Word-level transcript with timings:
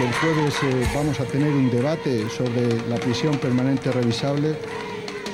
que 0.00 0.06
el 0.06 0.14
jueves 0.14 0.54
eh, 0.62 0.86
vamos 0.94 1.20
a 1.20 1.24
tener 1.26 1.52
un 1.52 1.70
debate 1.70 2.26
sobre 2.30 2.74
la 2.88 2.96
prisión 2.96 3.36
permanente 3.36 3.92
revisable, 3.92 4.54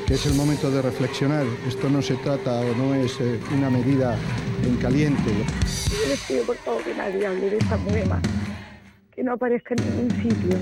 que 0.08 0.14
es 0.14 0.26
el 0.26 0.34
momento 0.34 0.72
de 0.72 0.82
reflexionar. 0.82 1.46
Esto 1.68 1.88
no 1.88 2.02
se 2.02 2.16
trata 2.16 2.60
o 2.62 2.74
no 2.74 2.92
es 2.92 3.20
eh, 3.20 3.38
una 3.56 3.70
medida 3.70 4.18
en 4.64 4.76
caliente. 4.78 5.30
Yo 5.30 6.08
les 6.08 6.20
pido 6.26 6.44
por 6.44 6.56
favor 6.56 6.82
que 6.82 6.94
nadie 6.94 7.26
hable 7.26 7.50
de 7.50 7.58
esta 7.58 7.76
poema, 7.76 8.20
que 9.14 9.22
no 9.22 9.34
aparezca 9.34 9.76
en 9.78 9.88
ningún 9.88 10.10
sitio 10.22 10.58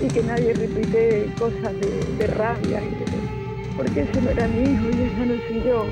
y 0.00 0.08
que 0.08 0.22
nadie 0.22 0.54
repite 0.54 1.32
cosas 1.36 1.72
de, 2.18 2.26
rabia, 2.28 2.80
porque 3.76 4.02
ese 4.02 4.20
no 4.20 4.30
era 4.30 4.46
mi 4.46 4.62
hijo 4.62 4.84
y 4.84 5.02
esa 5.02 5.24
no 5.24 5.34
soy 5.48 5.62
yo. 5.66 5.86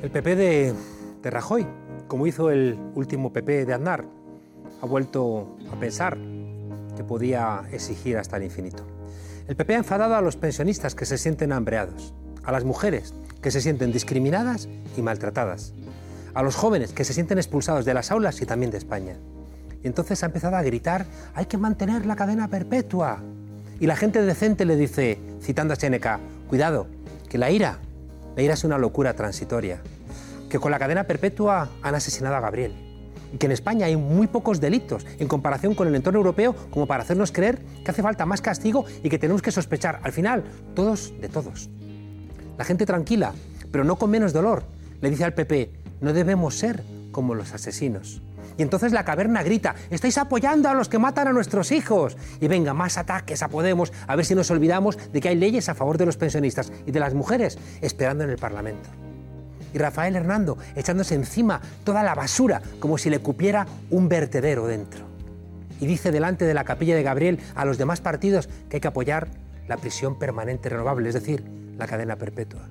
El 0.00 0.10
PP 0.10 0.36
de, 0.36 0.74
de 1.22 1.30
Rajoy, 1.30 1.66
como 2.06 2.28
hizo 2.28 2.52
el 2.52 2.78
último 2.94 3.32
PP 3.32 3.64
de 3.64 3.74
Aznar, 3.74 4.15
ha 4.80 4.86
vuelto 4.86 5.56
a 5.72 5.78
pensar 5.78 6.18
que 6.96 7.04
podía 7.04 7.62
exigir 7.72 8.18
hasta 8.18 8.36
el 8.36 8.44
infinito. 8.44 8.84
El 9.48 9.56
PP 9.56 9.74
ha 9.74 9.78
enfadado 9.78 10.16
a 10.16 10.20
los 10.20 10.36
pensionistas 10.36 10.94
que 10.94 11.06
se 11.06 11.18
sienten 11.18 11.52
hambreados, 11.52 12.14
a 12.44 12.52
las 12.52 12.64
mujeres 12.64 13.14
que 13.40 13.50
se 13.50 13.60
sienten 13.60 13.92
discriminadas 13.92 14.68
y 14.96 15.02
maltratadas, 15.02 15.72
a 16.34 16.42
los 16.42 16.56
jóvenes 16.56 16.92
que 16.92 17.04
se 17.04 17.12
sienten 17.12 17.38
expulsados 17.38 17.84
de 17.84 17.94
las 17.94 18.10
aulas 18.10 18.40
y 18.42 18.46
también 18.46 18.70
de 18.70 18.78
España. 18.78 19.16
Y 19.82 19.86
entonces 19.86 20.22
ha 20.22 20.26
empezado 20.26 20.56
a 20.56 20.62
gritar, 20.62 21.06
hay 21.34 21.46
que 21.46 21.58
mantener 21.58 22.06
la 22.06 22.16
cadena 22.16 22.48
perpetua. 22.48 23.22
Y 23.78 23.86
la 23.86 23.96
gente 23.96 24.22
decente 24.22 24.64
le 24.64 24.74
dice, 24.74 25.20
citando 25.40 25.74
a 25.74 25.76
Seneca, 25.76 26.18
cuidado, 26.48 26.88
que 27.28 27.38
la 27.38 27.50
ira, 27.50 27.78
la 28.34 28.42
ira 28.42 28.54
es 28.54 28.64
una 28.64 28.78
locura 28.78 29.14
transitoria, 29.14 29.80
que 30.50 30.58
con 30.58 30.70
la 30.70 30.78
cadena 30.78 31.04
perpetua 31.04 31.70
han 31.82 31.94
asesinado 31.94 32.36
a 32.36 32.40
Gabriel, 32.40 32.85
que 33.38 33.46
en 33.46 33.52
España 33.52 33.86
hay 33.86 33.96
muy 33.96 34.26
pocos 34.26 34.60
delitos 34.60 35.06
en 35.18 35.28
comparación 35.28 35.74
con 35.74 35.88
el 35.88 35.94
entorno 35.94 36.18
europeo 36.18 36.54
como 36.70 36.86
para 36.86 37.02
hacernos 37.02 37.32
creer 37.32 37.60
que 37.84 37.90
hace 37.90 38.02
falta 38.02 38.26
más 38.26 38.40
castigo 38.40 38.84
y 39.02 39.08
que 39.08 39.18
tenemos 39.18 39.42
que 39.42 39.52
sospechar, 39.52 40.00
al 40.02 40.12
final, 40.12 40.44
todos 40.74 41.12
de 41.20 41.28
todos. 41.28 41.68
La 42.58 42.64
gente 42.64 42.86
tranquila, 42.86 43.32
pero 43.70 43.84
no 43.84 43.96
con 43.96 44.10
menos 44.10 44.32
dolor, 44.32 44.64
le 45.00 45.10
dice 45.10 45.24
al 45.24 45.34
PP, 45.34 45.70
no 46.00 46.12
debemos 46.12 46.56
ser 46.56 46.82
como 47.10 47.34
los 47.34 47.52
asesinos. 47.52 48.22
Y 48.58 48.62
entonces 48.62 48.92
la 48.92 49.04
caverna 49.04 49.42
grita, 49.42 49.74
estáis 49.90 50.16
apoyando 50.18 50.68
a 50.68 50.74
los 50.74 50.88
que 50.88 50.98
matan 50.98 51.28
a 51.28 51.32
nuestros 51.32 51.72
hijos. 51.72 52.16
Y 52.40 52.48
venga, 52.48 52.72
más 52.72 52.96
ataques 52.96 53.42
a 53.42 53.48
Podemos, 53.48 53.92
a 54.06 54.16
ver 54.16 54.24
si 54.24 54.34
nos 54.34 54.50
olvidamos 54.50 54.98
de 55.12 55.20
que 55.20 55.28
hay 55.28 55.36
leyes 55.36 55.68
a 55.68 55.74
favor 55.74 55.98
de 55.98 56.06
los 56.06 56.16
pensionistas 56.16 56.72
y 56.86 56.90
de 56.90 57.00
las 57.00 57.14
mujeres 57.14 57.58
esperando 57.82 58.24
en 58.24 58.30
el 58.30 58.38
Parlamento. 58.38 58.88
Y 59.76 59.78
Rafael 59.78 60.16
Hernando 60.16 60.56
echándose 60.74 61.14
encima 61.14 61.60
toda 61.84 62.02
la 62.02 62.14
basura 62.14 62.62
como 62.80 62.96
si 62.96 63.10
le 63.10 63.18
cupiera 63.18 63.66
un 63.90 64.08
vertedero 64.08 64.66
dentro. 64.66 65.04
Y 65.80 65.86
dice 65.86 66.10
delante 66.12 66.46
de 66.46 66.54
la 66.54 66.64
capilla 66.64 66.96
de 66.96 67.02
Gabriel 67.02 67.40
a 67.54 67.66
los 67.66 67.76
demás 67.76 68.00
partidos 68.00 68.48
que 68.70 68.78
hay 68.78 68.80
que 68.80 68.88
apoyar 68.88 69.28
la 69.68 69.76
prisión 69.76 70.18
permanente 70.18 70.70
renovable, 70.70 71.10
es 71.10 71.14
decir, 71.14 71.44
la 71.76 71.86
cadena 71.86 72.16
perpetua. 72.16 72.62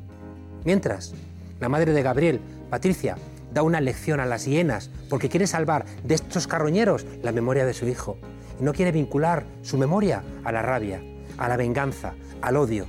Mientras, 0.64 1.14
la 1.60 1.70
madre 1.70 1.94
de 1.94 2.02
Gabriel, 2.02 2.42
Patricia, 2.72 3.18
da 3.54 3.62
una 3.62 3.82
lección 3.82 4.20
a 4.20 4.26
las 4.26 4.46
hienas 4.46 4.90
porque 5.08 5.30
quiere 5.30 5.46
salvar 5.46 5.86
de 6.04 6.16
estos 6.16 6.48
carroñeros 6.48 7.06
la 7.22 7.32
memoria 7.32 7.68
de 7.68 7.76
su 7.76 7.88
hijo. 7.88 8.18
Y 8.60 8.64
no 8.64 8.74
quiere 8.74 8.92
vincular 8.92 9.46
su 9.62 9.78
memoria 9.78 10.24
a 10.44 10.52
la 10.52 10.64
rabia, 10.64 11.04
a 11.38 11.48
la 11.50 11.56
venganza, 11.56 12.16
al 12.42 12.58
odio. 12.58 12.88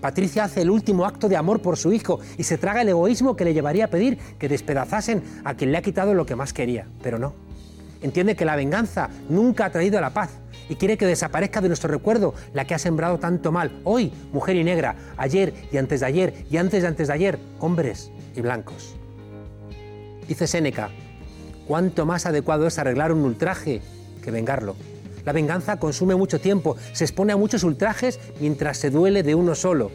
Patricia 0.00 0.44
hace 0.44 0.62
el 0.62 0.70
último 0.70 1.04
acto 1.04 1.28
de 1.28 1.36
amor 1.36 1.60
por 1.60 1.76
su 1.76 1.92
hijo 1.92 2.20
y 2.38 2.44
se 2.44 2.58
traga 2.58 2.82
el 2.82 2.88
egoísmo 2.88 3.36
que 3.36 3.44
le 3.44 3.54
llevaría 3.54 3.86
a 3.86 3.88
pedir 3.88 4.18
que 4.38 4.48
despedazasen 4.48 5.22
a 5.44 5.54
quien 5.54 5.72
le 5.72 5.78
ha 5.78 5.82
quitado 5.82 6.14
lo 6.14 6.26
que 6.26 6.36
más 6.36 6.52
quería, 6.52 6.86
pero 7.02 7.18
no. 7.18 7.34
Entiende 8.02 8.34
que 8.34 8.46
la 8.46 8.56
venganza 8.56 9.10
nunca 9.28 9.66
ha 9.66 9.70
traído 9.70 10.00
la 10.00 10.10
paz 10.10 10.30
y 10.70 10.76
quiere 10.76 10.96
que 10.96 11.06
desaparezca 11.06 11.60
de 11.60 11.68
nuestro 11.68 11.90
recuerdo 11.90 12.34
la 12.54 12.64
que 12.64 12.74
ha 12.74 12.78
sembrado 12.78 13.18
tanto 13.18 13.52
mal. 13.52 13.80
Hoy, 13.84 14.12
mujer 14.32 14.56
y 14.56 14.64
negra, 14.64 14.96
ayer 15.18 15.52
y 15.70 15.76
antes 15.76 16.00
de 16.00 16.06
ayer 16.06 16.46
y 16.50 16.56
antes 16.56 16.82
de 16.82 16.88
antes 16.88 17.08
de 17.08 17.14
ayer, 17.14 17.38
hombres 17.58 18.10
y 18.34 18.40
blancos. 18.40 18.94
Dice 20.26 20.46
Séneca, 20.46 20.90
cuánto 21.66 22.06
más 22.06 22.24
adecuado 22.24 22.66
es 22.66 22.78
arreglar 22.78 23.12
un 23.12 23.22
ultraje 23.22 23.82
que 24.22 24.30
vengarlo. 24.30 24.76
La 25.24 25.32
venganza 25.32 25.78
consume 25.78 26.14
mucho 26.14 26.40
tiempo, 26.40 26.76
se 26.92 27.04
expone 27.04 27.32
a 27.32 27.36
muchos 27.36 27.64
ultrajes 27.64 28.18
mientras 28.40 28.78
se 28.78 28.90
duele 28.90 29.22
de 29.22 29.34
uno 29.34 29.54
solo. 29.54 29.90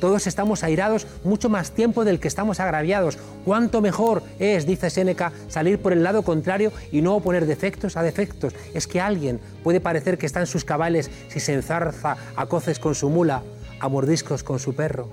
Todos 0.00 0.26
estamos 0.26 0.64
airados 0.64 1.06
mucho 1.24 1.50
más 1.50 1.72
tiempo 1.72 2.04
del 2.06 2.20
que 2.20 2.28
estamos 2.28 2.58
agraviados. 2.58 3.18
Cuánto 3.44 3.82
mejor 3.82 4.22
es, 4.38 4.66
dice 4.66 4.88
Séneca, 4.88 5.32
salir 5.48 5.78
por 5.78 5.92
el 5.92 6.02
lado 6.02 6.22
contrario 6.22 6.72
y 6.90 7.02
no 7.02 7.16
oponer 7.16 7.44
defectos 7.44 7.98
a 7.98 8.02
defectos. 8.02 8.54
Es 8.72 8.86
que 8.86 9.00
alguien 9.00 9.40
puede 9.62 9.80
parecer 9.80 10.16
que 10.16 10.24
está 10.24 10.40
en 10.40 10.46
sus 10.46 10.64
cabales 10.64 11.10
si 11.28 11.38
se 11.38 11.52
enzarza 11.52 12.16
a 12.34 12.46
coces 12.46 12.78
con 12.78 12.94
su 12.94 13.10
mula, 13.10 13.42
a 13.78 13.88
mordiscos 13.88 14.42
con 14.42 14.58
su 14.58 14.74
perro. 14.74 15.10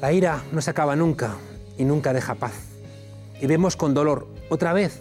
La 0.00 0.12
ira 0.12 0.42
no 0.52 0.60
se 0.60 0.70
acaba 0.70 0.94
nunca, 0.94 1.36
y 1.78 1.84
nunca 1.84 2.12
deja 2.12 2.34
paz. 2.34 2.52
Y 3.40 3.46
vemos 3.46 3.76
con 3.76 3.94
dolor, 3.94 4.26
otra 4.48 4.72
vez, 4.72 5.00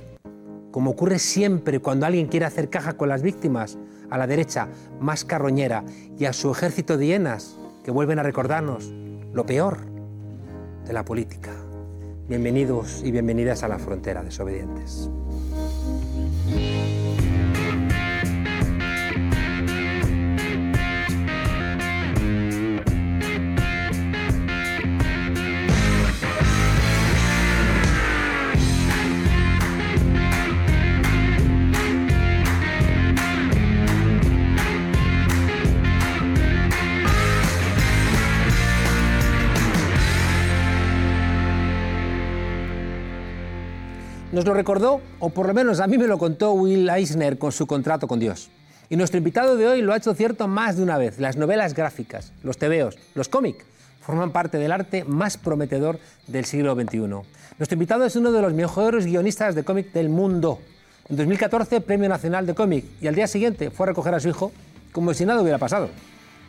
como 0.72 0.92
ocurre 0.92 1.20
siempre 1.20 1.80
cuando 1.80 2.06
alguien 2.06 2.28
quiere 2.28 2.46
hacer 2.46 2.70
caja 2.70 2.94
con 2.94 3.10
las 3.10 3.22
víctimas, 3.22 3.78
a 4.10 4.18
la 4.18 4.28
derecha 4.28 4.68
más 5.00 5.24
carroñera 5.24 5.84
y 6.18 6.26
a 6.26 6.34
su 6.34 6.52
ejército 6.52 6.98
de 6.98 7.08
hienas 7.08 7.56
que 7.84 7.92
vuelven 7.92 8.20
a 8.20 8.24
recordarnos 8.24 8.92
lo 9.34 9.46
peor 9.46 9.78
de 10.86 10.94
la 10.94 11.06
política. 11.06 11.52
Bienvenidos 12.28 13.02
y 13.04 13.12
bienvenidas 13.12 13.64
a 13.64 13.68
la 13.68 13.80
frontera 13.80 14.24
desobedientes. 14.24 15.10
Nos 44.32 44.46
lo 44.46 44.54
recordó, 44.54 45.02
o 45.20 45.30
por 45.30 45.46
lo 45.46 45.54
menos 45.54 45.82
a 45.82 45.88
mí 45.88 45.98
me 45.98 46.08
lo 46.08 46.18
contó 46.18 46.54
Will 46.54 46.90
Eisner 46.90 47.38
con 47.38 47.52
su 47.52 47.68
contrato 47.68 48.08
con 48.08 48.18
Dios. 48.18 48.50
Y 48.90 48.96
nuestro 48.96 49.18
invitado 49.18 49.58
de 49.58 49.68
hoy 49.68 49.82
lo 49.82 49.92
ha 49.92 49.98
hecho 49.98 50.14
cierto 50.14 50.48
más 50.48 50.78
de 50.78 50.84
una 50.84 50.98
vez. 50.98 51.20
Las 51.20 51.36
novelas 51.36 51.74
gráficas, 51.74 52.32
los 52.42 52.58
tebeos, 52.58 52.98
los 53.14 53.28
cómics 53.28 53.66
forman 54.00 54.32
parte 54.32 54.58
del 54.58 54.72
arte 54.72 55.04
más 55.04 55.36
prometedor 55.36 56.00
del 56.28 56.46
siglo 56.46 56.76
XXI. 56.76 57.00
Nuestro 57.00 57.74
invitado 57.74 58.06
es 58.06 58.16
uno 58.16 58.32
de 58.32 58.42
los 58.42 58.54
mejores 58.54 59.06
guionistas 59.06 59.54
de 59.54 59.66
cómic 59.66 59.92
del 59.92 60.08
mundo. 60.08 60.60
En 61.10 61.18
2014, 61.18 61.82
Premio 61.82 62.08
Nacional 62.08 62.46
de 62.46 62.56
Cómic, 62.56 62.86
y 63.02 63.08
al 63.08 63.16
día 63.16 63.28
siguiente 63.28 63.70
fue 63.70 63.86
a 63.86 63.88
recoger 63.88 64.14
a 64.14 64.22
su 64.22 64.30
hijo 64.30 64.54
como 64.94 65.14
si 65.14 65.26
nada 65.26 65.42
hubiera 65.42 65.58
pasado. 65.58 65.90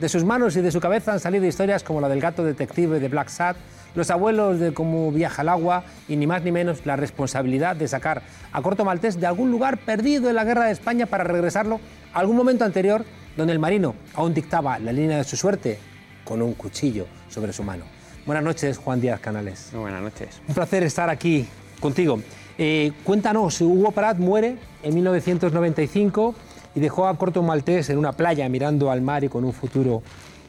De 0.03 0.09
sus 0.09 0.25
manos 0.25 0.57
y 0.57 0.61
de 0.61 0.73
su 0.73 0.81
cabeza 0.81 1.13
han 1.13 1.21
salido 1.21 1.47
historias 1.47 1.85
como 1.85 2.01
la 2.01 2.09
del 2.09 2.21
gato 2.21 2.43
detective 2.43 2.99
de 2.99 3.07
Black 3.07 3.29
Sat, 3.29 3.57
los 3.95 4.11
abuelos 4.11 4.59
de 4.59 4.75
cómo 4.75 5.13
viaja 5.13 5.43
el 5.43 5.49
agua 5.49 5.85
y 6.09 6.17
ni 6.17 6.27
más 6.27 6.43
ni 6.43 6.51
menos 6.51 6.85
la 6.85 6.97
responsabilidad 6.97 7.77
de 7.77 7.87
sacar 7.87 8.21
a 8.51 8.61
Corto 8.63 8.85
Maltés 8.85 9.21
de 9.21 9.29
algún 9.29 9.53
lugar 9.53 9.79
perdido 9.79 10.29
en 10.29 10.35
la 10.35 10.43
guerra 10.43 10.65
de 10.65 10.73
España 10.73 11.07
para 11.07 11.23
regresarlo 11.23 11.79
a 12.13 12.19
algún 12.19 12.35
momento 12.35 12.65
anterior 12.65 13.05
donde 13.37 13.53
el 13.53 13.61
marino 13.61 13.95
aún 14.17 14.35
dictaba 14.35 14.77
la 14.81 14.91
línea 14.91 15.19
de 15.19 15.23
su 15.23 15.37
suerte 15.37 15.79
con 16.25 16.43
un 16.43 16.55
cuchillo 16.55 17.07
sobre 17.29 17.53
su 17.53 17.63
mano. 17.63 17.85
Buenas 18.27 18.43
noches, 18.43 18.79
Juan 18.79 19.01
Díaz 19.01 19.21
Canales. 19.21 19.69
Muy 19.71 19.83
buenas 19.83 20.03
noches. 20.03 20.43
Un 20.49 20.55
placer 20.57 20.83
estar 20.83 21.11
aquí 21.11 21.47
contigo. 21.79 22.19
Eh, 22.59 22.91
cuéntanos, 23.05 23.61
Hugo 23.61 23.93
Pratt 23.93 24.19
muere 24.19 24.57
en 24.83 24.95
1995 24.97 26.35
y 26.75 26.81
dejó 26.81 27.07
a 27.07 27.17
Corto 27.17 27.43
Maltés 27.43 27.91
en 27.91 27.99
una 27.99 28.13
playa 28.13 28.49
mirando 28.49 28.91
al 28.91 29.03
mar 29.03 29.25
y 29.25 29.29
con 29.29 29.45
un 29.45 29.53
futuro 29.53 30.03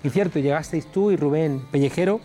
incierto. 0.03 0.39
Llegasteis 0.39 0.87
tú 0.87 1.11
y 1.11 1.15
Rubén 1.15 1.61
Pellejero 1.71 2.21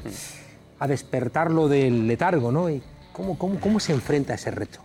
a 0.79 0.87
despertarlo 0.87 1.69
del 1.69 2.07
letargo, 2.07 2.53
¿no? 2.53 2.71
¿Y 2.71 2.83
cómo, 3.13 3.39
cómo, 3.39 3.59
cómo 3.61 3.81
se 3.81 3.93
enfrenta 3.93 4.33
a 4.33 4.37
ese 4.37 4.51
reto? 4.51 4.81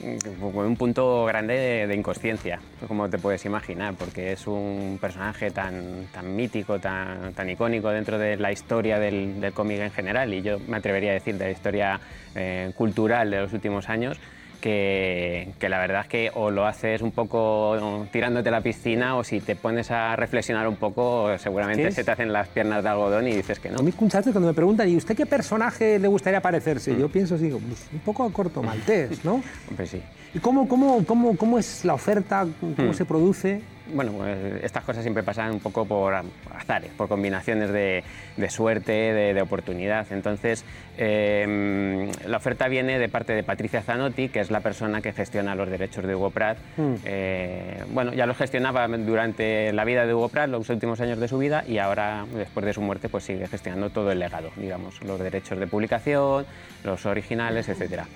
un 0.00 0.76
punto 0.76 1.24
grande 1.24 1.86
de, 1.86 1.94
inconsciencia, 1.94 2.60
como 2.86 3.08
te 3.08 3.18
puedes 3.18 3.44
imaginar, 3.44 3.94
porque 3.94 4.32
es 4.32 4.46
un 4.46 4.98
personaje 5.00 5.50
tan, 5.50 6.08
tan 6.12 6.36
mítico, 6.36 6.78
tan, 6.78 7.32
tan 7.32 7.48
icónico 7.48 7.88
dentro 7.88 8.18
de 8.18 8.36
la 8.36 8.52
historia 8.52 8.98
del, 8.98 9.52
cómic 9.54 9.80
en 9.80 9.90
general, 9.90 10.34
y 10.34 10.42
yo 10.42 10.58
me 10.68 10.76
atrevería 10.76 11.12
a 11.12 11.14
decir 11.14 11.36
de 11.36 11.46
la 11.46 11.50
historia 11.50 12.00
eh, 12.34 12.72
cultural 12.76 13.30
de 13.30 13.40
los 13.40 13.52
últimos 13.52 13.88
años, 13.88 14.18
que, 14.56 15.54
la 15.60 15.78
verdad 15.78 16.02
es 16.02 16.08
que 16.08 16.30
o 16.34 16.50
lo 16.50 16.66
haces 16.66 17.02
un 17.02 17.12
poco 17.12 18.06
tirándote 18.12 18.48
a 18.48 18.52
la 18.52 18.60
piscina 18.60 19.16
o 19.16 19.24
si 19.24 19.40
te 19.40 19.56
pones 19.56 19.90
a 19.90 20.16
reflexionar 20.16 20.68
un 20.68 20.76
poco 20.76 21.36
seguramente 21.38 21.90
se 21.92 22.04
te 22.04 22.10
hacen 22.10 22.32
las 22.32 22.48
piernas 22.48 22.82
de 22.82 22.88
algodón 22.88 23.28
y 23.28 23.32
dices 23.32 23.58
que 23.58 23.70
no. 23.70 23.78
A 23.78 23.82
mí 23.82 23.92
muchachos 23.98 24.32
cuando 24.32 24.48
me 24.48 24.54
preguntan, 24.54 24.88
¿y 24.88 24.96
usted 24.96 25.16
qué 25.16 25.26
personaje 25.26 25.98
le 25.98 26.08
gustaría 26.08 26.40
parecerse? 26.40 26.92
Mm. 26.92 26.98
Yo 27.00 27.08
pienso, 27.08 27.36
digo, 27.38 27.58
pues, 27.58 27.86
un 27.92 28.00
poco 28.00 28.24
a 28.24 28.32
corto 28.32 28.62
maltés, 28.62 29.24
¿no? 29.24 29.42
pues 29.76 29.90
sí. 29.90 30.02
¿Y 30.34 30.38
cómo, 30.38 30.68
cómo, 30.68 31.04
cómo, 31.04 31.36
cómo 31.36 31.58
es 31.58 31.84
la 31.84 31.94
oferta? 31.94 32.46
¿Cómo 32.60 32.90
mm. 32.90 32.94
se 32.94 33.04
produce? 33.04 33.60
Bueno, 33.92 34.12
pues 34.12 34.64
estas 34.64 34.84
cosas 34.84 35.02
siempre 35.02 35.22
pasan 35.22 35.52
un 35.52 35.60
poco 35.60 35.84
por 35.84 36.14
azares, 36.54 36.90
por 36.96 37.08
combinaciones 37.08 37.70
de, 37.70 38.02
suerte, 38.48 38.92
de, 38.92 39.42
oportunidad. 39.42 40.06
Entonces, 40.10 40.64
em, 40.96 42.10
la 42.26 42.36
oferta 42.38 42.68
viene 42.68 42.98
de 42.98 43.08
parte 43.08 43.34
de 43.34 43.42
Patricia 43.42 43.82
Zanotti, 43.82 44.28
que 44.28 44.40
es 44.40 44.50
la 44.50 44.60
persona 44.60 45.00
que 45.00 45.12
gestiona 45.12 45.54
los 45.54 45.70
derechos 45.70 46.04
de 46.04 46.14
Hugo 46.14 46.30
Pratt. 46.30 46.58
Hmm. 46.76 46.94
Eh, 47.04 47.84
bueno, 47.90 48.12
ya 48.12 48.26
los 48.26 48.36
gestionaba 48.36 48.88
durante 48.88 49.72
la 49.72 49.84
vida 49.84 50.06
de 50.06 50.14
Hugo 50.14 50.28
Pratt, 50.28 50.48
los 50.48 50.68
últimos 50.68 51.00
años 51.00 51.18
de 51.18 51.28
su 51.28 51.38
vida, 51.38 51.64
y 51.66 51.78
ahora, 51.78 52.24
después 52.34 52.66
de 52.66 52.72
su 52.72 52.80
muerte, 52.80 53.08
pues 53.08 53.24
sigue 53.24 53.46
gestionando 53.46 53.90
todo 53.90 54.10
el 54.10 54.18
legado, 54.18 54.50
digamos, 54.56 55.02
los 55.02 55.20
derechos 55.20 55.58
de 55.58 55.66
publicación, 55.66 56.46
los 56.84 57.06
originales, 57.06 57.68
etcétera. 57.68 58.06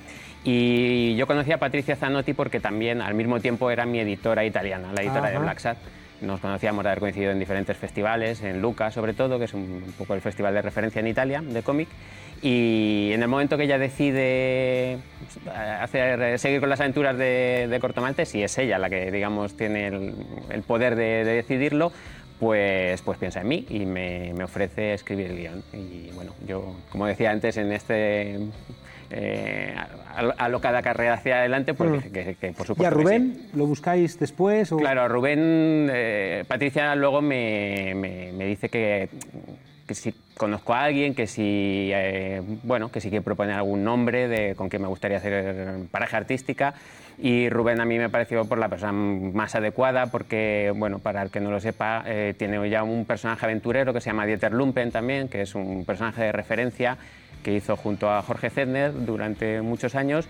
Y 0.45 1.17
yo 1.17 1.27
conocí 1.27 1.53
a 1.53 1.59
Patricia 1.59 1.97
Zanotti 1.97 2.33
porque 2.33 2.61
también 2.61 3.03
al 3.03 3.15
mismo 3.15 3.41
tiempo 3.41 3.71
era 3.71 3.85
mi 3.85 4.01
editora 4.01 4.45
italiana, 4.45 4.93
la 4.93 5.03
editora 5.03 5.31
de 5.31 5.39
Black 5.39 5.59
Sat. 5.59 5.77
Nos 6.23 6.41
conocíamos 6.41 6.85
de 6.85 6.91
haber 6.91 7.01
coincidido 7.01 7.33
en 7.33 7.39
diferentes 7.39 7.77
festivales, 7.77 8.43
en 8.43 8.61
Luca 8.61 8.91
sobre 8.91 9.15
todo, 9.15 9.39
que 9.39 9.47
es 9.47 9.55
un, 9.55 9.95
poco 9.97 10.15
el 10.15 10.21
festival 10.21 10.53
de 10.53 10.63
referencia 10.63 11.01
en 11.01 11.07
Italia 11.07 11.43
de 11.43 11.63
cómic. 11.63 11.89
Y 12.43 13.11
en 13.13 13.23
el 13.23 13.29
momento 13.29 13.59
que 13.59 13.65
ella 13.65 13.79
decide 13.79 14.99
hacer, 15.81 16.39
seguir 16.39 16.61
con 16.61 16.71
las 16.71 16.81
aventuras 16.81 17.17
de, 17.19 17.69
de 17.69 17.81
Cortomaltes, 17.81 18.35
y 18.35 18.43
es 18.43 18.57
ella 18.57 18.79
la 18.79 18.89
que, 18.89 19.11
digamos, 19.11 19.57
tiene 19.57 19.89
el, 19.89 20.63
poder 20.67 20.97
de, 20.97 21.25
decidirlo, 21.25 21.93
pues, 22.41 23.03
pues 23.03 23.19
piensa 23.19 23.43
en 23.43 23.49
mí 23.49 23.67
y 23.69 23.85
me, 23.85 24.33
me, 24.35 24.45
ofrece 24.45 24.95
escribir 24.95 25.27
el 25.27 25.37
guion. 25.37 25.63
Y 25.75 26.11
bueno, 26.13 26.35
yo, 26.47 26.75
como 26.91 27.07
decía 27.07 27.31
antes, 27.31 27.59
en 27.59 27.71
este 27.71 28.39
eh, 29.11 29.75
alocada 30.39 30.83
carrera 30.83 31.15
hacia 31.15 31.41
adelante, 31.41 31.75
porque 31.75 32.09
mm. 32.09 32.35
que, 32.41 32.53
por 32.53 32.67
supuesto. 32.67 32.83
¿Y 32.83 32.87
a 32.87 32.91
Rubén 32.91 33.49
lo 33.55 33.67
buscáis 33.67 34.19
después? 34.19 34.71
Claro, 34.71 35.03
a 35.03 35.09
Rubén, 35.09 35.89
eh, 35.93 36.45
Patricia 36.47 36.95
luego 36.95 37.21
me, 37.21 37.95
me, 37.95 38.47
dice 38.47 38.69
que, 38.69 39.09
que, 39.87 39.95
si 39.95 40.15
conozco 40.37 40.75
a 40.75 40.85
alguien, 40.85 41.15
que 41.15 41.27
si, 41.27 41.91
eh, 41.93 42.41
bueno, 42.63 42.91
que 42.91 43.01
si 43.01 43.11
quiere 43.11 43.25
proponer 43.25 43.57
algún 43.57 43.85
nombre 43.85 44.29
de, 44.29 44.55
con 44.55 44.69
quien 44.69 44.83
me 44.83 44.89
gustaría 44.89 45.19
hacer 45.19 45.87
pareja 45.91 46.17
artística. 46.17 46.75
Y 47.23 47.51
Rubén 47.51 47.81
a 47.81 47.85
mí 47.85 47.99
me 47.99 48.09
pareció 48.09 48.47
por 48.47 48.59
la 48.59 48.69
persona 48.69 48.93
más 48.93 49.55
adecuada 49.55 50.07
porque, 50.07 50.73
bueno, 50.75 51.01
para 51.01 51.21
el 51.23 51.31
que 51.31 51.41
no 51.41 51.51
lo 51.51 51.61
sepa, 51.61 52.03
eh, 52.07 52.35
tiene 52.39 52.69
ya 52.71 52.83
un 52.83 53.05
personaje 53.05 53.45
aventurero 53.45 53.93
que 53.93 54.01
se 54.01 54.09
llama 54.09 54.25
Dieter 54.25 54.53
Lumpen 54.53 54.91
también, 54.91 55.29
que 55.29 55.43
es 55.43 55.55
un 55.55 55.85
personaje 55.85 56.23
de 56.23 56.33
referencia 56.33 56.97
que 57.43 57.55
hizo 57.55 57.77
junto 57.77 58.11
a 58.11 58.23
Jorge 58.23 58.49
Zedner 58.49 58.93
durante 59.05 59.61
muchos 59.61 59.95
años 59.95 60.29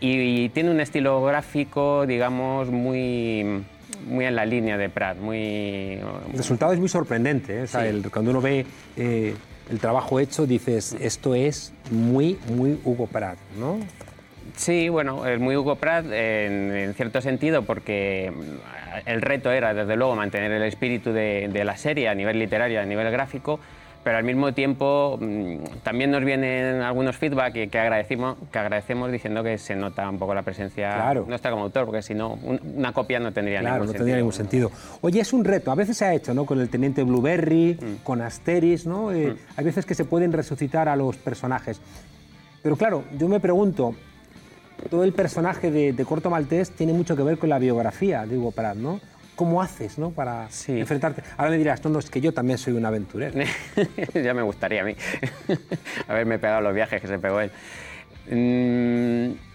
y, 0.00 0.48
tiene 0.50 0.70
un 0.70 0.80
estilo 0.80 1.22
gráfico, 1.22 2.06
digamos, 2.06 2.70
muy, 2.70 3.62
muy 4.06 4.24
en 4.24 4.34
la 4.34 4.46
línea 4.46 4.78
de 4.78 4.88
Pratt. 4.88 5.18
Muy... 5.18 5.98
El 5.98 6.36
resultado 6.36 6.72
es 6.72 6.78
muy 6.78 6.88
sorprendente. 6.88 7.64
¿eh? 7.64 8.02
cuando 8.10 8.30
uno 8.30 8.40
ve 8.40 8.64
eh, 8.96 9.34
el 9.70 9.78
trabajo 9.78 10.18
hecho, 10.18 10.46
dices, 10.46 10.96
esto 10.98 11.34
es 11.34 11.74
muy, 11.90 12.38
muy 12.48 12.78
Hugo 12.84 13.06
Pratt, 13.06 13.38
¿no? 13.58 13.78
Sí, 14.60 14.90
bueno, 14.90 15.26
es 15.26 15.40
muy 15.40 15.56
Hugo 15.56 15.76
Pratt 15.76 16.04
en, 16.12 16.92
cierto 16.94 17.22
sentido 17.22 17.62
porque 17.62 18.30
el 19.06 19.22
reto 19.22 19.50
era, 19.50 19.72
desde 19.72 19.96
luego, 19.96 20.14
mantener 20.14 20.52
el 20.52 20.62
espíritu 20.64 21.14
de, 21.14 21.48
de 21.50 21.64
la 21.64 21.78
serie 21.78 22.10
a 22.10 22.14
nivel 22.14 22.38
literario, 22.38 22.78
a 22.78 22.84
nivel 22.84 23.10
gráfico, 23.10 23.58
pero 24.04 24.18
al 24.18 24.24
mismo 24.24 24.52
tiempo 24.52 25.18
mm, 25.18 25.80
también 25.82 26.10
nos 26.10 26.22
vienen 26.22 26.82
algunos 26.82 27.16
feedback 27.16 27.54
que, 27.54 27.68
que, 27.68 27.78
agradecemos, 27.78 28.36
que 28.52 28.58
agradecemos 28.58 29.10
diciendo 29.10 29.42
que 29.42 29.56
se 29.56 29.74
nota 29.74 30.06
un 30.10 30.18
poco 30.18 30.34
la 30.34 30.42
presencia 30.42 30.92
claro. 30.92 31.24
nuestra 31.26 31.50
como 31.50 31.62
autor, 31.62 31.86
porque 31.86 32.02
si 32.02 32.12
no, 32.12 32.34
una 32.34 32.92
copia 32.92 33.18
no 33.18 33.32
tendría 33.32 33.60
claro, 33.60 33.76
ningún 33.76 33.86
no 33.86 33.92
sentido. 33.92 34.04
tendría 34.04 34.16
ningún 34.16 34.32
sentido. 34.34 34.70
Oye, 35.00 35.20
es 35.20 35.32
un 35.32 35.42
reto, 35.42 35.70
a 35.70 35.74
veces 35.74 35.96
se 35.96 36.04
ha 36.04 36.12
hecho, 36.12 36.34
¿no? 36.34 36.44
Con 36.44 36.60
el 36.60 36.68
Teniente 36.68 37.02
Blueberry, 37.02 37.78
mm. 37.80 38.04
con 38.04 38.20
Asteris, 38.20 38.86
¿no? 38.86 39.10
Eh, 39.10 39.28
mm. 39.28 39.36
Hay 39.56 39.64
veces 39.64 39.86
que 39.86 39.94
se 39.94 40.04
pueden 40.04 40.34
resucitar 40.34 40.86
a 40.86 40.96
los 40.96 41.16
personajes. 41.16 41.80
Pero 42.62 42.76
claro, 42.76 43.04
yo 43.18 43.26
me 43.26 43.40
pregunto, 43.40 43.94
todo 44.88 45.04
el 45.04 45.12
personaje 45.12 45.70
de, 45.70 45.92
de 45.92 46.04
Corto 46.04 46.30
Maltés 46.30 46.70
tiene 46.70 46.92
mucho 46.92 47.16
que 47.16 47.22
ver 47.22 47.38
con 47.38 47.48
la 47.48 47.58
biografía 47.58 48.26
de 48.26 48.38
Hugo 48.38 48.52
Pratt, 48.52 48.76
¿no? 48.76 49.00
¿Cómo 49.36 49.62
haces 49.62 49.96
¿no? 49.98 50.10
para 50.10 50.48
enfrentarte? 50.68 51.22
Ahora 51.38 51.50
me 51.50 51.58
dirás, 51.58 51.82
no, 51.82 51.90
no, 51.90 51.98
es 51.98 52.10
que 52.10 52.20
yo 52.20 52.32
también 52.34 52.58
soy 52.58 52.74
un 52.74 52.84
aventurero. 52.84 53.40
ya 54.14 54.34
me 54.34 54.42
gustaría 54.42 54.82
a 54.82 54.84
mí 54.84 54.94
haberme 56.08 56.38
pegado 56.38 56.60
los 56.60 56.74
viajes 56.74 57.00
que 57.00 57.08
se 57.08 57.18
pegó 57.18 57.40
él. 57.40 57.50
Mm, 58.30 59.49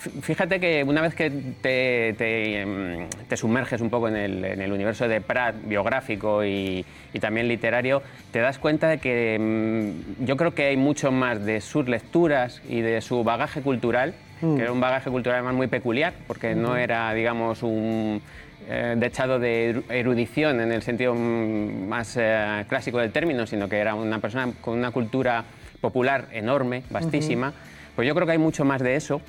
fíjate 0.00 0.60
que 0.60 0.82
una 0.84 1.02
vez 1.02 1.14
que 1.14 1.30
te, 1.60 2.60
em, 2.60 3.06
sumerges 3.34 3.80
un 3.80 3.90
poco 3.90 4.08
en 4.08 4.16
el, 4.16 4.72
universo 4.72 5.06
de 5.08 5.20
Pratt, 5.20 5.54
biográfico 5.64 6.44
y, 6.44 6.84
también 7.20 7.48
literario, 7.48 8.02
te 8.30 8.38
das 8.38 8.58
cuenta 8.58 8.88
de 8.88 8.98
que 8.98 9.38
mm, 9.38 10.24
yo 10.24 10.36
creo 10.36 10.54
que 10.54 10.66
hay 10.66 10.76
mucho 10.76 11.12
más 11.12 11.44
de 11.44 11.60
sus 11.60 11.88
lecturas 11.88 12.62
y 12.68 12.80
de 12.80 13.00
su 13.00 13.22
bagaje 13.24 13.60
cultural, 13.60 14.14
mm. 14.40 14.56
que 14.56 14.62
era 14.62 14.72
un 14.72 14.80
bagaje 14.80 15.10
cultural 15.10 15.38
además 15.38 15.54
muy 15.54 15.66
peculiar, 15.66 16.14
porque 16.26 16.54
no 16.54 16.76
era, 16.76 17.12
digamos, 17.12 17.62
un 17.62 18.22
eh, 18.68 18.94
dechado 18.96 19.38
de 19.38 19.82
erudición 19.88 20.60
en 20.60 20.72
el 20.72 20.82
sentido 20.82 21.14
mm, 21.14 21.88
más 21.88 22.16
eh, 22.18 22.64
clásico 22.68 22.98
del 22.98 23.12
término, 23.12 23.46
sino 23.46 23.68
que 23.68 23.78
era 23.78 23.94
una 23.94 24.18
persona 24.18 24.52
con 24.60 24.78
una 24.78 24.90
cultura 24.90 25.44
popular 25.80 26.26
enorme, 26.32 26.82
vastísima, 26.90 27.52
pues 27.96 28.06
yo 28.06 28.14
creo 28.14 28.26
que 28.26 28.32
hay 28.32 28.38
mucho 28.38 28.64
más 28.64 28.82
de 28.82 28.96
eso 28.96 29.20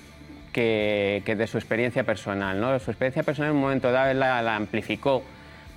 que, 0.52 1.24
de 1.26 1.48
su 1.48 1.58
experiencia 1.58 2.04
personal. 2.04 2.60
¿no? 2.60 2.78
Su 2.80 2.92
experiencia 2.92 3.24
personal 3.24 3.52
en 3.52 3.58
un 3.58 3.62
momento 3.62 3.92
dado 3.92 4.14
la, 4.14 4.42
la 4.42 4.56
amplificó, 4.56 5.24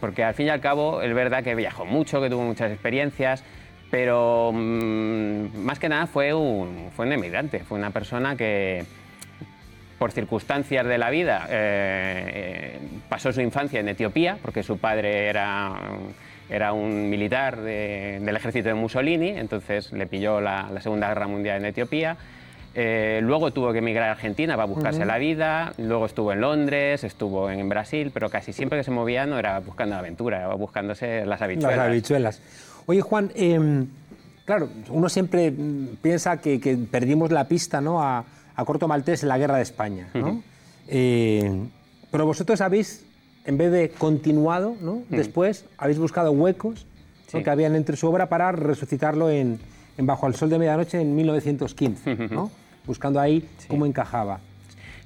porque 0.01 0.25
al 0.25 0.35
fin 0.35 0.47
y 0.47 0.51
al 0.51 0.61
cabo 0.61 1.03
es 1.03 1.15
verdad 1.15 1.43
que 1.43 1.55
viajó 1.55 1.85
mucho, 1.85 2.21
que 2.21 2.31
tuvo 2.31 2.43
muchas 2.43 2.71
experiencias, 2.71 3.45
pero 3.91 4.51
mm, 4.53 5.57
más 5.59 5.79
que 5.79 5.89
nada 5.89 6.07
fue 6.07 6.35
un, 6.35 6.91
fue 6.97 7.13
emigrante, 7.13 7.61
fue 7.61 7.79
una 7.79 7.91
persona 7.91 8.37
que 8.37 8.85
por 9.99 10.13
circunstancias 10.13 10.87
de 10.87 10.99
la 10.99 11.11
vida, 11.11 11.47
eh, 11.49 12.25
eh, 12.35 12.79
pasó 13.09 13.33
su 13.33 13.41
infancia 13.41 13.81
en 13.81 13.89
Etiopía, 13.89 14.37
porque 14.43 14.63
su 14.63 14.79
padre 14.79 15.29
era, 15.29 15.73
era 16.51 16.73
un 16.73 17.09
militar 17.09 17.61
del 17.61 18.37
ejército 18.37 18.69
de 18.69 18.75
Mussolini, 18.75 19.31
entonces 19.31 19.93
le 19.93 20.07
pilló 20.07 20.41
la, 20.41 20.69
Segunda 20.81 21.09
Guerra 21.09 21.27
Mundial 21.27 21.59
en 21.59 21.67
Etiopía. 21.67 22.17
Eh, 22.77 23.21
luego 23.23 23.53
tuvo 23.53 23.73
que 23.73 23.79
emigrar 23.79 24.09
a 24.09 24.13
Argentina 24.13 24.57
para 24.57 24.67
buscarse 24.67 25.05
la 25.05 25.17
vida, 25.19 25.73
luego 25.79 26.07
estuvo 26.07 26.33
en 26.33 26.41
Londres, 26.41 27.05
estuvo 27.05 27.49
en 27.49 27.69
Brasil, 27.69 28.11
pero 28.13 28.29
casi 28.31 28.53
siempre 28.53 28.79
que 28.79 28.85
se 28.85 28.91
movía 28.91 29.27
no 29.27 29.39
era 29.39 29.61
buscando 29.61 29.95
la 29.95 30.01
aventura, 30.01 30.39
era 30.39 30.55
buscándose 30.55 31.25
las 31.25 31.41
habichuelas. 31.41 31.77
Las 31.77 31.87
habichuelas. 31.87 32.43
Oye, 32.87 33.01
Juan, 33.01 33.31
em, 33.37 33.87
claro, 34.45 34.69
uno 34.89 35.09
siempre 35.09 35.53
piensa 36.03 36.41
que, 36.41 36.61
que, 36.61 36.77
perdimos 36.77 37.31
la 37.31 37.47
pista 37.47 37.81
¿no? 37.81 38.03
a, 38.03 38.25
a 38.57 38.65
Corto 38.65 38.89
Maltés 38.89 39.23
en 39.23 39.29
la 39.29 39.39
Guerra 39.39 39.57
de 39.57 39.63
España. 39.63 40.09
¿no? 40.15 40.43
Eh, 40.89 41.67
pero 42.11 42.27
vosotros 42.27 42.61
habéis, 42.61 43.05
en 43.45 43.57
vez 43.57 43.71
de 43.71 43.91
continuado, 43.91 44.77
¿no? 44.81 45.03
después 45.09 45.65
habéis 45.79 45.99
buscado 45.99 46.33
huecos 46.33 46.87
que 47.33 47.51
habían 47.51 47.75
entre 47.75 47.97
su 47.97 48.09
obra 48.09 48.29
para 48.29 48.53
resucitarlo 48.53 49.31
en, 49.31 49.59
Bajo 49.97 50.27
el 50.27 50.35
Sol 50.35 50.51
de 50.51 50.59
Medianoche 50.59 51.01
en 51.01 51.15
1915, 51.15 52.17
¿no? 52.31 52.51
Buscando 52.87 53.21
ahí 53.21 53.49
cómo 53.69 53.87
encajaba. 53.87 54.41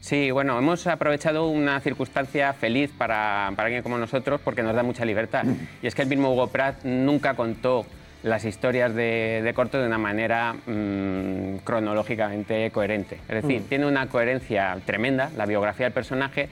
Sí, 0.00 0.30
bueno, 0.30 0.56
hemos 0.58 0.86
aprovechado 0.86 1.48
una 1.48 1.80
circunstancia 1.80 2.52
feliz 2.52 2.90
para, 2.96 3.52
para, 3.56 3.66
alguien 3.66 3.82
como 3.82 3.98
nosotros 3.98 4.40
porque 4.42 4.62
nos 4.62 4.74
da 4.74 4.82
mucha 4.82 5.04
libertad. 5.04 5.44
Y 5.82 5.86
es 5.86 5.94
que 5.94 6.02
el 6.02 6.08
mismo 6.08 6.32
Hugo 6.32 6.48
Pratt 6.48 6.84
nunca 6.84 7.34
contó 7.34 7.84
las 8.22 8.44
historias 8.44 8.94
de, 8.94 9.52
corto 9.54 9.78
de 9.78 9.86
una 9.86 9.98
manera 9.98 10.54
mm, 10.54 11.58
cronológicamente 11.64 12.70
coherente. 12.70 13.18
Es 13.28 13.42
decir, 13.42 13.62
mm. 13.62 13.64
tiene 13.64 13.86
una 13.86 14.08
coherencia 14.08 14.76
tremenda 14.84 15.30
la 15.36 15.46
biografía 15.46 15.86
del 15.86 15.92
personaje, 15.92 16.48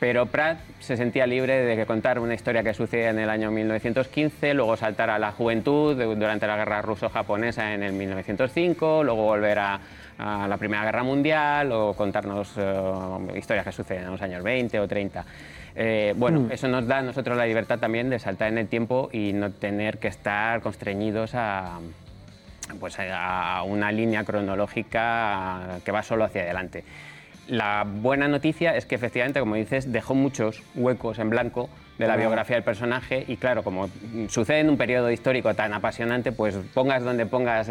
pero 0.00 0.26
Pratt 0.26 0.58
se 0.80 0.96
sentía 0.96 1.26
libre 1.26 1.62
de 1.64 1.86
contar 1.86 2.18
una 2.18 2.34
historia 2.34 2.62
que 2.62 2.74
sucede 2.74 3.08
en 3.08 3.18
el 3.18 3.30
año 3.30 3.50
1915, 3.50 4.54
luego 4.54 4.76
saltar 4.76 5.10
a 5.10 5.18
la 5.18 5.32
juventud 5.32 5.94
durante 5.94 6.46
la 6.46 6.56
guerra 6.56 6.82
ruso-japonesa 6.82 7.74
en 7.74 7.82
el 7.82 7.92
1905, 7.92 9.04
luego 9.04 9.22
volver 9.22 9.58
a, 9.60 9.80
la 10.48 10.56
Primera 10.58 10.84
Guerra 10.84 11.02
Mundial 11.02 11.72
o 11.72 11.94
contarnos 11.94 12.52
eh, 12.56 12.74
historias 13.36 13.64
que 13.64 13.72
suceden 13.72 14.04
en 14.04 14.10
los 14.10 14.22
años 14.22 14.42
20 14.42 14.80
o 14.80 14.88
30. 14.88 15.24
Eh, 15.74 16.14
bueno, 16.16 16.40
mm. 16.40 16.52
eso 16.52 16.68
nos 16.68 16.86
da 16.86 16.98
a 16.98 17.02
nosotros 17.02 17.36
la 17.36 17.46
libertad 17.46 17.78
también 17.78 18.10
de 18.10 18.18
saltar 18.18 18.48
en 18.48 18.58
el 18.58 18.68
tiempo 18.68 19.08
y 19.12 19.32
no 19.32 19.50
tener 19.50 19.98
que 19.98 20.08
estar 20.08 20.60
constreñidos 20.60 21.34
a, 21.34 21.80
pues 22.78 22.96
a 22.98 23.62
una 23.64 23.90
línea 23.90 24.24
cronológica 24.24 25.80
que 25.84 25.92
va 25.92 26.02
solo 26.02 26.24
hacia 26.24 26.42
adelante. 26.42 26.84
la 27.48 27.84
buena 27.86 28.28
noticia 28.28 28.76
es 28.76 28.86
que 28.86 28.94
efectivamente, 28.94 29.40
como 29.40 29.56
dices, 29.56 29.90
dejó 29.92 30.14
muchos 30.14 30.62
huecos 30.74 31.18
en 31.18 31.30
blanco 31.30 31.68
de 31.98 32.06
la 32.06 32.16
biografía 32.16 32.56
del 32.56 32.64
personaje 32.64 33.24
y 33.28 33.36
claro, 33.36 33.62
como 33.62 33.88
sucede 34.28 34.60
en 34.60 34.70
un 34.70 34.76
periodo 34.76 35.10
histórico 35.10 35.54
tan 35.54 35.72
apasionante, 35.72 36.32
pues 36.32 36.56
pongas 36.74 37.02
donde 37.02 37.26
pongas 37.26 37.68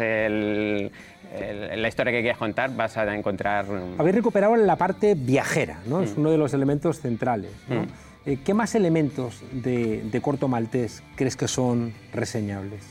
la 1.76 1.88
historia 1.88 2.12
que 2.12 2.20
quieras 2.20 2.38
contar, 2.38 2.74
vas 2.74 2.96
a 2.96 3.14
encontrar... 3.14 3.66
Habéis 3.98 4.16
recuperado 4.16 4.56
la 4.56 4.76
parte 4.76 5.14
viajera, 5.14 5.80
¿no? 5.86 6.02
Es 6.02 6.16
mm. 6.16 6.20
uno 6.20 6.30
de 6.30 6.38
los 6.38 6.54
elementos 6.54 7.00
centrales. 7.00 7.50
Mm. 7.68 8.30
Eh, 8.30 8.38
¿Qué 8.44 8.54
más 8.54 8.74
elementos 8.74 9.42
de, 9.52 10.02
de 10.02 10.20
Corto 10.20 10.46
Maltés 10.48 11.02
crees 11.16 11.36
que 11.36 11.48
son 11.48 11.92
reseñables? 12.12 12.82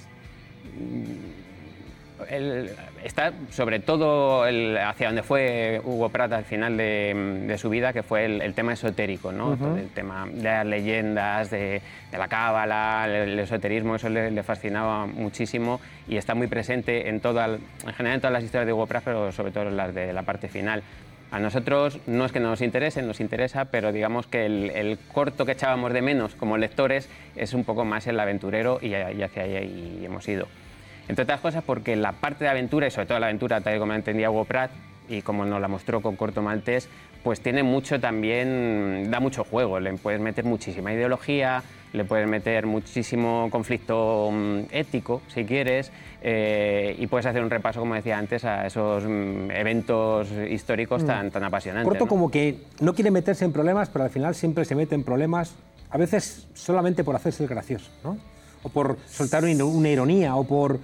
Está 3.04 3.34
sobre 3.50 3.80
todo 3.80 4.44
hacia 4.44 5.08
donde 5.08 5.24
fue 5.24 5.82
Hugo 5.84 6.10
Pratt 6.10 6.32
al 6.34 6.46
final 6.46 6.78
de, 6.78 7.56
su 7.60 7.70
vida, 7.70 7.94
que 7.94 8.04
fue 8.04 8.26
el, 8.26 8.54
tema 8.54 8.74
esotérico, 8.74 9.32
¿no? 9.32 9.58
el 9.78 9.90
tema 9.90 10.28
de 10.28 10.44
las 10.44 10.66
leyendas, 10.66 11.50
de, 11.50 11.82
la 12.12 12.28
cábala, 12.28 13.06
el, 13.08 13.38
esoterismo, 13.40 13.96
eso 13.96 14.10
le, 14.10 14.44
fascinaba 14.44 15.06
muchísimo 15.06 15.80
y 16.08 16.18
está 16.18 16.36
muy 16.36 16.48
presente 16.48 17.10
en, 17.10 17.20
toda, 17.20 17.46
en 17.46 17.94
general 17.94 18.16
en 18.16 18.22
todas 18.22 18.34
las 18.34 18.44
historias 18.44 18.68
de 18.68 18.74
Hugo 18.74 18.88
Pratt, 18.88 19.04
pero 19.04 19.32
sobre 19.32 19.52
todo 19.52 19.68
en 19.68 19.78
las 19.78 19.94
de 19.94 20.14
la 20.14 20.24
parte 20.24 20.48
final. 20.48 20.84
A 21.32 21.40
nosotros 21.40 22.00
no 22.08 22.26
es 22.26 22.34
que 22.34 22.42
nos 22.42 22.62
interese, 22.62 23.02
nos 23.02 23.22
interesa, 23.22 23.66
pero 23.66 23.94
digamos 23.94 24.28
que 24.28 24.46
el, 24.46 25.00
corto 25.14 25.46
que 25.46 25.54
echábamos 25.54 25.94
de 25.94 26.02
menos 26.02 26.36
como 26.36 26.58
lectores 26.58 27.08
es 27.38 27.54
un 27.54 27.64
poco 27.64 27.86
más 27.86 28.06
el 28.08 28.20
aventurero 28.20 28.80
y, 28.82 28.88
y 28.88 29.24
hacia 29.24 29.44
ahí 29.44 30.02
hemos 30.04 30.28
ido. 30.28 30.48
Entre 31.08 31.24
otras 31.24 31.40
cosas 31.40 31.64
porque 31.64 31.96
la 31.96 32.14
parte 32.14 32.44
de 32.44 32.50
aventura, 32.50 32.88
y 32.88 32.92
sobre 32.92 33.08
todo 33.08 33.20
la 33.20 33.28
aventura 33.28 33.62
tal 33.62 33.76
y 33.76 33.80
como 33.80 33.94
entendía 33.94 34.30
Hugo 34.32 34.46
Pratt, 34.46 34.72
y 35.10 35.22
como 35.22 35.46
nos 35.46 35.60
la 35.60 35.68
mostró 35.68 36.02
con 36.02 36.16
Corto 36.16 36.42
Maltés, 36.42 36.88
pues 37.24 37.42
tiene 37.42 37.64
mucho 37.64 38.00
también, 38.00 39.10
da 39.12 39.20
mucho 39.20 39.44
juego, 39.44 39.80
le 39.80 39.94
puedes 39.94 40.20
meter 40.20 40.46
muchísima 40.46 40.94
ideología, 40.94 41.64
le 41.94 42.06
puedes 42.06 42.28
meter 42.28 42.66
muchísimo 42.66 43.50
conflicto 43.52 44.30
mm, 44.32 44.60
ético, 44.72 45.22
si 45.28 45.46
quieres, 45.46 45.92
eh, 46.24 46.96
y 46.98 47.08
puedes 47.08 47.26
hacer 47.26 47.44
un 47.44 47.50
repaso, 47.50 47.80
como 47.80 47.96
decía 47.96 48.18
antes, 48.18 48.46
a 48.46 48.66
esos 48.66 49.04
mm, 49.04 49.52
eventos 49.52 50.30
históricos 50.50 51.06
tan, 51.06 51.28
mm. 51.28 51.32
tan 51.32 51.44
apasionantes. 51.44 51.88
Corto 51.88 52.08
como 52.08 52.32
que 52.32 52.58
no 52.80 52.94
quiere 52.96 53.12
meterse 53.12 53.46
en 53.46 53.52
problemas, 53.52 53.90
pero 53.90 54.06
al 54.06 54.12
final 54.12 54.34
siempre 54.34 54.66
se 54.66 54.76
mete 54.76 54.96
en 54.96 55.04
problemas, 55.04 55.54
a 55.90 55.98
veces 55.98 56.48
solamente 56.54 57.04
por 57.04 57.16
hacerse 57.16 57.44
el 57.44 57.50
gracioso, 57.50 57.92
¿no? 58.04 58.18
O 58.64 58.70
por 58.70 58.98
soltar 59.08 59.44
una 59.44 59.90
ironía 59.90 60.36
o 60.36 60.44
por, 60.44 60.80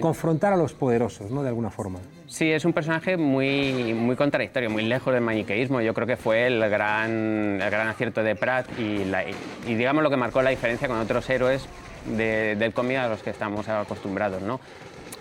confrontar 0.00 0.52
a 0.52 0.56
los 0.56 0.72
poderosos, 0.72 1.30
¿no? 1.30 1.42
De 1.42 1.48
alguna 1.48 1.70
forma. 1.70 2.00
Sí, 2.28 2.50
es 2.50 2.64
un 2.64 2.72
personaje 2.72 3.16
muy, 3.16 3.94
muy 3.94 4.16
contradictorio, 4.16 4.68
muy 4.68 4.82
lejos 4.82 5.12
del 5.14 5.22
maniqueísmo. 5.22 5.80
Yo 5.80 5.94
creo 5.94 6.06
que 6.06 6.16
fue 6.16 6.46
el 6.46 6.58
gran, 6.68 7.60
el 7.62 7.70
gran 7.70 7.88
acierto 7.88 8.22
de 8.22 8.34
Pratt 8.34 8.66
y, 8.78 9.02
y, 9.66 9.74
digamos 9.74 10.02
lo 10.02 10.10
que 10.10 10.16
marcó 10.16 10.42
la 10.42 10.50
diferencia 10.50 10.88
con 10.88 10.98
otros 10.98 11.28
héroes 11.30 11.66
del 12.06 12.72
cómic 12.72 12.98
a 12.98 13.08
los 13.08 13.22
que 13.22 13.30
estamos 13.30 13.68
acostumbrados, 13.68 14.42
¿no? 14.42 14.60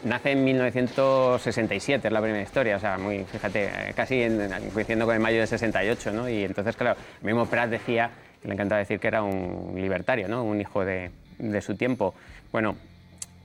Nace 0.04 0.32
en 0.32 0.44
1967, 0.44 2.08
es 2.08 2.14
la 2.14 2.22
primera 2.22 2.44
historia, 2.44 2.76
o 2.76 2.80
sea, 2.80 2.98
muy, 3.00 3.24
fíjate, 3.24 3.72
casi 3.96 4.28
coincidiendo 4.72 5.06
con 5.06 5.16
el 5.16 5.22
mayo 5.22 5.40
de 5.40 5.48
68, 5.48 6.12
¿no? 6.12 6.30
Y 6.30 6.44
entonces, 6.44 6.76
claro, 6.76 7.00
mismo 7.24 7.48
Pratt 7.48 7.72
decía, 7.72 8.12
le 8.44 8.54
encantaba 8.54 8.80
decir 8.80 9.00
que 9.00 9.08
era 9.08 9.24
un 9.24 9.74
libertario, 9.76 10.28
¿no? 10.28 10.44
Un 10.44 10.62
hijo 10.62 10.86
de, 10.86 11.10
de 11.40 11.62
su 11.62 11.76
tiempo, 11.76 12.14
bueno, 12.52 12.76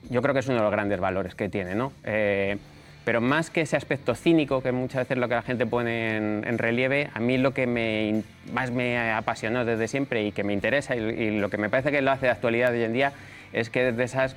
yo 0.08 0.22
creo 0.22 0.32
que 0.32 0.40
es 0.40 0.46
uno 0.48 0.58
de 0.58 0.62
los 0.62 0.72
grandes 0.72 1.00
valores 1.00 1.34
que 1.34 1.48
tiene, 1.48 1.74
¿no? 1.74 1.92
Eh, 2.04 2.56
pero 3.04 3.20
más 3.20 3.50
que 3.50 3.62
ese 3.62 3.76
aspecto 3.76 4.14
cínico, 4.14 4.62
que 4.62 4.72
muchas 4.72 5.02
veces 5.04 5.18
lo 5.18 5.28
que 5.28 5.34
la 5.34 5.42
gente 5.42 5.66
pone 5.66 6.16
en, 6.16 6.58
relieve, 6.58 7.08
a 7.14 7.20
mí 7.20 7.38
lo 7.38 7.52
que 7.54 7.66
me, 7.66 8.22
más 8.52 8.70
me 8.70 9.10
apasionó 9.12 9.64
desde 9.64 9.88
siempre 9.88 10.24
y 10.24 10.32
que 10.32 10.44
me 10.44 10.52
interesa 10.52 10.94
y, 10.94 11.38
lo 11.38 11.48
que 11.48 11.56
me 11.56 11.70
parece 11.70 11.90
que 11.90 12.02
lo 12.02 12.10
hace 12.10 12.26
de 12.26 12.32
actualidad 12.32 12.72
hoy 12.72 12.82
en 12.82 12.92
día 12.92 13.12
es 13.52 13.70
que 13.70 13.88
es 13.88 13.96
de 13.96 14.04
esas 14.04 14.36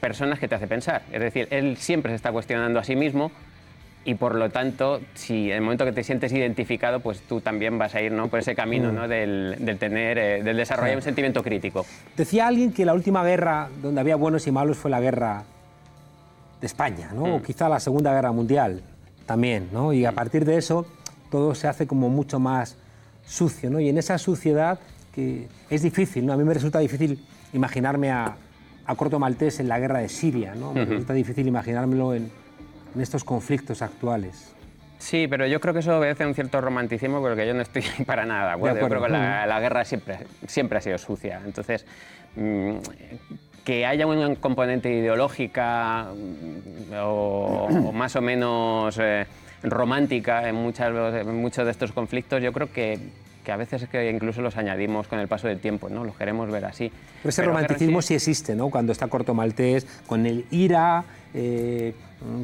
personas 0.00 0.38
que 0.38 0.46
te 0.46 0.54
hace 0.54 0.66
pensar. 0.66 1.02
Es 1.10 1.20
decir, 1.20 1.48
él 1.50 1.76
siempre 1.78 2.12
se 2.12 2.16
está 2.16 2.32
cuestionando 2.32 2.78
a 2.78 2.84
sí 2.84 2.96
mismo 2.96 3.32
y 4.04 4.14
por 4.14 4.34
lo 4.34 4.50
tanto, 4.50 5.00
si 5.14 5.50
en 5.50 5.56
el 5.56 5.62
momento 5.62 5.84
que 5.84 5.92
te 5.92 6.02
sientes 6.02 6.32
identificado, 6.32 7.00
pues 7.00 7.20
tú 7.20 7.40
también 7.40 7.78
vas 7.78 7.94
a 7.94 8.00
ir 8.00 8.10
¿no? 8.10 8.28
por 8.28 8.40
ese 8.40 8.54
camino 8.54 8.90
¿no? 8.90 9.06
del, 9.06 9.56
tener, 9.78 10.18
eh, 10.18 10.42
del 10.42 10.56
desarrollar 10.56 10.96
un 10.96 11.02
sentimiento 11.02 11.42
crítico. 11.42 11.86
Decía 12.16 12.48
alguien 12.48 12.72
que 12.72 12.84
la 12.84 12.94
última 12.94 13.22
guerra 13.24 13.68
donde 13.80 14.00
había 14.00 14.16
buenos 14.16 14.46
y 14.46 14.50
malos 14.50 14.76
fue 14.76 14.90
la 14.90 15.00
guerra 15.00 15.44
de 16.60 16.66
España, 16.66 17.10
¿no? 17.14 17.22
o 17.22 17.38
mm. 17.38 17.42
quizá 17.42 17.68
la 17.68 17.78
Segunda 17.78 18.12
Guerra 18.12 18.32
Mundial 18.32 18.82
también, 19.24 19.68
¿no? 19.72 19.92
y 19.92 20.04
a 20.04 20.10
mm. 20.10 20.14
partir 20.14 20.44
de 20.44 20.56
eso 20.56 20.84
todo 21.30 21.54
se 21.54 21.68
hace 21.68 21.86
como 21.86 22.08
mucho 22.08 22.40
más 22.40 22.76
sucio, 23.24 23.70
¿no? 23.70 23.78
y 23.78 23.88
en 23.88 23.98
esa 23.98 24.18
suciedad 24.18 24.80
que 25.14 25.46
es 25.70 25.82
difícil, 25.82 26.26
¿no? 26.26 26.32
a 26.32 26.36
mí 26.36 26.42
me 26.42 26.54
resulta 26.54 26.80
difícil 26.80 27.24
imaginarme 27.52 28.10
a, 28.10 28.34
a 28.84 28.94
Corto 28.96 29.20
Maltés 29.20 29.60
en 29.60 29.68
la 29.68 29.78
guerra 29.78 30.00
de 30.00 30.08
Siria, 30.08 30.56
¿no? 30.56 30.74
me 30.74 30.84
resulta 30.84 31.12
difícil 31.12 31.46
imaginármelo 31.46 32.14
en 32.14 32.41
en 32.94 33.00
estos 33.00 33.24
conflictos 33.24 33.82
actuales. 33.82 34.54
Sí, 35.02 35.26
pero 35.28 35.46
yo 35.46 35.60
creo 35.60 35.74
que 35.74 35.80
eso 35.80 35.98
obedece 35.98 36.22
a 36.22 36.28
un 36.28 36.34
cierto 36.34 36.60
romanticismo 36.60 37.20
porque 37.20 37.44
yo 37.44 37.54
no 37.54 37.62
estoy 37.62 37.82
para 38.06 38.24
nada 38.24 38.56
Yo 38.56 38.88
creo 38.88 39.02
que 39.02 39.08
la, 39.08 39.60
guerra 39.60 39.84
siempre, 39.84 40.18
siempre 40.46 40.78
ha 40.78 40.80
sido 40.80 40.96
sucia. 40.96 41.40
Entonces, 41.44 41.84
mm, 42.36 42.76
que 43.64 43.84
haya 43.84 44.06
una 44.06 44.36
componente 44.36 44.90
ideológica 44.92 46.06
mm, 46.14 46.92
o, 47.02 47.92
más 47.92 48.14
o 48.14 48.20
menos 48.20 48.96
eh, 49.00 49.26
romántica 49.64 50.48
en, 50.48 50.54
muchas, 50.54 50.92
muchos 51.26 51.64
de 51.64 51.72
estos 51.72 51.90
conflictos, 51.90 52.40
yo 52.40 52.52
creo 52.52 52.70
que, 52.72 53.00
que 53.44 53.50
a 53.50 53.56
veces 53.56 53.82
es 53.82 53.88
que 53.88 54.08
incluso 54.08 54.40
los 54.40 54.56
añadimos 54.56 55.08
con 55.08 55.18
el 55.18 55.26
paso 55.26 55.48
del 55.48 55.58
tiempo, 55.58 55.88
¿no? 55.88 56.04
Los 56.04 56.16
queremos 56.16 56.48
ver 56.50 56.64
así. 56.64 56.92
Pero 57.22 57.28
ese 57.28 57.42
romanticismo 57.42 58.02
sí 58.02 58.14
existe, 58.14 58.54
¿no? 58.54 58.70
Cuando 58.70 58.92
está 58.92 59.08
Corto 59.08 59.34
Maltés, 59.34 59.84
con 60.06 60.26
el 60.26 60.44
ira, 60.50 61.04
eh, 61.34 61.94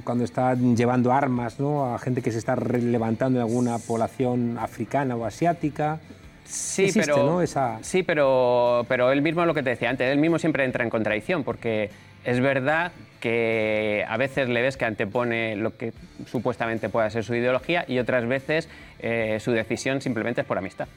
cuando 0.04 0.24
está 0.24 0.54
llevando 0.54 1.12
armas 1.12 1.58
¿no? 1.60 1.94
a 1.94 1.98
gente 1.98 2.22
que 2.22 2.32
se 2.32 2.38
está 2.38 2.56
levantando 2.56 3.38
en 3.38 3.46
alguna 3.46 3.78
población 3.78 4.58
africana 4.58 5.16
o 5.16 5.24
asiática. 5.24 6.00
Sí, 6.44 6.90
pero, 6.94 7.44
sí 7.82 8.02
pero, 8.02 8.86
pero 8.88 9.12
él 9.12 9.20
mismo 9.20 9.44
lo 9.44 9.52
que 9.52 9.62
te 9.62 9.70
decía 9.70 9.90
antes, 9.90 10.10
él 10.10 10.18
mismo 10.18 10.38
siempre 10.38 10.64
entra 10.64 10.82
en 10.82 10.88
contradicción, 10.88 11.44
porque 11.44 11.90
es 12.24 12.40
verdad 12.40 12.92
que 13.20 14.04
a 14.08 14.16
veces 14.16 14.48
le 14.48 14.62
ves 14.62 14.76
que 14.76 14.86
antepone 14.86 15.56
lo 15.56 15.76
que 15.76 15.92
supuestamente 16.26 16.88
pueda 16.88 17.10
ser 17.10 17.24
su 17.24 17.34
ideología 17.34 17.84
y 17.86 17.98
otras 17.98 18.26
veces 18.26 18.68
eh, 19.00 19.38
su 19.40 19.52
decisión 19.52 20.00
simplemente 20.00 20.40
es 20.40 20.46
por 20.46 20.56
amistad 20.56 20.88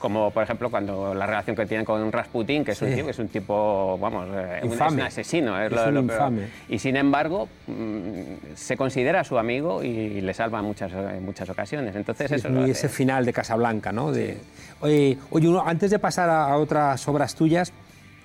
como 0.00 0.32
por 0.32 0.42
ejemplo 0.42 0.70
cuando 0.70 1.14
la 1.14 1.26
relación 1.26 1.54
que 1.54 1.66
tiene 1.66 1.84
con 1.84 2.10
Rasputin, 2.10 2.64
que 2.64 2.72
es, 2.72 2.82
un, 2.82 2.92
tipo, 2.92 3.10
es 3.10 3.18
un 3.20 3.28
tipo, 3.28 3.98
vamos, 4.00 4.26
eh, 4.34 4.60
un, 4.64 5.00
asesino, 5.00 5.60
es, 5.60 5.70
lo, 5.70 6.00
infame. 6.00 6.48
Y 6.68 6.78
sin 6.80 6.96
embargo, 6.96 7.48
mm, 7.68 8.54
se 8.56 8.76
considera 8.76 9.22
su 9.22 9.38
amigo 9.38 9.84
y 9.84 10.20
le 10.20 10.34
salva 10.34 10.58
en 10.58 10.64
muchas, 10.64 10.90
muchas 11.20 11.48
ocasiones. 11.48 11.94
Entonces, 11.94 12.32
eso 12.32 12.48
y 12.66 12.70
ese 12.70 12.88
final 12.88 13.24
de 13.24 13.32
Casablanca, 13.32 13.92
¿no? 13.92 14.10
De, 14.10 14.38
oye, 14.80 15.18
uno, 15.30 15.62
antes 15.64 15.90
de 15.90 15.98
pasar 15.98 16.28
a, 16.30 16.56
otras 16.56 17.06
obras 17.06 17.34
tuyas, 17.34 17.72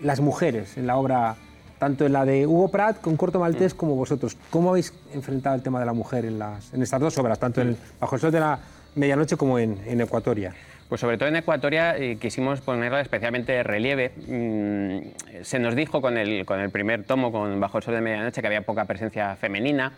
las 0.01 0.19
mujeres 0.19 0.77
en 0.77 0.87
la 0.87 0.97
obra 0.97 1.35
tanto 1.77 2.05
en 2.05 2.13
la 2.13 2.23
de 2.23 2.47
Hugo 2.47 2.69
Pratt 2.69 3.01
con 3.01 3.17
Corto 3.17 3.39
Maltés 3.39 3.73
mm. 3.73 3.77
como 3.77 3.95
vosotros. 3.95 4.37
¿Cómo 4.49 4.69
habéis 4.69 4.93
enfrentado 5.13 5.55
el 5.55 5.61
tema 5.61 5.79
de 5.79 5.85
la 5.85 5.93
mujer 5.93 6.25
en, 6.25 6.39
las, 6.39 6.73
en 6.73 6.81
estas 6.81 7.01
dos 7.01 7.17
obras, 7.17 7.37
tanto 7.37 7.61
en. 7.61 7.77
Bajo 7.99 8.15
el 8.15 8.21
Sol 8.21 8.31
de 8.31 8.39
la 8.39 8.57
Medianoche 8.95 9.35
como 9.35 9.59
en, 9.59 9.77
en 9.85 9.99
Ecuatoria? 9.99 10.53
Pues 10.89 11.01
sobre 11.01 11.17
todo 11.17 11.29
en 11.29 11.35
Ecuatoria 11.35 11.97
eh, 11.97 12.17
quisimos 12.17 12.61
ponerla 12.61 13.01
especialmente 13.01 13.51
de 13.53 13.63
relieve. 13.63 14.11
Mm, 14.27 15.43
se 15.43 15.57
nos 15.57 15.75
dijo 15.75 15.99
con 15.99 16.17
el, 16.17 16.45
con 16.45 16.59
el 16.59 16.69
primer 16.69 17.03
tomo, 17.03 17.31
con 17.31 17.59
Bajo 17.59 17.79
el 17.79 17.83
Sol 17.83 17.95
de 17.95 18.01
Medianoche, 18.01 18.41
que 18.41 18.47
había 18.47 18.61
poca 18.61 18.85
presencia 18.85 19.35
femenina. 19.35 19.93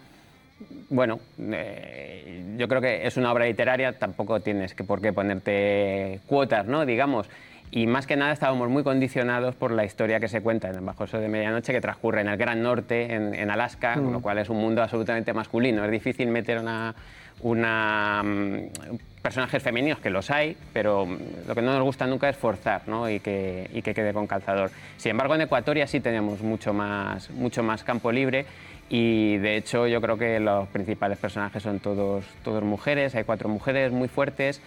Bueno, 0.89 1.19
eh, 1.39 2.55
yo 2.57 2.67
creo 2.69 2.79
que 2.81 3.05
es 3.05 3.17
una 3.17 3.31
obra 3.31 3.45
literaria, 3.45 3.99
tampoco 3.99 4.39
tienes 4.39 4.73
que 4.73 4.85
por 4.85 5.01
qué 5.01 5.11
ponerte 5.11 6.21
cuotas, 6.25 6.65
¿no? 6.67 6.85
Digamos. 6.85 7.29
Y 7.69 7.85
más 7.85 8.07
que 8.07 8.15
nada 8.15 8.31
estábamos 8.31 8.69
muy 8.69 8.81
condicionados 8.81 9.55
por 9.55 9.71
la 9.71 9.83
historia 9.83 10.21
que 10.21 10.29
se 10.29 10.41
cuenta 10.41 10.69
en 10.69 10.85
Bajo 10.85 11.03
el 11.03 11.09
Sol 11.09 11.19
de 11.19 11.27
Medianoche, 11.27 11.73
que 11.73 11.81
transcurre 11.81 12.21
en 12.21 12.29
el 12.29 12.37
Gran 12.37 12.63
Norte, 12.63 13.13
en, 13.13 13.51
Alaska, 13.51 13.95
con 13.95 14.13
lo 14.13 14.19
mm. 14.19 14.21
cual 14.21 14.37
es 14.37 14.49
un 14.49 14.57
mundo 14.57 14.81
absolutamente 14.81 15.33
masculino. 15.33 15.83
Es 15.83 15.91
difícil 15.91 16.29
meter 16.29 16.59
una, 16.59 16.95
una 17.41 18.21
mm, 18.23 18.97
personajes 19.21 19.61
femeninos, 19.61 19.99
que 19.99 20.09
los 20.09 20.31
hay, 20.31 20.55
pero 20.71 21.07
lo 21.47 21.55
que 21.55 21.61
no 21.61 21.73
nos 21.73 21.83
gusta 21.83 22.07
nunca 22.07 22.29
es 22.29 22.37
forzar 22.37 22.87
¿no? 22.87 23.09
y, 23.09 23.19
que, 23.19 23.69
y 23.73 23.81
que 23.81 23.93
quede 23.93 24.13
con 24.13 24.25
calzador. 24.25 24.71
Sin 24.97 25.11
embargo, 25.11 25.35
en 25.35 25.41
Ecuatoria 25.41 25.85
sí 25.85 25.99
tenemos 25.99 26.41
mucho 26.41 26.73
más, 26.73 27.29
mucho 27.31 27.61
más 27.61 27.83
campo 27.83 28.11
libre 28.11 28.45
y 28.89 29.37
de 29.37 29.57
hecho 29.57 29.87
yo 29.87 29.99
creo 30.01 30.17
que 30.17 30.39
los 30.39 30.67
principales 30.69 31.17
personajes 31.17 31.61
son 31.61 31.79
todos, 31.79 32.23
mujeres, 32.63 33.15
hay 33.15 33.23
cuatro 33.23 33.49
mujeres 33.49 33.91
muy 33.91 34.07
fuertes. 34.07 34.61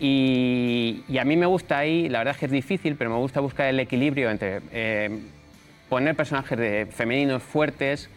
Y, 0.00 1.04
a 1.20 1.24
mí 1.24 1.36
me 1.36 1.46
gusta 1.46 1.78
ahí, 1.78 2.08
la 2.08 2.18
verdad 2.18 2.32
es 2.32 2.40
que 2.40 2.46
es 2.46 2.52
difícil, 2.52 2.96
pero 2.96 3.10
me 3.10 3.16
gusta 3.16 3.40
buscar 3.40 3.68
el 3.68 3.78
equilibrio 3.78 4.30
entre 4.30 4.60
eh, 4.72 5.20
poner 5.88 6.16
personajes 6.16 6.88
femeninos 6.92 7.42
fuertes, 7.42 8.08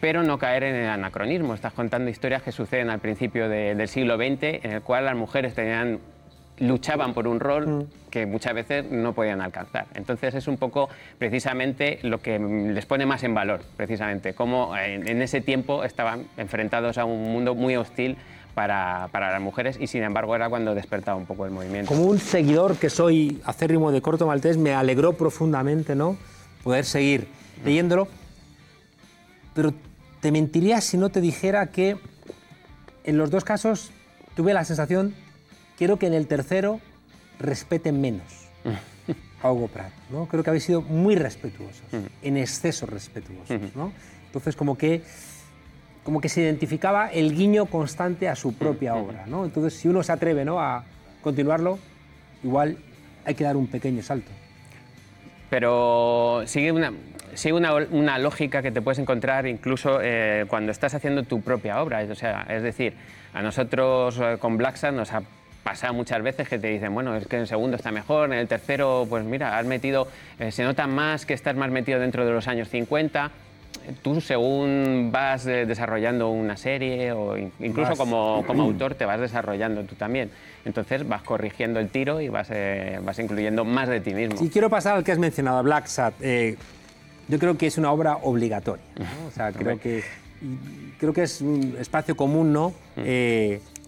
pero 0.00 0.22
no 0.22 0.38
caer 0.38 0.62
en 0.64 0.74
el 0.74 0.88
anacronismo. 0.88 1.54
Estás 1.54 1.72
contando 1.72 2.10
historias 2.10 2.42
que 2.42 2.52
suceden 2.52 2.90
al 2.90 3.00
principio 3.00 3.48
del 3.48 3.88
siglo 3.88 4.16
XX, 4.16 4.64
en 4.64 4.72
el 4.72 4.82
cual 4.82 5.04
las 5.04 5.16
mujeres 5.16 5.54
tenían 5.54 6.00
luchaban 6.60 7.14
por 7.14 7.28
un 7.28 7.40
rol 7.40 7.68
mm. 7.68 8.10
que 8.10 8.26
muchas 8.26 8.54
veces 8.54 8.90
no 8.90 9.12
podían 9.12 9.40
alcanzar. 9.40 9.86
Entonces 9.94 10.34
es 10.34 10.48
un 10.48 10.56
poco 10.56 10.88
precisamente 11.18 11.98
lo 12.02 12.20
que 12.20 12.38
les 12.38 12.86
pone 12.86 13.06
más 13.06 13.22
en 13.22 13.34
valor, 13.34 13.60
precisamente, 13.76 14.34
cómo 14.34 14.76
en, 14.76 15.22
ese 15.22 15.40
tiempo 15.40 15.84
estaban 15.84 16.26
enfrentados 16.36 16.98
a 16.98 17.04
un 17.04 17.32
mundo 17.32 17.54
muy 17.54 17.76
hostil 17.76 18.16
para, 18.54 19.08
para, 19.12 19.30
las 19.30 19.40
mujeres 19.40 19.78
y 19.80 19.86
sin 19.86 20.02
embargo 20.02 20.34
era 20.34 20.48
cuando 20.48 20.74
despertaba 20.74 21.16
un 21.16 21.26
poco 21.26 21.44
el 21.44 21.52
movimiento. 21.52 21.88
Como 21.88 22.04
un 22.04 22.18
seguidor 22.18 22.76
que 22.76 22.90
soy 22.90 23.40
acérrimo 23.44 23.92
de 23.92 24.02
Corto 24.02 24.26
Maltés, 24.26 24.56
me 24.56 24.74
alegró 24.74 25.12
profundamente 25.12 25.94
¿no? 25.94 26.16
poder 26.64 26.84
seguir 26.84 27.28
leyéndolo, 27.64 28.08
pero 29.54 29.72
te 30.20 30.32
mentiría 30.32 30.80
si 30.80 30.96
no 30.96 31.10
te 31.10 31.20
dijera 31.20 31.68
que 31.68 31.96
en 33.04 33.18
los 33.18 33.30
dos 33.30 33.44
casos 33.44 33.90
tuve 34.34 34.52
la 34.54 34.64
sensación 34.64 35.14
Quiero 35.78 35.96
que 35.96 36.08
en 36.08 36.14
el 36.14 36.26
tercero 36.26 36.80
respeten 37.38 38.00
menos 38.00 38.48
a 39.42 39.52
Hugo 39.52 39.68
Pratt. 39.68 39.92
¿no? 40.10 40.26
Creo 40.26 40.42
que 40.42 40.50
habéis 40.50 40.64
sido 40.64 40.82
muy 40.82 41.14
respetuosos, 41.14 41.86
en 42.20 42.36
exceso 42.36 42.84
respetuosos. 42.84 43.76
¿no? 43.76 43.92
Entonces, 44.26 44.56
como 44.56 44.76
que, 44.76 45.02
como 46.02 46.20
que 46.20 46.28
se 46.28 46.40
identificaba 46.40 47.06
el 47.12 47.32
guiño 47.32 47.66
constante 47.66 48.28
a 48.28 48.34
su 48.34 48.54
propia 48.54 48.96
obra. 48.96 49.26
¿no? 49.26 49.44
Entonces, 49.44 49.74
si 49.74 49.86
uno 49.86 50.02
se 50.02 50.10
atreve 50.10 50.44
¿no? 50.44 50.58
a 50.60 50.84
continuarlo, 51.22 51.78
igual 52.42 52.78
hay 53.24 53.36
que 53.36 53.44
dar 53.44 53.56
un 53.56 53.68
pequeño 53.68 54.02
salto. 54.02 54.32
Pero 55.48 56.42
sigue 56.46 56.72
una, 56.72 56.92
sigue 57.34 57.54
una, 57.54 58.18
lógica 58.18 58.62
que 58.62 58.70
te 58.70 58.82
puedes 58.82 58.98
encontrar 58.98 59.46
incluso 59.46 60.00
eh, 60.02 60.44
cuando 60.48 60.72
estás 60.72 60.94
haciendo 60.94 61.22
tu 61.22 61.40
propia 61.40 61.82
obra. 61.82 62.04
O 62.10 62.14
sea, 62.14 62.46
es 62.48 62.62
decir, 62.62 62.94
a 63.32 63.42
nosotros 63.42 64.18
eh, 64.20 64.36
con 64.38 64.56
Black 64.56 64.82
nos 64.92 65.12
ha 65.12 65.22
pasa 65.68 65.92
muchas 65.92 66.22
veces 66.22 66.48
que 66.48 66.58
te 66.58 66.68
dicen, 66.68 66.94
bueno, 66.94 67.14
es 67.14 67.26
que 67.26 67.36
en 67.36 67.42
el 67.42 67.48
segundo 67.48 67.76
está 67.76 67.92
mejor, 67.92 68.32
en 68.32 68.38
el 68.38 68.48
tercero, 68.48 69.06
pues 69.06 69.22
mira, 69.24 69.58
has 69.58 69.66
metido, 69.66 70.08
eh, 70.38 70.50
se 70.50 70.64
nota 70.64 70.86
más 70.86 71.26
que 71.26 71.34
estás 71.34 71.56
más 71.56 71.70
metido 71.70 72.00
dentro 72.00 72.24
de 72.24 72.32
los 72.32 72.48
años 72.48 72.70
50. 72.70 73.30
Tú 74.00 74.22
según 74.22 75.10
vas 75.12 75.46
eh, 75.46 75.66
desarrollando 75.66 76.30
una 76.30 76.56
serie 76.56 77.12
o 77.12 77.36
incluso 77.36 77.96
como, 77.96 78.44
como, 78.46 78.62
autor 78.62 78.94
te 78.94 79.04
vas 79.04 79.20
desarrollando 79.20 79.84
tú 79.84 79.94
también. 79.94 80.30
Entonces 80.64 81.06
vas 81.06 81.22
corrigiendo 81.22 81.80
el 81.80 81.90
tiro 81.90 82.22
y 82.22 82.30
vas, 82.30 82.48
eh, 82.50 82.98
vas 83.02 83.18
incluyendo 83.18 83.66
más 83.66 83.88
de 83.88 84.00
ti 84.00 84.14
mismo. 84.14 84.42
Y 84.42 84.48
quiero 84.48 84.70
pasar 84.70 84.96
al 84.96 85.04
que 85.04 85.12
has 85.12 85.18
mencionado, 85.18 85.62
Black 85.62 85.86
Sat. 85.86 86.14
Yo 87.28 87.38
creo 87.38 87.56
que 87.56 87.66
es 87.66 87.78
una 87.78 87.92
obra 87.92 88.16
obligatoria. 88.16 88.84
O 89.28 89.30
sea, 89.30 89.52
creo 89.52 89.78
que, 89.78 90.02
creo 90.98 91.12
que 91.12 91.22
es 91.22 91.40
un 91.40 91.76
espacio 91.78 92.16
común, 92.16 92.52
¿no? 92.52 92.72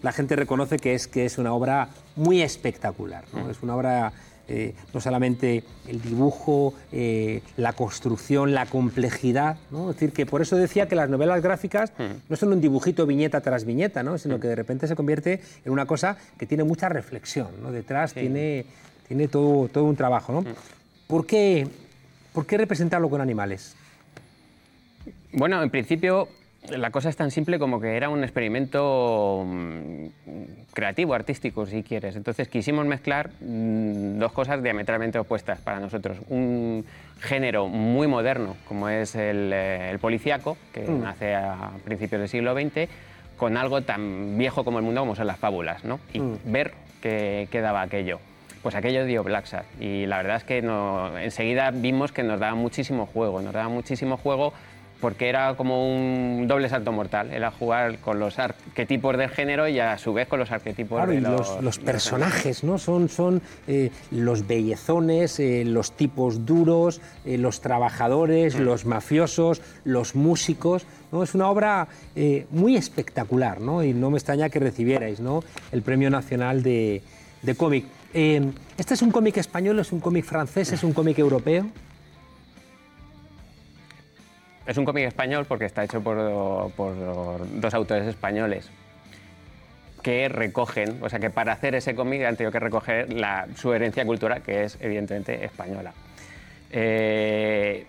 la 0.01 0.11
gente 0.11 0.35
reconoce 0.35 0.77
que 0.77 0.95
es, 0.95 1.07
que 1.07 1.25
es 1.25 1.37
una 1.37 1.53
obra 1.53 1.89
muy 2.15 2.41
espectacular. 2.41 3.23
¿no? 3.33 3.49
Es 3.49 3.61
una 3.61 3.75
obra, 3.75 4.13
eh, 4.47 4.73
no 4.93 5.01
solamente 5.01 5.63
el 5.87 6.01
dibujo, 6.01 6.73
eh, 6.91 7.41
la 7.57 7.73
construcción, 7.73 8.53
la 8.53 8.65
complejidad. 8.65 9.57
¿no? 9.69 9.91
Es 9.91 9.95
decir, 9.97 10.11
que 10.11 10.25
por 10.25 10.41
eso 10.41 10.55
decía 10.55 10.87
que 10.87 10.95
las 10.95 11.09
novelas 11.09 11.41
gráficas 11.41 11.93
no 12.29 12.35
son 12.35 12.53
un 12.53 12.61
dibujito 12.61 13.05
viñeta 13.05 13.41
tras 13.41 13.65
viñeta, 13.65 14.03
¿no? 14.03 14.17
sino 14.17 14.39
que 14.39 14.47
de 14.47 14.55
repente 14.55 14.87
se 14.87 14.95
convierte 14.95 15.41
en 15.65 15.71
una 15.71 15.85
cosa 15.85 16.17
que 16.37 16.45
tiene 16.45 16.63
mucha 16.63 16.89
reflexión. 16.89 17.49
¿no? 17.61 17.71
Detrás 17.71 18.13
tiene, 18.13 18.65
tiene 19.07 19.27
todo, 19.27 19.67
todo 19.67 19.85
un 19.85 19.95
trabajo. 19.95 20.33
¿no? 20.33 20.43
¿Por, 21.07 21.25
qué, 21.25 21.67
¿Por 22.33 22.45
qué 22.45 22.57
representarlo 22.57 23.09
con 23.09 23.21
animales? 23.21 23.75
Bueno, 25.33 25.61
en 25.61 25.69
principio 25.69 26.27
la 26.69 26.91
cosa 26.91 27.09
es 27.09 27.15
tan 27.15 27.31
simple 27.31 27.57
como 27.57 27.81
que 27.81 27.97
era 27.97 28.09
un 28.09 28.23
experimento 28.23 29.43
mm, 29.45 30.05
creativo, 30.73 31.13
artístico, 31.13 31.65
si 31.65 31.81
quieres. 31.83 32.15
Entonces 32.15 32.47
quisimos 32.47 32.85
mezclar 32.85 33.31
mm, 33.41 34.19
dos 34.19 34.31
cosas 34.31 34.61
diametralmente 34.61 35.17
opuestas 35.17 35.59
para 35.59 35.79
nosotros. 35.79 36.19
Un 36.29 36.85
género 37.19 37.67
muy 37.67 38.07
moderno, 38.07 38.55
como 38.67 38.89
es 38.89 39.15
el, 39.15 39.51
eh, 39.53 39.97
policíaco, 39.99 40.57
que 40.73 40.81
mm. 40.81 41.01
nace 41.01 41.33
a 41.35 41.71
principios 41.83 42.21
del 42.21 42.29
siglo 42.29 42.53
XX, 42.53 42.89
con 43.37 43.57
algo 43.57 43.81
tan 43.81 44.37
viejo 44.37 44.63
como 44.63 44.77
el 44.77 44.85
mundo 44.85 45.01
como 45.01 45.15
son 45.15 45.25
las 45.25 45.39
fábulas, 45.39 45.83
¿no? 45.83 45.99
Y 46.13 46.21
ver 46.45 46.73
qué, 47.01 47.47
daba 47.51 47.81
aquello. 47.81 48.19
Pues 48.61 48.75
aquello 48.75 49.05
dio 49.05 49.23
Black 49.23 49.45
Y 49.79 50.05
la 50.05 50.17
verdad 50.17 50.37
es 50.37 50.43
que 50.43 50.59
enseguida 51.23 51.71
vimos 51.71 52.11
que 52.11 52.23
nos 52.23 52.39
daba 52.39 52.55
muchísimo 52.55 53.07
juego, 53.07 53.41
nos 53.41 53.53
daba 53.53 53.69
muchísimo 53.69 54.17
juego 54.17 54.53
porque 55.01 55.27
era 55.27 55.55
como 55.55 55.91
un 55.93 56.47
doble 56.47 56.69
salto 56.69 56.91
mortal, 56.91 57.31
era 57.31 57.51
jugar 57.51 57.97
con 57.97 58.19
los 58.19 58.37
arquetipos 58.39 59.17
del 59.17 59.29
género 59.29 59.67
y 59.67 59.79
a 59.79 59.97
su 59.97 60.13
vez 60.13 60.27
con 60.27 60.39
los 60.39 60.51
arquetipos 60.51 60.97
claro, 60.97 61.11
de 61.11 61.17
y 61.17 61.21
los, 61.21 61.61
los, 61.61 61.79
personajes, 61.79 62.63
¿no? 62.63 62.77
Son, 62.77 63.09
son 63.09 63.41
eh, 63.67 63.89
los 64.11 64.47
bellezones, 64.47 65.39
eh, 65.39 65.63
los 65.65 65.93
tipos 65.93 66.45
duros, 66.45 67.01
eh, 67.25 67.37
los 67.37 67.59
trabajadores, 67.61 68.57
mm. 68.57 68.61
los 68.61 68.85
mafiosos, 68.85 69.61
los 69.83 70.15
músicos. 70.15 70.85
¿no? 71.11 71.23
Es 71.23 71.35
una 71.35 71.49
obra 71.49 71.89
muy 72.51 72.77
espectacular, 72.77 73.59
¿no? 73.59 73.83
Y 73.83 73.93
no 73.93 74.11
me 74.11 74.17
extraña 74.17 74.49
que 74.49 74.59
recibierais, 74.59 75.19
¿no? 75.19 75.43
El 75.73 75.81
Premio 75.81 76.09
Nacional 76.09 76.63
de, 76.63 77.01
de 77.41 77.55
Cómic. 77.55 77.85
¿Este 78.13 78.93
es 78.93 79.01
un 79.01 79.11
cómic 79.11 79.37
español, 79.37 79.79
es 79.79 79.91
un 79.91 79.99
cómic 79.99 80.25
francés, 80.25 80.71
es 80.71 80.83
un 80.83 80.93
cómic 80.93 81.17
europeo? 81.19 81.67
Es 84.65 84.77
un 84.77 84.85
cómic 84.85 85.05
español 85.05 85.45
porque 85.45 85.65
está 85.65 85.83
hecho 85.83 86.01
por, 86.01 86.17
dos 86.17 87.73
autores 87.73 88.07
españoles 88.07 88.69
que 90.01 90.29
recogen, 90.29 90.97
o 91.01 91.09
sea 91.09 91.19
que 91.19 91.29
para 91.29 91.53
hacer 91.53 91.75
ese 91.75 91.93
cómic 91.93 92.23
han 92.23 92.35
tenido 92.35 92.51
que 92.51 92.59
recoger 92.59 93.13
la, 93.13 93.47
su 93.55 93.71
herencia 93.71 94.03
cultural, 94.03 94.41
que 94.41 94.63
es 94.63 94.77
evidentemente 94.81 95.45
española. 95.45 95.93
Eh, 96.71 97.85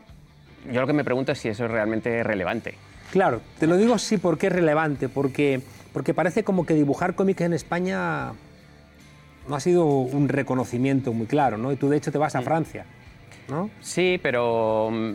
yo 0.71 0.81
lo 0.81 0.87
que 0.87 0.93
me 0.93 1.05
pregunto 1.05 1.33
es 1.33 1.39
si 1.39 1.49
eso 1.49 1.65
es 1.65 1.71
realmente 1.71 2.23
relevante. 2.23 2.75
Claro, 3.13 3.41
te 3.59 3.67
lo 3.67 3.77
digo 3.77 3.99
sí 3.99 4.19
porque 4.19 4.49
es 4.49 4.53
relevante, 4.53 5.09
porque, 5.09 5.63
porque 5.93 6.15
parece 6.15 6.45
como 6.45 6.67
que 6.67 6.75
dibujar 6.75 7.15
cómics 7.15 7.41
en 7.43 7.55
España 7.55 8.33
no 9.49 9.57
ha 9.57 9.61
sido 9.61 9.87
un 9.87 10.29
reconocimiento 10.29 11.13
muy 11.13 11.27
claro, 11.27 11.59
¿no? 11.59 11.73
Y 11.73 11.77
tú 11.77 11.89
de 11.89 11.97
hecho 11.97 12.13
te 12.13 12.19
vas 12.19 12.35
a. 12.37 12.43
Francia, 12.43 12.85
¿no? 13.49 13.71
Sí, 13.81 14.19
pero 14.23 14.91
mm, 14.91 15.15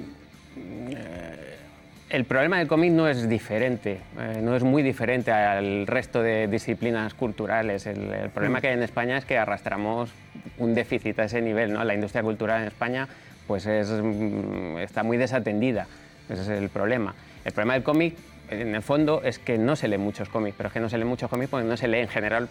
el 2.10 2.24
problema 2.24 2.58
del 2.60 2.68
cómic 2.68 2.92
no 2.94 3.08
es 3.08 3.28
diferente, 3.28 4.00
eh, 4.18 4.40
no 4.42 4.56
es 4.56 4.63
muy 4.63 4.82
diferente 4.82 5.32
al 5.32 5.86
resto 5.88 6.22
de 6.22 6.48
disciplinas 6.48 7.13
culturales. 7.13 7.86
El, 7.86 8.30
problema 8.34 8.60
mm. 8.60 8.62
que 8.62 8.68
hay 8.70 8.74
en 8.76 8.84
España 8.84 9.18
es 9.18 9.26
que 9.26 9.38
arrastramos 9.38 10.12
un 10.58 10.74
déficit 10.74 11.20
a 11.20 11.26
ese 11.26 11.42
nivel. 11.42 11.74
¿no? 11.74 11.84
La 11.84 11.94
industria 11.94 12.24
cultural 12.24 12.62
en 12.62 12.68
España 12.68 13.08
pues 13.46 13.66
es, 13.66 13.90
mm, 13.90 14.78
está 14.78 15.04
muy 15.04 15.18
desatendida. 15.18 15.88
Ese 16.30 16.44
es 16.44 16.50
el 16.50 16.70
problema. 16.70 17.13
El 17.44 17.52
problema 17.52 17.74
del 17.74 17.84
cómic, 17.84 18.16
en 18.50 18.76
el 18.76 18.82
fondo, 18.82 19.22
es 19.24 19.38
que 19.40 19.58
no 19.58 19.76
se 19.76 19.90
lee 19.90 19.98
muchos 19.98 20.30
cómics, 20.30 20.56
pero 20.58 20.68
es 20.68 20.74
que 20.74 20.80
no 20.80 20.90
se 20.90 20.98
lee 20.98 21.06
muchos 21.06 21.30
cómics 21.30 21.50
porque 21.50 21.68
no 21.68 21.76
se 21.76 21.90
lee 21.90 22.00
en 22.00 22.10
general 22.10 22.48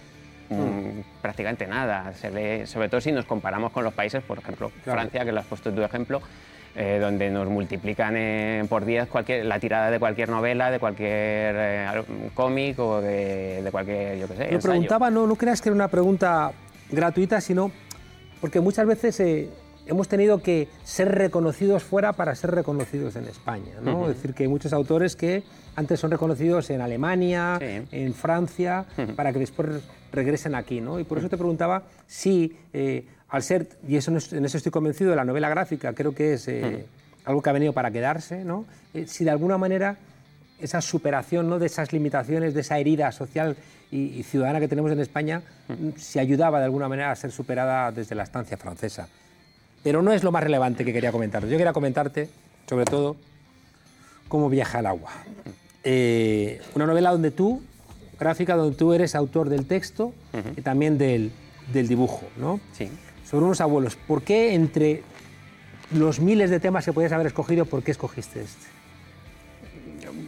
mm, 0.48 1.20
prácticamente 1.22 1.66
nada. 1.66 2.12
Se 2.14 2.66
sobre 2.66 2.88
todo 2.88 3.00
si 3.00 3.12
nos 3.12 3.24
comparamos 3.24 3.72
con 3.72 3.84
los 3.84 3.94
países, 3.94 4.22
por 4.22 4.38
ejemplo, 4.38 4.70
Francia, 4.82 5.24
que 5.24 5.32
lo 5.32 5.40
has 5.40 5.46
puesto 5.46 5.72
tu 5.72 5.82
ejemplo, 5.82 6.20
eh, 6.78 6.98
donde 7.00 7.30
nos 7.30 7.48
multiplican 7.48 8.14
por 8.68 8.84
10 8.84 9.08
la 9.44 9.58
tirada 9.58 9.90
de 9.90 9.98
cualquier 9.98 10.28
novela, 10.28 10.70
de 10.70 10.78
cualquier 10.78 11.54
eh, 11.58 12.02
cómic 12.34 12.78
o 12.78 13.00
de, 13.00 13.66
cualquier, 13.70 14.18
yo 14.18 14.28
qué 14.28 14.36
sé. 14.36 14.48
Yo 14.52 14.58
preguntaba, 14.58 15.10
no, 15.10 15.26
no 15.26 15.36
creas 15.36 15.62
que 15.62 15.70
era 15.70 15.74
una 15.74 15.88
pregunta 15.88 16.52
gratuita, 16.90 17.40
sino 17.40 17.70
porque 18.42 18.60
muchas 18.60 18.86
veces 18.86 19.18
eh, 19.20 19.48
hemos 19.86 20.08
tenido 20.08 20.42
que 20.42 20.68
ser 20.84 21.12
reconocidos 21.12 21.82
fuera 21.82 22.12
para 22.12 22.34
ser 22.34 22.50
reconocidos 22.50 23.16
en 23.16 23.24
España. 23.24 23.72
¿no? 23.80 24.10
Es 24.10 24.16
decir, 24.16 24.34
que 24.34 24.42
hay 24.42 24.48
muchos 24.48 24.72
autores 24.72 25.16
que 25.16 25.44
antes 25.76 25.98
son 25.98 26.10
reconocidos 26.10 26.68
en 26.70 26.80
Alemania, 26.80 27.58
en 27.60 28.14
Francia, 28.14 28.84
para 29.14 29.32
que 29.32 29.38
después 29.38 29.82
regresen 30.12 30.54
aquí. 30.54 30.80
¿no? 30.80 31.00
Y 31.00 31.04
por 31.04 31.18
eso 31.18 31.28
te 31.28 31.36
preguntaba 31.36 31.82
si 32.06 32.56
al 33.28 33.42
ser, 33.42 33.68
y 33.86 33.96
eso, 33.96 34.10
en 34.10 34.44
eso 34.44 34.56
estoy 34.56 34.72
convencido, 34.72 35.10
de 35.10 35.16
la 35.16 35.24
novela 35.24 35.48
gráfica, 35.48 35.92
creo 35.92 36.14
que 36.14 36.34
es 36.34 36.46
eh, 36.48 36.86
algo 37.24 37.42
que 37.42 37.50
ha 37.50 37.52
venido 37.52 37.72
para 37.72 37.90
quedarse, 37.90 38.44
¿no? 38.44 38.66
Eh, 38.94 39.06
si 39.08 39.24
de 39.24 39.30
alguna 39.30 39.58
manera 39.58 39.96
esa 40.60 40.80
superación 40.80 41.50
¿no? 41.50 41.58
de 41.58 41.66
esas 41.66 41.92
limitaciones, 41.92 42.54
de 42.54 42.60
esa 42.60 42.78
herida 42.78 43.12
social 43.12 43.56
y, 43.90 44.22
ciudadana 44.22 44.58
que 44.58 44.68
tenemos 44.68 44.90
en 44.90 45.00
España, 45.00 45.42
si 45.96 46.18
ayudaba 46.18 46.58
de 46.60 46.64
alguna 46.64 46.88
manera 46.88 47.10
a 47.10 47.16
ser 47.16 47.30
superada 47.30 47.92
desde 47.92 48.14
la 48.14 48.22
estancia 48.22 48.56
francesa. 48.56 49.06
Pero 49.82 50.00
no 50.00 50.12
es 50.12 50.24
lo 50.24 50.32
más 50.32 50.42
relevante 50.42 50.84
que 50.84 50.94
quería 50.94 51.12
comentar. 51.12 51.42
Yo 51.42 51.58
quería 51.58 51.74
comentarte, 51.74 52.30
sobre 52.66 52.86
todo, 52.86 53.16
cómo 54.28 54.48
viaja 54.48 54.80
el 54.80 54.86
agua. 54.86 55.10
Eh, 55.84 56.60
una 56.74 56.86
novela 56.86 57.10
donde 57.10 57.30
tú, 57.30 57.62
gráfica, 58.18 58.56
donde 58.56 58.76
tú 58.76 58.92
eres 58.92 59.14
autor 59.14 59.48
del 59.48 59.66
texto 59.66 60.12
y 60.56 60.62
también 60.62 60.98
del, 60.98 61.32
del 61.72 61.88
dibujo, 61.88 62.24
¿no? 62.36 62.60
Sí 62.72 62.90
sobre 63.28 63.44
unos 63.44 63.60
abuelos. 63.60 63.96
¿Por 63.96 64.22
qué 64.22 64.54
entre 64.54 65.02
los 65.92 66.20
miles 66.20 66.50
de 66.50 66.60
temas 66.60 66.84
que 66.84 66.92
podías 66.92 67.12
haber 67.12 67.26
escogido, 67.26 67.66
por 67.66 67.82
qué 67.82 67.90
escogiste 67.90 68.42
este? 68.42 68.66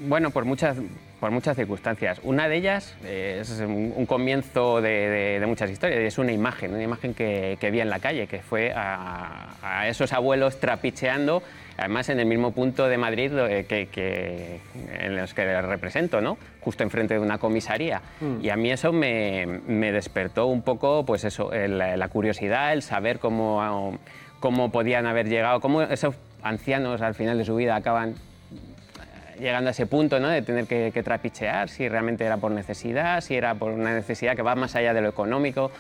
Bueno, 0.09 0.31
por 0.31 0.45
muchas, 0.45 0.77
por 1.21 1.31
muchas 1.31 1.57
circunstancias. 1.57 2.21
Una 2.23 2.49
de 2.49 2.57
ellas 2.57 2.95
es 3.05 3.61
un, 3.61 4.07
comienzo 4.07 4.81
de, 4.81 5.43
muchas 5.47 5.71
historias, 5.71 6.01
es 6.01 6.19
una 6.19 6.33
imagen, 6.33 6.75
una 6.75 6.83
imagen 6.83 7.15
que, 7.15 7.57
vi 7.71 7.81
en 7.81 7.91
la 7.91 8.01
calle, 8.01 8.27
que 8.27 8.41
fue 8.41 8.73
a, 8.75 9.87
esos 9.89 10.13
abuelos 10.13 10.59
trapicheando, 10.59 11.43
además 11.79 12.09
en 12.09 12.21
el 12.21 12.27
mismo 12.27 12.51
punto 12.51 12.89
de 12.89 12.99
Madrid 12.99 13.31
que, 13.67 14.61
en 15.01 15.17
los 15.17 15.33
que 15.33 15.63
represento, 15.63 16.21
¿no? 16.21 16.37
justo 16.61 16.83
enfrente 16.83 17.15
de 17.15 17.21
una 17.21 17.39
comisaría. 17.39 18.03
Mm. 18.21 18.45
Y 18.45 18.51
a 18.51 18.57
mí 18.57 18.71
eso 18.71 18.93
me, 18.93 19.47
despertó 19.93 20.47
un 20.47 20.63
poco, 20.63 21.07
pues 21.07 21.25
eso, 21.25 21.51
la 21.53 22.09
curiosidad, 22.09 22.73
el 22.73 22.83
saber 22.83 23.19
cómo, 23.19 23.99
cómo 24.41 24.71
podían 24.71 25.07
haber 25.07 25.29
llegado, 25.29 25.61
cómo 25.61 25.83
esos 25.83 26.15
ancianos 26.43 27.01
al 27.01 27.15
final 27.15 27.39
de 27.39 27.45
su 27.45 27.57
vida 27.57 27.77
acaban 27.77 28.15
llegando 29.39 29.69
a 29.69 29.71
ese 29.71 29.87
punto 29.87 30.21
¿no? 30.21 30.29
de 30.29 30.43
tener 30.43 30.67
que, 30.67 31.03
trapichear, 31.03 31.69
si 31.69 31.89
realmente 31.89 32.25
era 32.25 32.37
por 32.39 32.51
necesidad, 32.51 33.21
si 33.21 33.37
era 33.37 33.55
por 33.55 33.73
una 33.73 33.95
necesidad 33.95 34.37
que 34.37 34.43
va 34.43 34.55
más 34.55 34.75
allá 34.75 34.93
de 34.95 35.01
lo 35.01 35.09
económico. 35.09 35.71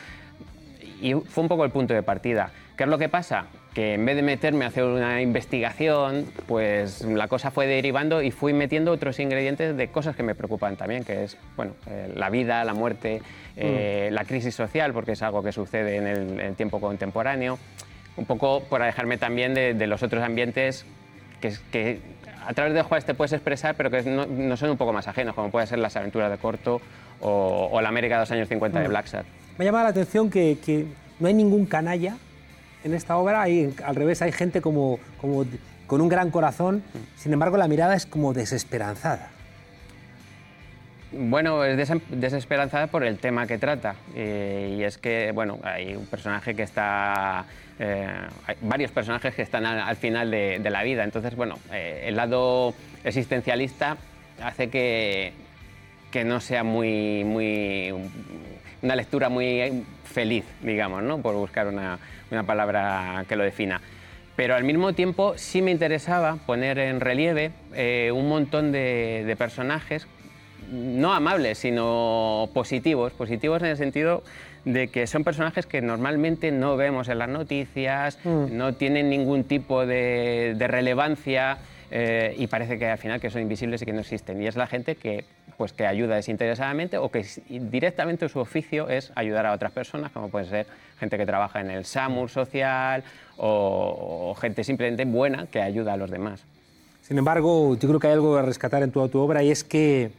Y 1.01 1.15
fue 1.15 1.43
un 1.43 1.49
poco 1.49 1.65
el 1.65 1.71
punto 1.71 1.95
de 1.95 2.03
partida. 2.03 2.51
¿Qué 2.77 2.85
es 2.85 2.89
lo 2.89 2.99
que 2.99 3.09
pasa? 3.09 3.47
Que 3.79 3.95
en 3.95 4.05
vez 4.05 4.17
de 4.17 4.23
meterme 4.23 4.64
a 4.64 4.69
hacer 4.69 4.83
una 4.83 5.23
investigación, 5.23 6.27
pues 6.49 7.03
la 7.03 7.29
cosa 7.29 7.53
fue 7.53 7.69
derivando 7.69 8.23
y 8.23 8.33
fui 8.33 8.53
metiendo 8.53 8.91
otros 8.91 9.21
ingredientes 9.21 9.77
de 9.77 9.87
cosas 9.87 10.17
que 10.17 10.25
me 10.25 10.35
preocupan 10.35 10.75
también, 10.75 11.05
que 11.05 11.23
es 11.23 11.37
bueno, 11.55 11.75
eh, 11.87 12.12
la 12.17 12.29
vida, 12.29 12.64
la 12.64 12.75
muerte, 12.75 13.23
eh, 13.57 14.09
mm. 14.11 14.14
la 14.14 14.25
crisis 14.25 14.57
social, 14.57 14.93
porque 14.93 15.12
es 15.12 15.23
algo 15.23 15.45
que 15.45 15.53
sucede 15.53 15.95
en 15.95 16.41
el, 16.41 16.57
tiempo 16.57 16.81
contemporáneo. 16.81 17.57
Un 18.17 18.25
poco 18.25 18.64
por 18.64 18.83
alejarme 18.83 19.17
también 19.17 19.55
de, 19.55 19.87
los 19.87 20.03
otros 20.03 20.25
ambientes 20.25 20.85
que, 21.41 21.55
que 21.71 22.01
a 22.49 22.55
través 22.55 22.75
de 22.75 22.83
juegos 22.83 23.05
te 23.05 23.14
puedes 23.14 23.33
expresar, 23.33 23.77
pero 23.77 23.93
que 23.93 24.03
no, 24.03 24.57
son 24.57 24.71
un 24.71 24.77
poco 24.77 24.93
más 24.93 25.07
ajenos, 25.07 25.37
como 25.37 25.53
puede 25.53 25.69
ser 25.69 25.79
las 25.79 25.95
aventuras 25.95 26.33
de 26.33 26.38
Corto 26.38 26.81
o, 27.21 27.79
la 27.81 27.91
América 27.91 28.17
de 28.17 28.23
los 28.23 28.31
años 28.33 28.49
50 28.49 28.81
de 28.81 28.88
Black 28.88 29.07
Me 29.57 29.64
llama 29.64 29.85
la 29.85 29.91
atención 29.91 30.31
que, 30.31 30.87
no 31.21 31.29
hay 31.29 31.35
ningún 31.35 31.64
canalla 31.64 32.17
en 32.85 32.95
esta 32.95 33.17
obra, 33.17 33.43
hay, 33.43 33.75
al 33.85 33.97
revés, 33.97 34.23
hay 34.23 34.33
gente 34.33 34.61
como, 34.61 34.99
como 35.21 35.45
con 35.87 36.01
un 36.01 36.09
gran 36.09 36.31
corazón, 36.31 36.83
sin 37.17 37.33
embargo 37.33 37.57
la 37.57 37.69
mirada 37.69 37.95
es 37.95 38.07
como 38.07 38.33
desesperanzada. 38.33 39.31
Bueno, 41.11 41.64
es 41.64 41.91
desesperanzada 42.11 42.88
por 42.88 43.03
el 43.03 43.19
tema 43.19 43.47
que 43.47 43.57
trata. 43.57 43.95
Eh, 44.14 44.77
y 44.79 44.85
es 44.85 44.99
que, 44.99 45.33
bueno, 45.33 45.59
hay 45.62 45.97
un 45.97 46.05
personaje 46.05 46.55
que 46.55 46.62
está 46.62 47.47
eh, 47.79 48.07
hay 48.47 48.57
varios 48.61 48.91
personajes 48.91 49.35
que 49.35 49.43
están 49.43 49.64
al, 49.64 49.97
final 49.97 50.31
de, 50.31 50.71
la 50.71 50.83
vida. 50.83 51.05
Entonces, 51.05 51.37
bueno, 51.37 51.59
eh, 51.73 52.05
el 52.07 52.17
lado 52.17 52.75
existencialista 53.05 53.97
hace 54.43 54.69
que, 54.69 55.33
que 56.11 56.25
no 56.25 56.41
sea 56.41 56.64
muy, 56.64 57.23
muy, 57.25 57.95
una 58.83 58.97
lectura 58.97 59.29
muy 59.29 59.85
feliz, 60.05 60.45
digamos, 60.62 61.03
¿no? 61.03 61.19
por 61.19 61.35
buscar 61.35 61.69
una, 61.69 61.99
una 62.31 62.45
palabra 62.45 63.25
que 63.29 63.37
lo 63.37 63.45
defina. 63.45 63.81
Pero 64.37 64.55
al 64.55 64.64
mismo 64.64 64.93
tiempo 64.93 65.35
sí 65.37 65.62
me 65.62 65.71
interesaba 65.71 66.37
poner 66.47 66.79
en 66.79 67.01
relieve 67.01 67.51
eh, 67.75 68.11
un 68.14 68.29
montón 68.29 68.71
de, 68.71 69.25
de 69.27 69.37
personajes 69.37 70.07
no 70.71 71.12
amables, 71.14 71.59
sino 71.59 72.49
positivos, 72.53 73.12
positivos 73.12 73.62
en 73.62 73.69
el 73.69 73.77
sentido 73.77 74.23
de 74.64 74.88
que 74.88 75.07
son 75.07 75.25
personajes 75.25 75.67
que 75.67 75.81
normalmente 75.81 76.51
no 76.51 76.77
vemos 76.77 77.09
en 77.09 77.19
las 77.19 77.29
noticias, 77.29 78.19
mm. 78.25 78.57
no 78.57 78.75
tienen 78.75 79.09
ningún 79.09 79.45
tipo 79.45 79.87
de, 79.87 80.55
relevancia 80.59 81.59
eh, 81.90 82.35
y 82.37 82.46
parece 82.48 82.79
que 82.79 82.87
al 82.87 82.98
final 82.98 83.20
que 83.20 83.31
son 83.31 83.40
invisibles 83.40 83.81
y 83.83 83.87
que 83.87 83.92
no 83.92 84.01
existen. 84.01 84.42
Y 84.42 84.46
es 84.46 84.57
la 84.57 84.66
gente 84.66 84.96
que, 84.96 85.24
pues, 85.57 85.72
que 85.72 85.87
ayuda 85.87 86.16
desinteresadamente 86.16 86.98
o 86.98 87.11
que 87.11 87.24
directamente 87.48 88.29
su 88.29 88.38
oficio 88.38 88.88
es 88.88 89.11
ayudar 89.14 89.46
a 89.46 89.53
otras 89.53 89.72
personas, 89.72 90.12
como 90.12 90.29
puede 90.29 90.46
ser 90.46 90.66
gente 90.98 91.16
que 91.16 91.24
trabaja 91.24 91.61
en 91.61 91.70
el 91.70 91.85
SAMUR 91.85 92.29
social 92.29 93.05
o, 93.38 94.37
gente 94.38 94.64
simplemente 94.64 95.05
buena 95.05 95.46
que 95.46 95.62
ayuda 95.62 95.94
a 95.94 95.96
los 95.96 96.11
demás. 96.11 96.44
Sin 97.03 97.16
embargo, 97.16 97.77
yo 97.77 97.88
creo 97.88 98.01
que 98.01 98.09
hay 98.09 98.12
algo 98.12 98.37
a 98.37 98.42
rescatar 98.42 98.83
en 98.83 98.90
toda 98.90 99.09
tu 99.09 99.18
obra 99.18 99.42
y 99.42 99.51
es 99.51 99.64
que, 99.64 100.11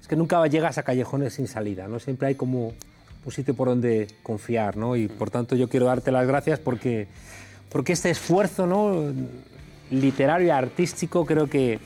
es 0.00 0.08
que 0.08 0.16
nunca 0.16 0.46
llegas 0.46 0.78
a 0.78 0.82
callejones 0.82 1.34
sin 1.34 1.46
salida, 1.46 1.88
¿no? 1.88 1.98
Siempre 1.98 2.28
hay 2.28 2.34
como 2.36 2.72
un 3.24 3.32
sitio 3.32 3.54
por 3.54 3.68
donde 3.68 4.08
confiar, 4.22 4.76
¿no? 4.78 4.96
Y 4.96 5.08
por 5.08 5.30
tanto 5.30 5.56
yo 5.56 5.68
quiero 5.68 5.86
darte 5.86 6.10
las 6.10 6.26
gracias 6.26 6.58
porque, 6.58 7.06
porque 7.68 7.92
este 7.92 8.08
esfuerzo, 8.08 8.66
¿no? 8.66 9.12
Literario 9.92 10.48
y 10.48 10.50
artístico 10.50 11.24
creo 11.24 11.46
que, 11.46 11.78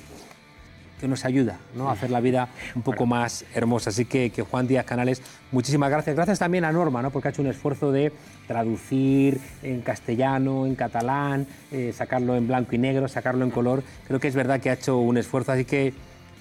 que 1.01 1.09
nos 1.09 1.25
ayuda 1.25 1.59
¿no? 1.75 1.89
a 1.91 1.93
hacer 1.93 2.11
la 2.11 2.21
vida 2.21 2.49
un 2.75 2.83
poco 2.83 3.05
más 3.05 3.45
hermosa. 3.55 3.91
Así 3.91 4.05
que, 4.05 4.31
que, 4.31 4.43
Juan 4.43 4.67
Díaz 4.67 4.87
Canales, 4.87 5.21
muchísimas 5.53 5.91
gracias. 5.91 6.17
Gracias 6.17 6.39
también 6.39 6.65
a 6.65 6.73
Norma, 6.73 7.03
¿no? 7.03 7.11
porque 7.11 7.29
ha 7.29 7.31
hecho 7.33 7.43
un 7.43 7.49
esfuerzo 7.49 7.93
de 7.93 8.13
traducir 8.47 9.41
en 9.63 9.83
castellano, 9.83 10.67
en 10.67 10.75
catalán, 10.75 11.47
eh, 11.73 11.93
sacarlo 11.95 12.37
en 12.37 12.47
blanco 12.47 12.75
y 12.75 12.79
negro, 12.79 13.09
sacarlo 13.09 13.45
en 13.45 13.51
color. 13.51 13.83
Creo 14.07 14.21
que 14.21 14.29
es 14.29 14.35
verdad 14.35 14.61
que 14.61 14.71
ha 14.71 14.75
hecho 14.75 14.99
un 14.99 15.19
esfuerzo. 15.19 15.53
Así 15.53 15.65
que 15.65 15.93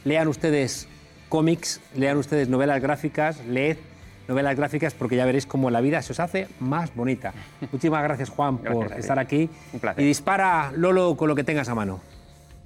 lean 0.03 0.27
ustedes 0.27 0.87
cómics, 1.29 1.81
lean 1.95 2.17
ustedes 2.17 2.47
novelas 2.47 2.81
gráficas, 2.81 3.43
leed 3.45 3.77
novelas 4.27 4.55
gráficas 4.55 4.93
porque 4.93 5.15
ya 5.15 5.25
veréis 5.25 5.45
cómo 5.45 5.69
la 5.69 5.81
vida 5.81 6.01
se 6.01 6.13
os 6.13 6.19
hace 6.19 6.47
más 6.59 6.93
bonita. 6.95 7.33
Muchísimas 7.71 8.03
gracias, 8.03 8.29
Juan, 8.29 8.57
por 8.59 8.91
estar 8.93 9.19
aquí. 9.19 9.49
Un 9.73 9.79
placer. 9.79 10.03
Y 10.03 10.07
dispara, 10.07 10.71
Lolo, 10.75 11.15
con 11.15 11.27
lo 11.27 11.35
que 11.35 11.43
tengas 11.43 11.69
a 11.69 11.75
mano. 11.75 12.01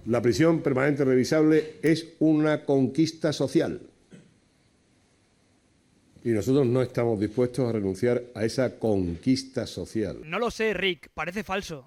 La 0.06 0.22
prisión 0.22 0.62
permanente 0.62 1.04
revisable 1.04 1.76
es 1.84 2.14
una 2.20 2.64
conquista 2.66 3.34
social. 3.34 3.82
Y 6.24 6.30
nosotros 6.30 6.66
no 6.66 6.82
estamos 6.82 7.20
dispuestos 7.20 7.70
a 7.70 7.72
renunciar 7.72 8.22
a 8.36 8.44
esa 8.44 8.78
conquista 8.78 9.66
social. 9.66 10.18
No 10.26 10.40
lo 10.40 10.52
sé, 10.52 10.74
Rick, 10.74 11.10
parece 11.14 11.44
falso. 11.44 11.84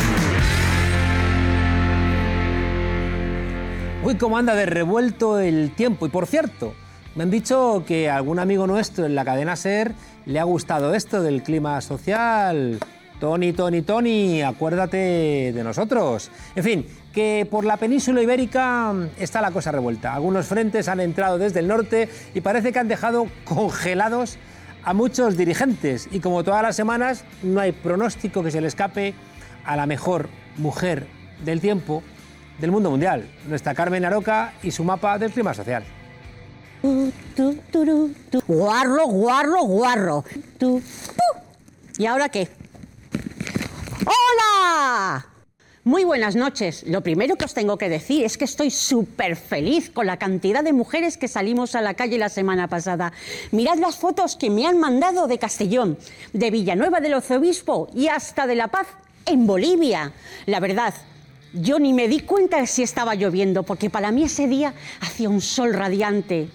Uy, 4.04 4.16
cómo 4.16 4.36
anda 4.36 4.54
de 4.54 4.66
revuelto 4.66 5.38
el 5.38 5.74
tiempo. 5.76 6.06
Y 6.06 6.08
por 6.08 6.26
cierto, 6.26 6.74
me 7.14 7.24
han 7.24 7.30
dicho 7.30 7.84
que 7.86 8.08
a 8.08 8.16
algún 8.16 8.38
amigo 8.38 8.66
nuestro 8.66 9.04
en 9.04 9.14
la 9.14 9.24
cadena 9.24 9.56
SER 9.56 9.92
le 10.24 10.40
ha 10.40 10.44
gustado 10.44 10.94
esto 10.94 11.22
del 11.22 11.42
clima 11.42 11.80
social. 11.80 12.78
Tony, 13.20 13.52
Tony, 13.52 13.82
Tony, 13.82 14.42
acuérdate 14.42 15.52
de 15.54 15.62
nosotros. 15.62 16.30
En 16.56 16.64
fin, 16.64 16.86
que 17.12 17.46
por 17.50 17.64
la 17.64 17.76
península 17.76 18.22
ibérica 18.22 18.92
está 19.18 19.40
la 19.40 19.50
cosa 19.50 19.70
revuelta. 19.70 20.14
Algunos 20.14 20.46
frentes 20.46 20.88
han 20.88 21.00
entrado 21.00 21.38
desde 21.38 21.60
el 21.60 21.68
norte 21.68 22.08
y 22.34 22.40
parece 22.40 22.72
que 22.72 22.78
han 22.78 22.88
dejado 22.88 23.26
congelados 23.44 24.38
a 24.82 24.94
muchos 24.94 25.36
dirigentes. 25.36 26.08
Y 26.10 26.20
como 26.20 26.42
todas 26.42 26.62
las 26.62 26.74
semanas, 26.74 27.24
no 27.42 27.60
hay 27.60 27.72
pronóstico 27.72 28.42
que 28.42 28.50
se 28.50 28.60
le 28.60 28.68
escape 28.68 29.14
a 29.64 29.76
la 29.76 29.86
mejor 29.86 30.28
mujer 30.56 31.06
del 31.44 31.60
tiempo 31.60 32.02
del 32.58 32.70
mundo 32.70 32.90
mundial, 32.90 33.28
nuestra 33.48 33.74
Carmen 33.74 34.04
Aroca 34.04 34.52
y 34.62 34.70
su 34.70 34.84
mapa 34.84 35.18
del 35.18 35.32
clima 35.32 35.54
social. 35.54 35.84
Guarro, 38.48 39.06
guarro, 39.06 39.62
guarro. 39.64 40.24
¿Y 41.98 42.06
ahora 42.06 42.28
qué? 42.28 42.48
¡Hola! 44.04 45.26
Muy 45.84 46.04
buenas 46.04 46.34
noches. 46.34 46.84
Lo 46.86 47.02
primero 47.02 47.36
que 47.36 47.44
os 47.44 47.54
tengo 47.54 47.78
que 47.78 47.88
decir 47.88 48.24
es 48.24 48.36
que 48.36 48.44
estoy 48.44 48.70
súper 48.70 49.36
feliz 49.36 49.90
con 49.90 50.06
la 50.06 50.16
cantidad 50.16 50.64
de 50.64 50.72
mujeres 50.72 51.16
que 51.16 51.28
salimos 51.28 51.74
a 51.74 51.82
la 51.82 51.94
calle 51.94 52.18
la 52.18 52.28
semana 52.28 52.68
pasada. 52.68 53.12
Mirad 53.52 53.78
las 53.78 53.96
fotos 53.96 54.36
que 54.36 54.50
me 54.50 54.66
han 54.66 54.78
mandado 54.78 55.28
de 55.28 55.38
Castellón, 55.38 55.98
de 56.32 56.50
Villanueva 56.50 57.00
del 57.00 57.14
Arzobispo 57.14 57.88
y 57.94 58.08
hasta 58.08 58.46
de 58.46 58.56
La 58.56 58.68
Paz 58.68 58.88
en 59.26 59.46
Bolivia. 59.46 60.12
La 60.46 60.58
verdad, 60.58 60.94
yo 61.52 61.78
ni 61.78 61.92
me 61.92 62.08
di 62.08 62.20
cuenta 62.20 62.66
si 62.66 62.82
estaba 62.82 63.14
lloviendo, 63.14 63.62
porque 63.62 63.90
para 63.90 64.10
mí 64.10 64.24
ese 64.24 64.48
día 64.48 64.74
hacía 65.00 65.28
un 65.28 65.40
sol 65.40 65.74
radiante. 65.74 66.48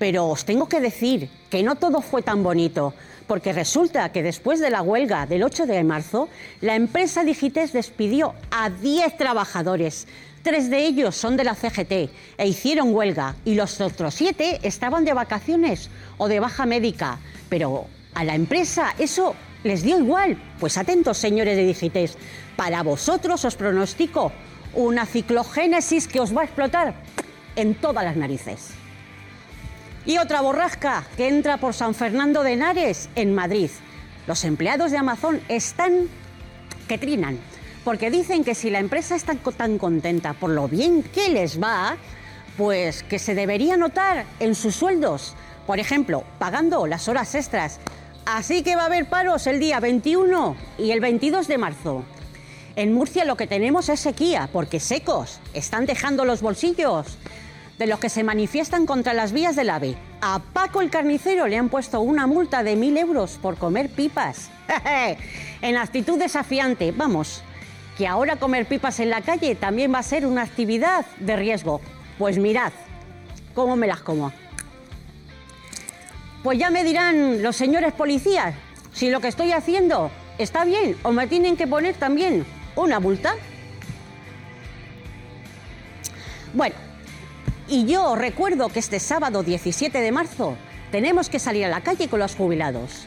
Pero 0.00 0.28
os 0.28 0.46
tengo 0.46 0.66
que 0.66 0.80
decir 0.80 1.28
que 1.50 1.62
no 1.62 1.76
todo 1.76 2.00
fue 2.00 2.22
tan 2.22 2.42
bonito, 2.42 2.94
porque 3.26 3.52
resulta 3.52 4.10
que 4.12 4.22
después 4.22 4.58
de 4.58 4.70
la 4.70 4.80
huelga 4.80 5.26
del 5.26 5.42
8 5.42 5.66
de 5.66 5.84
marzo, 5.84 6.30
la 6.62 6.74
empresa 6.74 7.22
Digites 7.22 7.74
despidió 7.74 8.32
a 8.50 8.70
10 8.70 9.18
trabajadores. 9.18 10.08
Tres 10.42 10.70
de 10.70 10.86
ellos 10.86 11.14
son 11.16 11.36
de 11.36 11.44
la 11.44 11.54
CGT 11.54 11.92
e 12.38 12.48
hicieron 12.48 12.94
huelga 12.94 13.36
y 13.44 13.56
los 13.56 13.78
otros 13.82 14.14
siete 14.14 14.58
estaban 14.62 15.04
de 15.04 15.12
vacaciones 15.12 15.90
o 16.16 16.28
de 16.28 16.40
baja 16.40 16.64
médica. 16.64 17.18
Pero 17.50 17.84
a 18.14 18.24
la 18.24 18.34
empresa 18.34 18.94
eso 18.98 19.34
les 19.64 19.82
dio 19.82 19.98
igual. 19.98 20.40
Pues 20.58 20.78
atentos, 20.78 21.18
señores 21.18 21.58
de 21.58 21.66
Digites, 21.66 22.16
para 22.56 22.82
vosotros 22.82 23.44
os 23.44 23.54
pronostico 23.54 24.32
una 24.72 25.04
ciclogénesis 25.04 26.08
que 26.08 26.20
os 26.20 26.34
va 26.34 26.40
a 26.40 26.44
explotar 26.44 26.94
en 27.54 27.74
todas 27.74 28.02
las 28.02 28.16
narices. 28.16 28.79
Y 30.10 30.18
otra 30.18 30.40
borrasca 30.40 31.04
que 31.16 31.28
entra 31.28 31.58
por 31.58 31.72
San 31.72 31.94
Fernando 31.94 32.42
de 32.42 32.54
Henares, 32.54 33.08
en 33.14 33.32
Madrid. 33.32 33.70
Los 34.26 34.42
empleados 34.42 34.90
de 34.90 34.98
Amazon 34.98 35.40
están 35.46 36.08
que 36.88 36.98
trinan, 36.98 37.38
porque 37.84 38.10
dicen 38.10 38.42
que 38.42 38.56
si 38.56 38.70
la 38.70 38.80
empresa 38.80 39.14
está 39.14 39.36
tan 39.36 39.78
contenta 39.78 40.32
por 40.32 40.50
lo 40.50 40.66
bien 40.66 41.04
que 41.04 41.28
les 41.28 41.62
va, 41.62 41.96
Pues 42.56 43.04
que 43.04 43.20
se 43.20 43.36
debería 43.36 43.76
notar 43.76 44.26
en 44.40 44.56
sus 44.56 44.74
sueldos, 44.74 45.36
por 45.64 45.78
ejemplo, 45.78 46.24
pagando 46.40 46.88
las 46.88 47.06
horas 47.06 47.36
extras. 47.36 47.78
Así 48.26 48.64
que 48.64 48.74
va 48.74 48.82
a 48.82 48.86
haber 48.86 49.08
paros 49.08 49.46
el 49.46 49.60
día 49.60 49.78
21 49.78 50.56
y 50.76 50.90
el 50.90 50.98
22 50.98 51.46
de 51.46 51.56
marzo. 51.56 52.02
En 52.74 52.92
Murcia 52.92 53.24
lo 53.24 53.36
que 53.36 53.46
tenemos 53.46 53.88
es 53.88 54.00
sequía, 54.00 54.48
porque 54.52 54.80
secos 54.80 55.38
están 55.54 55.86
dejando 55.86 56.24
los 56.24 56.42
bolsillos 56.42 57.16
de 57.80 57.86
los 57.86 57.98
que 57.98 58.10
se 58.10 58.22
manifiestan 58.22 58.84
contra 58.84 59.14
las 59.14 59.32
vías 59.32 59.56
del 59.56 59.70
AVE. 59.70 59.96
A 60.20 60.38
Paco 60.38 60.82
el 60.82 60.90
carnicero 60.90 61.46
le 61.46 61.56
han 61.56 61.70
puesto 61.70 62.02
una 62.02 62.26
multa 62.26 62.62
de 62.62 62.76
mil 62.76 62.94
euros 62.98 63.38
por 63.40 63.56
comer 63.56 63.88
pipas. 63.88 64.50
en 65.62 65.76
actitud 65.78 66.18
desafiante, 66.18 66.92
vamos, 66.92 67.42
que 67.96 68.06
ahora 68.06 68.36
comer 68.36 68.66
pipas 68.66 69.00
en 69.00 69.08
la 69.08 69.22
calle 69.22 69.54
también 69.54 69.94
va 69.94 70.00
a 70.00 70.02
ser 70.02 70.26
una 70.26 70.42
actividad 70.42 71.06
de 71.20 71.36
riesgo. 71.36 71.80
Pues 72.18 72.36
mirad, 72.36 72.70
cómo 73.54 73.76
me 73.76 73.86
las 73.86 74.00
como. 74.00 74.30
Pues 76.42 76.58
ya 76.58 76.68
me 76.68 76.84
dirán 76.84 77.42
los 77.42 77.56
señores 77.56 77.94
policías 77.94 78.54
si 78.92 79.08
lo 79.08 79.20
que 79.22 79.28
estoy 79.28 79.52
haciendo 79.52 80.10
está 80.36 80.66
bien 80.66 80.98
o 81.02 81.12
me 81.12 81.26
tienen 81.28 81.56
que 81.56 81.66
poner 81.66 81.94
también 81.94 82.44
una 82.76 83.00
multa. 83.00 83.36
Bueno, 86.52 86.74
y 87.70 87.86
yo 87.86 88.16
recuerdo 88.16 88.68
que 88.68 88.80
este 88.80 88.98
sábado 88.98 89.44
17 89.44 90.00
de 90.00 90.12
marzo 90.12 90.56
tenemos 90.90 91.30
que 91.30 91.38
salir 91.38 91.64
a 91.64 91.68
la 91.68 91.82
calle 91.82 92.08
con 92.08 92.18
los 92.18 92.34
jubilados 92.34 93.06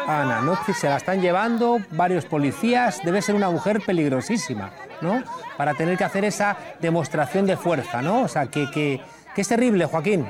Ana, 0.06 0.40
¿no? 0.40 0.56
Se 0.74 0.88
la 0.88 0.96
están 0.96 1.20
llevando 1.20 1.78
varios 1.92 2.26
policías, 2.26 3.00
debe 3.04 3.22
ser 3.22 3.34
una 3.34 3.50
mujer 3.50 3.80
peligrosísima, 3.84 4.72
¿no? 5.00 5.22
Para 5.56 5.74
tener 5.74 5.96
que 5.96 6.04
hacer 6.04 6.24
esa 6.24 6.56
demostración 6.80 7.46
de 7.46 7.56
fuerza, 7.56 8.02
¿no? 8.02 8.22
O 8.22 8.28
sea, 8.28 8.46
que, 8.46 8.70
que, 8.70 9.00
es 9.36 9.48
terrible, 9.48 9.86
Joaquín. 9.86 10.26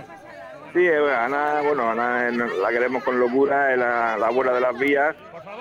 Sí, 0.73 0.87
eh, 0.87 1.15
Ana, 1.15 1.63
bueno, 1.63 1.91
Ana 1.91 2.31
la 2.31 2.69
queremos 2.71 3.03
con 3.03 3.19
locura, 3.19 3.73
es 3.73 3.79
la, 3.79 4.15
abuela 4.15 4.53
de 4.53 4.61
las 4.61 4.79
vías, 4.79 5.17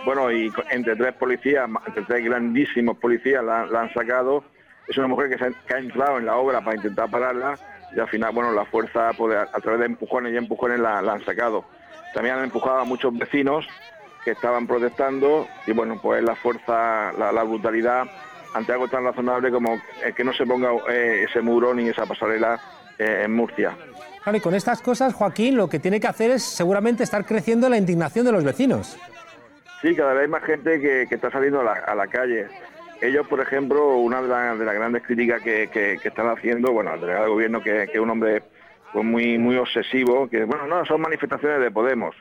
bueno, 0.05 0.31
y 0.31 0.51
entre 0.69 0.95
tres 0.95 1.13
policías, 1.13 1.67
entre 1.87 2.03
tres 2.03 2.23
grandísimos 2.25 2.97
policías 2.97 3.43
la, 3.43 3.61
han 3.61 3.93
sacado. 3.93 4.43
Es 4.87 4.97
una 4.97 5.07
mujer 5.07 5.29
que, 5.29 5.73
ha 5.73 5.77
entrado 5.77 6.17
en 6.17 6.25
la 6.25 6.35
obra 6.35 6.61
para 6.61 6.75
intentar 6.75 7.09
pararla 7.09 7.55
y 7.95 7.99
al 7.99 8.07
final, 8.07 8.31
bueno, 8.33 8.51
la 8.51 8.65
fuerza, 8.65 9.11
pues, 9.17 9.35
a, 9.35 9.59
través 9.59 9.79
de 9.79 9.85
empujones 9.87 10.33
y 10.33 10.37
empujones 10.37 10.79
la, 10.79 11.01
la 11.01 11.13
han 11.13 11.25
sacado. 11.25 11.65
También 12.13 12.35
han 12.35 12.43
empujado 12.43 12.79
a 12.79 12.85
muchos 12.85 13.15
vecinos 13.17 13.67
que 14.23 14.31
estaban 14.31 14.67
protestando 14.67 15.47
y 15.65 15.71
bueno, 15.71 15.99
pues 16.01 16.23
la 16.23 16.35
fuerza, 16.35 17.11
la, 17.13 17.43
brutalidad 17.43 18.03
ante 18.53 18.73
algo 18.73 18.87
tan 18.87 19.03
razonable 19.03 19.51
como 19.51 19.79
que 20.15 20.23
no 20.23 20.33
se 20.33 20.45
ponga 20.45 20.71
eh, 20.89 21.25
ese 21.29 21.41
muro 21.41 21.73
ni 21.73 21.89
esa 21.89 22.05
pasarela 22.05 22.59
eh, 22.97 23.21
en 23.23 23.33
Murcia. 23.33 23.75
Claro, 24.23 24.37
y 24.37 24.41
con 24.41 24.53
estas 24.53 24.81
cosas, 24.81 25.13
Joaquín, 25.13 25.55
lo 25.55 25.69
que 25.69 25.79
tiene 25.79 25.99
que 25.99 26.07
hacer 26.07 26.31
es 26.31 26.43
seguramente 26.43 27.03
estar 27.03 27.25
creciendo 27.25 27.69
la 27.69 27.77
indignación 27.77 28.25
de 28.25 28.31
los 28.31 28.43
vecinos. 28.43 28.97
Sí, 29.81 29.95
cada 29.95 30.13
vez 30.13 30.23
hay 30.23 30.27
más 30.27 30.43
gente 30.43 30.81
que, 30.81 31.03
está 31.03 31.31
saliendo 31.31 31.61
a 31.61 31.95
la, 31.95 32.07
calle. 32.07 32.47
Ellos, 33.01 33.25
por 33.27 33.39
ejemplo, 33.39 33.95
una 33.95 34.21
de, 34.21 34.27
las 34.27 34.75
grandes 34.75 35.03
críticas 35.03 35.41
que, 35.41 35.97
están 36.03 36.27
haciendo, 36.27 36.73
bueno, 36.73 36.91
al 36.91 36.99
delegado 36.99 37.31
gobierno, 37.31 37.61
que, 37.61 37.83
es 37.83 37.99
un 37.99 38.09
hombre 38.09 38.43
pues, 38.91 39.05
muy, 39.05 39.37
muy 39.37 39.55
obsesivo, 39.55 40.29
que 40.29 40.43
bueno, 40.43 40.67
no, 40.67 40.85
son 40.85 40.99
manifestaciones 40.99 41.61
de 41.61 41.71
Podemos. 41.71 42.13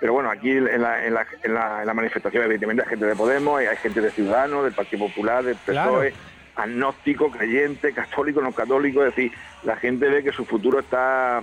Pero 0.00 0.12
bueno, 0.12 0.30
aquí 0.30 0.50
en 0.50 0.82
la, 0.82 1.06
en 1.06 1.14
la, 1.14 1.26
en 1.42 1.54
la, 1.54 1.94
manifestación 1.94 2.44
evidentemente 2.44 2.82
hay 2.82 2.88
gente 2.88 3.06
de 3.06 3.16
Podemos, 3.16 3.60
hay 3.60 3.76
gente 3.76 4.00
de 4.00 4.10
Ciudadanos, 4.10 4.64
del 4.64 4.72
Partido 4.72 5.06
Popular, 5.06 5.44
del 5.44 5.56
PSOE, 5.56 6.12
agnóstico, 6.56 7.30
creyente, 7.30 7.92
católico, 7.92 8.40
no 8.40 8.52
católico, 8.52 9.04
es 9.04 9.14
decir, 9.14 9.32
la 9.62 9.76
gente 9.76 10.08
ve 10.08 10.22
que 10.22 10.32
su 10.32 10.44
futuro 10.44 10.80
está 10.80 11.42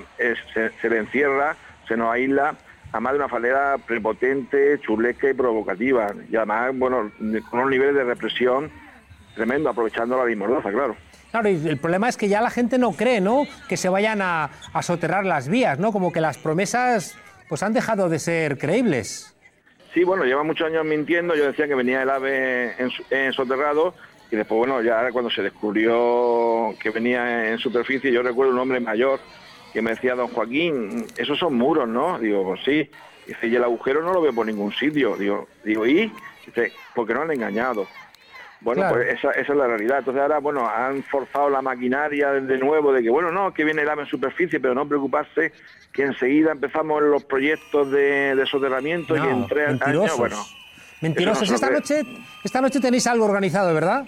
se, 0.53 0.89
le 0.89 0.97
encierra, 0.97 1.55
se 1.87 1.97
nos 1.97 2.13
aísla, 2.13 2.55
además 2.91 3.13
de 3.13 3.19
una 3.19 3.29
falera 3.29 3.77
prepotente, 3.85 4.79
chulesca 4.79 5.29
y 5.29 5.33
provocativa, 5.33 6.13
y 6.29 6.35
además, 6.35 6.71
bueno, 6.75 7.11
con 7.49 7.59
unos 7.59 7.71
niveles 7.71 7.95
de 7.95 8.03
represión 8.03 8.71
tremendo, 9.35 9.69
aprovechando 9.69 10.17
la 10.17 10.25
dismordaza, 10.25 10.71
claro. 10.71 10.95
Claro, 11.31 11.47
y 11.47 11.65
el 11.65 11.77
problema 11.77 12.09
es 12.09 12.17
que 12.17 12.27
ya 12.27 12.41
la 12.41 12.49
gente 12.49 12.77
no 12.77 12.91
cree, 12.91 13.21
¿no? 13.21 13.47
Que 13.69 13.77
se 13.77 13.87
vayan 13.87 14.21
a, 14.21 14.49
a 14.73 14.81
soterrar 14.81 15.25
las 15.25 15.47
vías, 15.47 15.79
¿no? 15.79 15.93
Como 15.93 16.11
que 16.11 16.19
las 16.19 16.37
promesas 16.37 17.17
pues 17.51 17.63
han 17.63 17.73
dejado 17.73 18.07
de 18.07 18.17
ser 18.17 18.57
creíbles. 18.57 19.35
Sí, 19.93 20.05
bueno, 20.05 20.23
lleva 20.23 20.41
muchos 20.41 20.67
años 20.67 20.85
mintiendo. 20.85 21.35
Yo 21.35 21.47
decía 21.47 21.67
que 21.67 21.75
venía 21.75 22.01
el 22.01 22.09
ave 22.09 22.75
en, 23.09 23.33
soterrado 23.33 23.93
y 24.31 24.37
después, 24.37 24.57
bueno, 24.57 24.81
ya 24.81 25.11
cuando 25.11 25.29
se 25.29 25.41
descubrió 25.41 26.73
que 26.81 26.91
venía 26.91 27.51
en 27.51 27.57
superficie, 27.57 28.09
yo 28.09 28.23
recuerdo 28.23 28.53
un 28.53 28.59
hombre 28.59 28.79
mayor 28.79 29.19
que 29.73 29.81
me 29.81 29.89
decía, 29.91 30.15
don 30.15 30.29
Joaquín, 30.29 31.05
esos 31.17 31.37
son 31.37 31.55
muros, 31.55 31.89
¿no? 31.89 32.17
Digo, 32.19 32.41
pues 32.45 32.61
sí. 32.63 32.89
Dice, 33.27 33.47
y 33.47 33.55
el 33.57 33.65
agujero 33.65 34.01
no 34.01 34.13
lo 34.13 34.21
veo 34.21 34.33
por 34.33 34.45
ningún 34.45 34.71
sitio. 34.71 35.17
Digo, 35.17 35.49
digo 35.65 35.85
¿y? 35.85 36.09
Dice, 36.45 36.71
porque 36.95 37.13
no 37.13 37.23
han 37.23 37.31
engañado. 37.31 37.85
Bueno, 38.61 38.85
pues 38.89 39.07
esa, 39.09 39.31
esa, 39.31 39.53
es 39.53 39.57
la 39.57 39.67
realidad. 39.67 39.99
Entonces 39.99 40.21
ahora, 40.21 40.39
bueno, 40.39 40.67
han 40.69 41.03
forzado 41.03 41.49
la 41.49 41.61
maquinaria 41.61 42.31
de 42.31 42.57
nuevo 42.59 42.93
de 42.93 43.01
que, 43.01 43.09
bueno, 43.09 43.31
no, 43.31 43.53
que 43.53 43.63
viene 43.63 43.81
el 43.81 43.89
ave 43.89 44.03
en 44.03 44.07
superficie, 44.07 44.59
pero 44.59 44.75
no 44.75 44.87
preocuparse 44.87 45.51
que 45.91 46.03
enseguida 46.03 46.51
empezamos 46.51 47.01
los 47.01 47.23
proyectos 47.23 47.91
de, 47.91 48.35
de 48.35 48.45
soterramiento 48.45 49.17
y 49.17 49.19
en 49.19 49.47
tres 49.47 49.81
años, 49.81 50.17
bueno... 50.17 50.37
Mentirosos. 51.01 51.49
esta, 51.49 51.71
noche, 51.71 52.03
esta 52.43 52.61
noche 52.61 52.79
tenéis 52.79 53.07
algo 53.07 53.25
organizado, 53.25 53.73
¿verdad? 53.73 54.05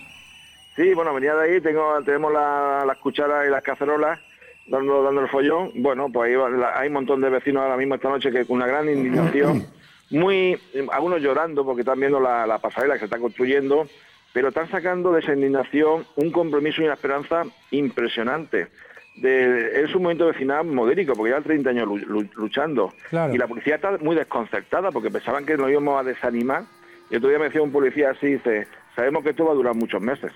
Sí, 0.76 0.94
bueno, 0.94 1.12
venía 1.12 1.34
de 1.34 1.50
ahí, 1.50 1.62
tengo, 1.62 2.00
tenemos 2.04 2.32
las 2.32 2.98
cucharas 2.98 3.48
y 3.48 3.50
las 3.50 3.64
cacerolas 3.64 4.20
dando, 4.68 5.02
dando 5.02 5.22
el 5.22 5.28
follón. 5.28 5.72
Bueno, 5.76 6.12
pues 6.12 6.30
ahí 6.30 6.54
hay 6.76 6.88
un 6.88 6.94
montón 6.94 7.22
de 7.22 7.30
vecinos 7.30 7.64
ahora 7.64 7.78
mismo 7.78 7.96
esta 7.96 8.10
noche 8.10 8.32
que 8.32 8.46
con 8.46 8.58
una 8.58 8.68
gran 8.68 8.88
indignación, 8.88 9.66
muy 10.12 10.60
algunos 10.92 11.20
llorando 11.20 11.66
porque 11.66 11.82
están 11.82 12.00
viendo 12.00 12.20
la, 12.20 12.46
la 12.46 12.60
pasarela 12.60 12.94
que 12.94 13.00
se 13.00 13.06
está 13.06 13.18
construyendo 13.18 13.88
pero 14.34 14.50
están 14.50 14.70
sacando 14.70 15.14
de 15.14 15.22
esa 15.22 15.34
indignación 15.34 16.06
un 16.16 16.32
compromiso 16.32 16.82
y 16.82 16.86
una 16.86 16.96
esperanza 16.96 17.44
impresionante. 17.72 18.68
De, 19.16 19.84
es 19.84 19.94
un 19.94 20.02
movimiento 20.02 20.26
vecinal 20.26 20.66
modérico, 20.66 21.14
porque 21.14 21.30
llevan 21.30 21.44
30 21.44 21.70
años 21.70 21.88
luchando. 22.36 22.92
Y 23.32 23.38
la 23.38 23.48
policía 23.48 23.76
está 23.76 23.98
muy 24.00 24.16
desconcertada, 24.16 24.92
porque 24.92 25.12
pensaban 25.12 25.46
que 25.46 25.56
nos 25.56 25.70
íbamos 25.70 26.02
a 26.02 26.04
desanimar. 26.04 26.64
Y 27.12 27.18
otro 27.18 27.30
día 27.30 27.38
me 27.38 27.46
decía 27.46 27.62
un 27.62 27.72
policía 27.72 28.10
así, 28.10 28.26
dice, 28.26 28.68
sabemos 28.96 29.24
que 29.24 29.30
esto 29.30 29.46
va 29.46 29.52
a 29.52 29.56
durar 29.56 29.76
muchos 29.76 30.02
meses. 30.02 30.32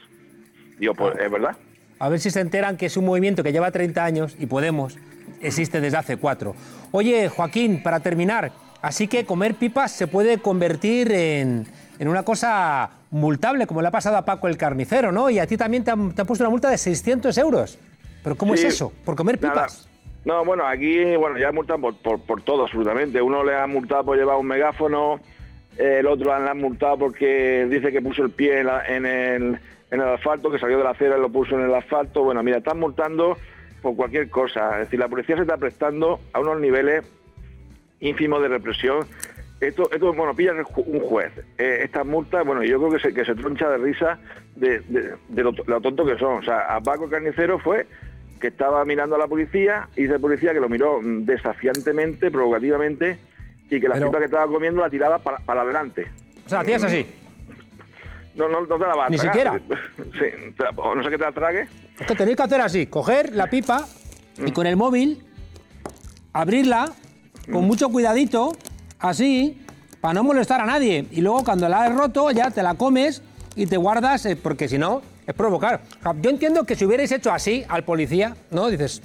Digo, 0.77 0.93
pues 0.93 1.17
es 1.19 1.31
verdad. 1.31 1.57
A 1.97 2.09
ver 2.09 2.19
si 2.19 2.29
se 2.29 2.39
enteran 2.39 2.77
que 2.77 2.85
es 2.85 2.97
un 2.97 3.05
movimiento 3.05 3.41
que 3.41 3.51
lleva 3.51 3.71
30 3.71 4.05
años 4.05 4.37
y 4.39 4.45
Podemos 4.45 4.99
existe 5.41 5.81
desde 5.81 5.97
hace 5.97 6.17
cuatro. 6.17 6.55
Oye, 6.91 7.29
Joaquín, 7.29 7.81
para 7.81 7.99
terminar, 7.99 8.51
así 8.81 9.07
que 9.07 9.25
comer 9.25 9.55
pipas 9.55 9.91
se 9.91 10.07
puede 10.07 10.37
convertir 10.37 11.11
en, 11.11 11.65
en 11.99 12.07
una 12.07 12.23
cosa 12.23 12.91
multable, 13.11 13.67
como 13.67 13.81
le 13.81 13.87
ha 13.87 13.91
pasado 13.91 14.17
a 14.17 14.25
Paco 14.25 14.47
el 14.47 14.57
carnicero, 14.57 15.11
¿no? 15.11 15.29
Y 15.29 15.39
a 15.39 15.47
ti 15.47 15.57
también 15.57 15.83
te 15.83 15.91
han, 15.91 16.11
puesto 16.11 16.43
una 16.43 16.49
multa 16.49 16.69
de 16.69 16.77
600 16.77 17.37
euros. 17.37 17.79
¿Pero 18.23 18.35
cómo 18.35 18.53
es 18.53 18.63
eso? 18.63 18.91
¿Por 19.05 19.15
comer 19.15 19.39
pipas? 19.39 19.87
No, 20.25 20.43
bueno, 20.43 20.67
aquí 20.67 21.15
bueno 21.15 21.37
ya 21.37 21.51
multan 21.53 21.79
por, 21.79 21.95
por, 21.95 22.41
todo, 22.41 22.63
absolutamente. 22.63 23.21
Uno 23.21 23.43
le 23.43 23.55
ha 23.55 23.65
multado 23.65 24.03
por 24.03 24.17
llevar 24.17 24.35
un 24.37 24.47
megáfono, 24.47 25.21
el 25.77 26.05
otro 26.05 26.37
le 26.37 26.49
han 26.49 26.57
multado 26.59 26.97
porque 26.97 27.65
dice 27.69 27.91
que 27.91 28.01
puso 28.01 28.23
el 28.23 28.31
pie 28.31 28.59
en, 28.59 29.05
el, 29.05 29.59
en 29.91 30.01
el 30.01 30.07
asfalto, 30.09 30.51
que 30.51 30.59
salió 30.59 30.77
de 30.77 30.83
la 30.83 30.89
acera 30.89 31.17
y 31.17 31.21
lo 31.21 31.29
puso 31.29 31.55
en 31.55 31.65
el 31.65 31.73
asfalto. 31.73 32.23
Bueno, 32.23 32.43
mira, 32.43 32.57
están 32.57 32.79
multando 32.79 33.37
por 33.81 33.95
cualquier 33.95 34.29
cosa. 34.29 34.71
Es 34.73 34.87
decir, 34.87 34.99
la 34.99 35.07
policía 35.07 35.37
se 35.37 35.43
está 35.43 35.55
prestando 35.55 36.19
a 36.33 36.41
unos 36.41 36.59
niveles 36.59 37.05
ínfimos 37.99 38.41
de 38.41 38.49
represión 38.49 39.07
esto, 39.59 39.89
esto 39.91 40.13
bueno, 40.13 40.35
pilla 40.35 40.53
un 40.53 40.99
juez. 40.99 41.31
Eh, 41.57 41.81
estas 41.83 42.05
multas, 42.05 42.45
bueno, 42.45 42.63
yo 42.63 42.77
creo 42.79 42.91
que 42.91 42.99
se, 42.99 43.13
que 43.13 43.25
se 43.25 43.35
troncha 43.35 43.69
de 43.69 43.77
risa 43.77 44.19
de, 44.55 44.83
lo, 45.35 45.53
tonto 45.81 46.05
que 46.05 46.17
son. 46.17 46.39
O 46.39 46.43
sea, 46.43 46.75
a 46.75 46.81
Paco 46.81 47.09
Carnicero 47.09 47.57
fue 47.59 47.87
que 48.39 48.47
estaba 48.47 48.85
mirando 48.85 49.15
a 49.15 49.19
la 49.19 49.27
policía 49.27 49.89
y 49.95 50.03
dice 50.03 50.19
policía 50.19 50.53
que 50.53 50.59
lo 50.59 50.69
miró 50.69 50.99
desafiantemente, 51.01 52.29
provocativamente 52.29 53.17
y 53.69 53.79
que 53.79 53.87
la 53.87 53.95
Pero... 53.95 54.11
que 54.11 54.25
estaba 54.25 54.47
comiendo 54.47 54.81
la 54.81 54.89
tiraba 54.89 55.17
para, 55.19 55.39
para 55.39 55.61
adelante. 55.61 56.07
O 56.45 56.49
sea, 56.49 56.59
hacías 56.59 56.83
así. 56.83 57.05
No, 58.35 58.47
no, 58.47 58.61
no 58.61 58.77
te 58.77 58.85
la 58.85 58.95
vas 58.95 59.07
a 59.07 59.09
Ni 59.09 59.17
siquiera. 59.17 59.59
Sí, 59.97 60.53
no 60.75 61.03
sé 61.03 61.09
qué 61.09 61.17
te 61.17 61.23
la 61.23 61.31
trague. 61.31 61.67
Es 61.99 62.05
que 62.05 62.15
tenéis 62.15 62.37
que 62.37 62.43
hacer 62.43 62.61
así, 62.61 62.85
coger 62.85 63.33
la 63.33 63.47
pipa 63.47 63.87
y 64.37 64.51
mm. 64.51 64.53
con 64.53 64.67
el 64.67 64.75
móvil 64.75 65.23
abrirla 66.33 66.91
con 67.51 67.63
mm. 67.63 67.67
mucho 67.67 67.89
cuidadito 67.89 68.53
así, 68.99 69.61
para 70.01 70.13
no 70.13 70.23
molestar 70.23 70.61
a 70.61 70.65
nadie. 70.65 71.05
Y 71.11 71.21
luego 71.21 71.43
cuando 71.43 71.67
la 71.69 71.83
has 71.83 71.95
roto 71.95 72.31
ya 72.31 72.51
te 72.51 72.63
la 72.63 72.75
comes 72.75 73.21
y 73.55 73.65
te 73.65 73.77
guardas, 73.77 74.25
eh, 74.25 74.35
porque 74.35 74.67
si 74.67 74.77
no, 74.77 75.01
es 75.25 75.33
provocar. 75.33 75.81
Yo 76.21 76.29
entiendo 76.29 76.63
que 76.63 76.75
si 76.75 76.85
hubierais 76.85 77.11
hecho 77.11 77.31
así 77.31 77.65
al 77.67 77.83
policía, 77.83 78.35
¿no? 78.51 78.69
Dices, 78.69 79.01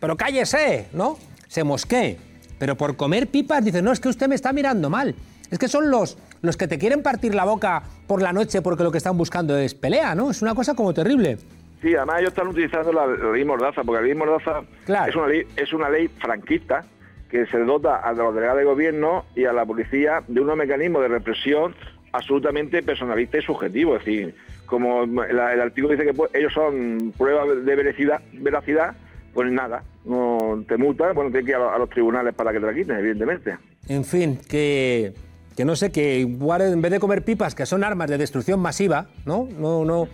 pero 0.00 0.16
cállese, 0.16 0.88
¿no? 0.92 1.18
Se 1.48 1.64
mosquee. 1.64 2.18
Pero 2.58 2.76
por 2.76 2.96
comer 2.96 3.26
pipas 3.26 3.64
dices, 3.64 3.82
no, 3.82 3.92
es 3.92 4.00
que 4.00 4.08
usted 4.08 4.28
me 4.28 4.34
está 4.34 4.52
mirando 4.52 4.88
mal. 4.88 5.14
Es 5.50 5.58
que 5.58 5.68
son 5.68 5.90
los, 5.90 6.16
los 6.40 6.56
que 6.56 6.68
te 6.68 6.78
quieren 6.78 7.02
partir 7.02 7.34
la 7.34 7.44
boca 7.44 7.82
por 8.06 8.22
la 8.22 8.32
noche 8.32 8.62
porque 8.62 8.84
lo 8.84 8.92
que 8.92 8.98
están 8.98 9.18
buscando 9.18 9.56
es 9.58 9.74
pelea, 9.74 10.14
¿no? 10.14 10.30
Es 10.30 10.42
una 10.42 10.54
cosa 10.54 10.74
como 10.74 10.94
terrible. 10.94 11.38
Sí, 11.82 11.94
además 11.96 12.20
ellos 12.20 12.30
están 12.30 12.46
utilizando 12.46 12.92
la, 12.92 13.06
ley 13.32 13.44
Mordaza, 13.44 13.82
porque 13.82 14.00
la 14.00 14.06
ley 14.06 14.14
Mordaza 14.14 14.62
es, 15.08 15.16
una 15.16 15.26
ley, 15.26 15.42
es 15.56 15.72
una 15.72 15.90
ley 15.90 16.08
franquista 16.08 16.84
que 17.32 17.46
se 17.46 17.58
dota 17.60 17.96
a 17.96 18.12
los 18.12 18.34
delegados 18.34 18.58
de 18.58 18.66
gobierno 18.66 19.24
y 19.34 19.46
a 19.46 19.54
la 19.54 19.64
policía 19.64 20.22
de 20.28 20.38
unos 20.38 20.54
mecanismos 20.54 21.00
de 21.00 21.08
represión 21.08 21.74
absolutamente 22.12 22.82
personalista 22.82 23.38
y 23.38 23.42
subjetivo. 23.42 23.96
Es 23.96 24.04
decir, 24.04 24.34
como 24.66 25.04
el, 25.04 25.40
artículo 25.40 25.94
dice 25.94 26.04
que 26.04 26.12
pues, 26.12 26.30
ellos 26.34 26.52
son 26.52 27.14
pruebas 27.16 27.64
de 27.64 27.74
veracidad, 27.74 28.20
veracidad, 28.34 28.94
pues 29.32 29.50
nada, 29.50 29.82
no 30.04 30.62
te 30.68 30.76
multan, 30.76 31.14
bueno, 31.14 31.30
tienes 31.30 31.46
que 31.46 31.52
ir 31.52 31.56
a, 31.56 31.78
los 31.78 31.88
tribunales 31.88 32.34
para 32.34 32.52
que 32.52 32.60
te 32.60 32.66
la 32.66 32.74
quiten, 32.74 32.98
evidentemente. 32.98 33.56
En 33.88 34.04
fin, 34.04 34.38
que, 34.46 35.14
que 35.56 35.64
no 35.64 35.74
sé, 35.74 35.90
que 35.90 36.18
igual 36.18 36.60
en 36.60 36.82
vez 36.82 36.92
de 36.92 37.00
comer 37.00 37.24
pipas, 37.24 37.54
que 37.54 37.64
son 37.64 37.82
armas 37.82 38.10
de 38.10 38.18
destrucción 38.18 38.60
masiva, 38.60 39.06
¿no? 39.24 39.48
No, 39.58 39.86
no, 39.86 40.06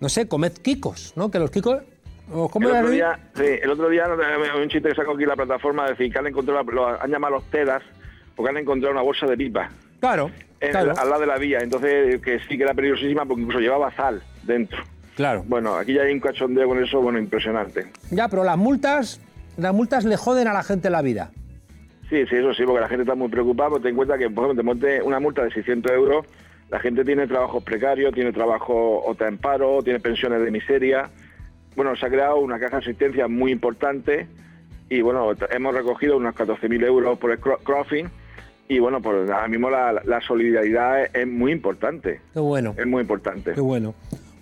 no 0.00 0.08
sé, 0.10 0.28
comed 0.28 0.52
kikos, 0.52 1.14
¿no? 1.16 1.30
Que 1.30 1.38
los 1.38 1.50
el, 2.30 2.66
otro 2.66 2.90
día, 2.90 3.18
sí, 3.34 3.44
el 3.62 3.70
otro 3.70 3.88
día 3.88 4.06
un 4.56 4.68
chiste 4.68 4.88
que 4.90 4.94
sacó 4.94 5.12
aquí 5.12 5.24
la 5.24 5.36
plataforma, 5.36 5.84
de 5.84 5.90
decir 5.90 6.12
que 6.12 6.18
han 6.18 6.26
encontrado, 6.26 6.62
lo 6.70 6.86
han 6.86 7.10
llamado 7.10 7.34
los 7.34 7.44
TEDAS, 7.50 7.82
porque 8.36 8.50
han 8.50 8.56
encontrado 8.58 8.92
una 8.92 9.02
bolsa 9.02 9.26
de 9.26 9.36
pipa. 9.36 9.70
Claro, 10.00 10.30
al 10.60 10.86
lado 10.86 11.20
de 11.20 11.26
la 11.26 11.38
vía, 11.38 11.58
entonces 11.60 12.20
que 12.22 12.38
sí 12.40 12.56
que 12.56 12.62
era 12.62 12.74
peligrosísima 12.74 13.24
porque 13.24 13.42
incluso 13.42 13.60
llevaba 13.60 13.94
sal 13.94 14.22
dentro. 14.42 14.82
Claro. 15.16 15.44
Bueno, 15.46 15.74
aquí 15.74 15.94
ya 15.94 16.02
hay 16.02 16.12
un 16.12 16.20
cachondeo 16.20 16.68
con 16.68 16.82
eso, 16.82 17.00
bueno, 17.00 17.18
impresionante. 17.18 17.90
Ya, 18.10 18.28
pero 18.28 18.44
las 18.44 18.56
multas, 18.56 19.20
las 19.56 19.74
multas 19.74 20.04
le 20.04 20.16
joden 20.16 20.48
a 20.48 20.52
la 20.52 20.62
gente 20.62 20.88
la 20.88 21.02
vida. 21.02 21.30
Sí, 22.08 22.24
sí, 22.26 22.36
eso 22.36 22.54
sí, 22.54 22.64
porque 22.64 22.80
la 22.80 22.88
gente 22.88 23.02
está 23.02 23.14
muy 23.14 23.28
preocupada, 23.28 23.70
porque 23.70 23.82
ten 23.82 23.90
en 23.90 23.96
cuenta 23.96 24.18
que, 24.18 24.30
por 24.30 24.44
ejemplo, 24.44 24.62
te 24.62 24.66
monte 24.66 25.02
una 25.02 25.20
multa 25.20 25.44
de 25.44 25.50
600 25.50 25.92
euros, 25.92 26.26
la 26.70 26.80
gente 26.80 27.04
tiene 27.04 27.26
trabajos 27.26 27.62
precarios, 27.62 28.14
tiene 28.14 28.32
trabajo 28.32 28.74
o 28.74 29.12
está 29.12 29.28
en 29.28 29.38
paro, 29.38 29.82
tiene 29.82 30.00
pensiones 30.00 30.42
de 30.42 30.50
miseria, 30.50 31.10
bueno, 31.76 31.96
se 31.96 32.06
ha 32.06 32.08
creado 32.08 32.38
una 32.38 32.58
caja 32.58 32.76
de 32.76 32.82
asistencia 32.82 33.28
muy 33.28 33.52
importante 33.52 34.26
y 34.88 35.02
bueno, 35.02 35.32
hemos 35.50 35.74
recogido 35.74 36.16
unos 36.16 36.34
14.000 36.34 36.84
euros 36.84 37.18
por 37.18 37.30
el 37.30 37.38
crowdfunding 37.38 38.08
y 38.70 38.78
bueno, 38.78 39.02
pues 39.02 39.28
ahora 39.30 39.48
mismo 39.48 39.68
la, 39.68 40.20
solidaridad 40.26 41.04
es, 41.16 41.26
muy 41.26 41.50
importante. 41.50 42.20
Qué 42.32 42.38
bueno. 42.38 42.74
Es 42.78 42.86
muy 42.86 43.02
importante. 43.02 43.52
Qué 43.52 43.60
bueno. 43.60 43.94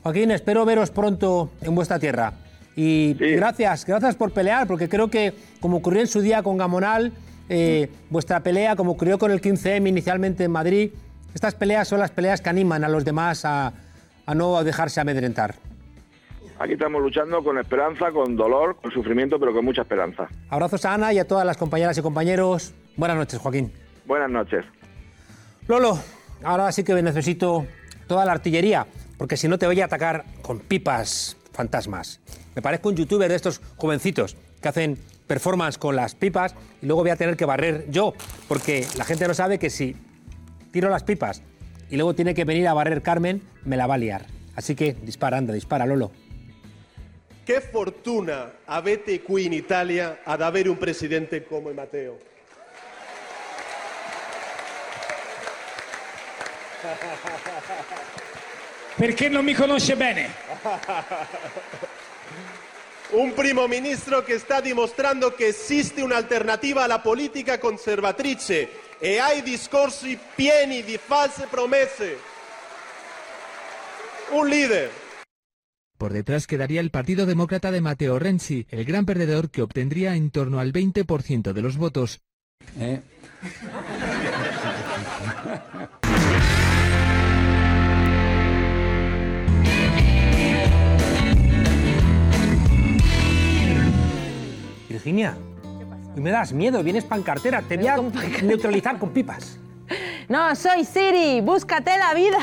Joaquín, 0.02 0.30
espero 0.30 0.66
veros 0.66 0.90
pronto 0.90 1.50
en 1.62 1.74
vuestra 1.74 1.98
tierra. 1.98 2.34
Y 2.76 3.14
gracias, 3.14 3.86
gracias 3.86 4.16
por 4.16 4.32
pelear, 4.32 4.66
porque 4.66 4.88
creo 4.88 5.08
que 5.08 5.32
como 5.60 5.78
ocurrió 5.78 6.02
en 6.02 6.06
su 6.06 6.20
día 6.20 6.42
con 6.42 6.58
Gamonal, 6.58 7.12
eh, 7.48 7.88
vuestra 8.10 8.40
pelea, 8.40 8.76
como 8.76 8.92
ocurrió 8.92 9.18
con 9.18 9.30
el 9.30 9.40
15M 9.40 9.88
inicialmente 9.88 10.44
en 10.44 10.50
Madrid, 10.50 10.90
estas 11.34 11.54
peleas 11.54 11.88
son 11.88 11.98
las 11.98 12.10
peleas 12.10 12.42
que 12.42 12.50
animan 12.50 12.84
a 12.84 12.88
los 12.88 13.06
demás 13.06 13.46
a, 13.46 13.72
a 14.26 14.34
no 14.34 14.62
dejarse 14.62 15.00
amedrentar. 15.00 15.54
Aquí 16.60 16.72
estamos 16.72 17.00
luchando 17.00 17.42
con 17.44 17.56
esperanza, 17.58 18.10
con 18.10 18.34
dolor, 18.34 18.76
con 18.82 18.90
sufrimiento, 18.90 19.38
pero 19.38 19.52
con 19.52 19.64
mucha 19.64 19.82
esperanza. 19.82 20.28
Abrazos 20.48 20.84
a 20.84 20.94
Ana 20.94 21.12
y 21.12 21.18
a 21.20 21.26
todas 21.26 21.46
las 21.46 21.56
compañeras 21.56 21.96
y 21.98 22.02
compañeros. 22.02 22.74
Buenas 22.96 23.16
noches, 23.16 23.38
Joaquín. 23.38 23.72
Buenas 24.06 24.28
noches. 24.28 24.64
Lolo, 25.68 25.98
ahora 26.42 26.72
sí 26.72 26.82
que 26.82 27.00
necesito 27.00 27.64
toda 28.08 28.24
la 28.24 28.32
artillería, 28.32 28.86
porque 29.18 29.36
si 29.36 29.46
no 29.46 29.56
te 29.56 29.66
voy 29.66 29.80
a 29.80 29.84
atacar 29.84 30.24
con 30.42 30.58
pipas 30.58 31.36
fantasmas. 31.52 32.20
Me 32.56 32.62
parezco 32.62 32.88
un 32.88 32.96
youtuber 32.96 33.28
de 33.28 33.36
estos 33.36 33.60
jovencitos 33.76 34.36
que 34.60 34.68
hacen 34.68 34.98
performance 35.28 35.78
con 35.78 35.94
las 35.94 36.16
pipas 36.16 36.56
y 36.82 36.86
luego 36.86 37.02
voy 37.02 37.10
a 37.10 37.16
tener 37.16 37.36
que 37.36 37.44
barrer 37.44 37.88
yo, 37.88 38.14
porque 38.48 38.84
la 38.96 39.04
gente 39.04 39.28
no 39.28 39.34
sabe 39.34 39.60
que 39.60 39.70
si 39.70 39.94
tiro 40.72 40.88
las 40.90 41.04
pipas 41.04 41.42
y 41.88 41.96
luego 41.96 42.14
tiene 42.14 42.34
que 42.34 42.44
venir 42.44 42.66
a 42.66 42.74
barrer 42.74 43.02
Carmen, 43.02 43.42
me 43.64 43.76
la 43.76 43.86
va 43.86 43.94
a 43.94 43.98
liar. 43.98 44.26
Así 44.56 44.74
que 44.74 44.94
dispara, 44.94 45.38
anda, 45.38 45.54
dispara, 45.54 45.86
Lolo. 45.86 46.10
Che 47.48 47.62
fortuna 47.62 48.58
avete 48.66 49.22
qui 49.22 49.46
in 49.46 49.54
Italia 49.54 50.18
ad 50.22 50.42
avere 50.42 50.68
un 50.68 50.76
presidente 50.76 51.46
come 51.46 51.72
Matteo. 51.72 52.18
Perché 58.96 59.30
non 59.30 59.46
mi 59.46 59.54
conosce 59.54 59.96
bene. 59.96 60.30
Un 63.12 63.32
primo 63.32 63.66
ministro 63.66 64.22
che 64.22 64.38
sta 64.38 64.60
dimostrando 64.60 65.32
che 65.32 65.46
esiste 65.46 66.02
un'alternativa 66.02 66.82
alla 66.82 66.98
politica 66.98 67.58
conservatrice 67.58 68.98
e 68.98 69.20
ai 69.20 69.40
discorsi 69.40 70.18
pieni 70.34 70.84
di 70.84 70.98
false 71.02 71.46
promesse. 71.48 72.18
Un 74.32 74.46
leader 74.46 75.06
por 75.98 76.12
detrás 76.12 76.46
quedaría 76.46 76.80
el 76.80 76.90
Partido 76.90 77.26
Demócrata 77.26 77.70
de 77.70 77.80
Matteo 77.80 78.18
Renzi, 78.18 78.66
el 78.70 78.84
gran 78.84 79.04
perdedor 79.04 79.50
que 79.50 79.62
obtendría 79.62 80.14
en 80.14 80.30
torno 80.30 80.60
al 80.60 80.72
20% 80.72 81.52
de 81.52 81.62
los 81.62 81.76
votos. 81.76 82.22
¿Eh? 82.78 83.02
Virginia, 94.88 95.36
me 96.16 96.30
das 96.30 96.52
miedo, 96.52 96.82
vienes 96.82 97.04
pancartera, 97.04 97.62
te 97.62 97.76
voy 97.76 97.86
a 97.88 97.96
neutralizar 98.42 98.98
con 98.98 99.10
pipas. 99.10 99.58
No, 100.28 100.54
soy 100.54 100.84
Siri, 100.84 101.40
búscate 101.40 101.90
la 101.98 102.12
vida. 102.14 102.38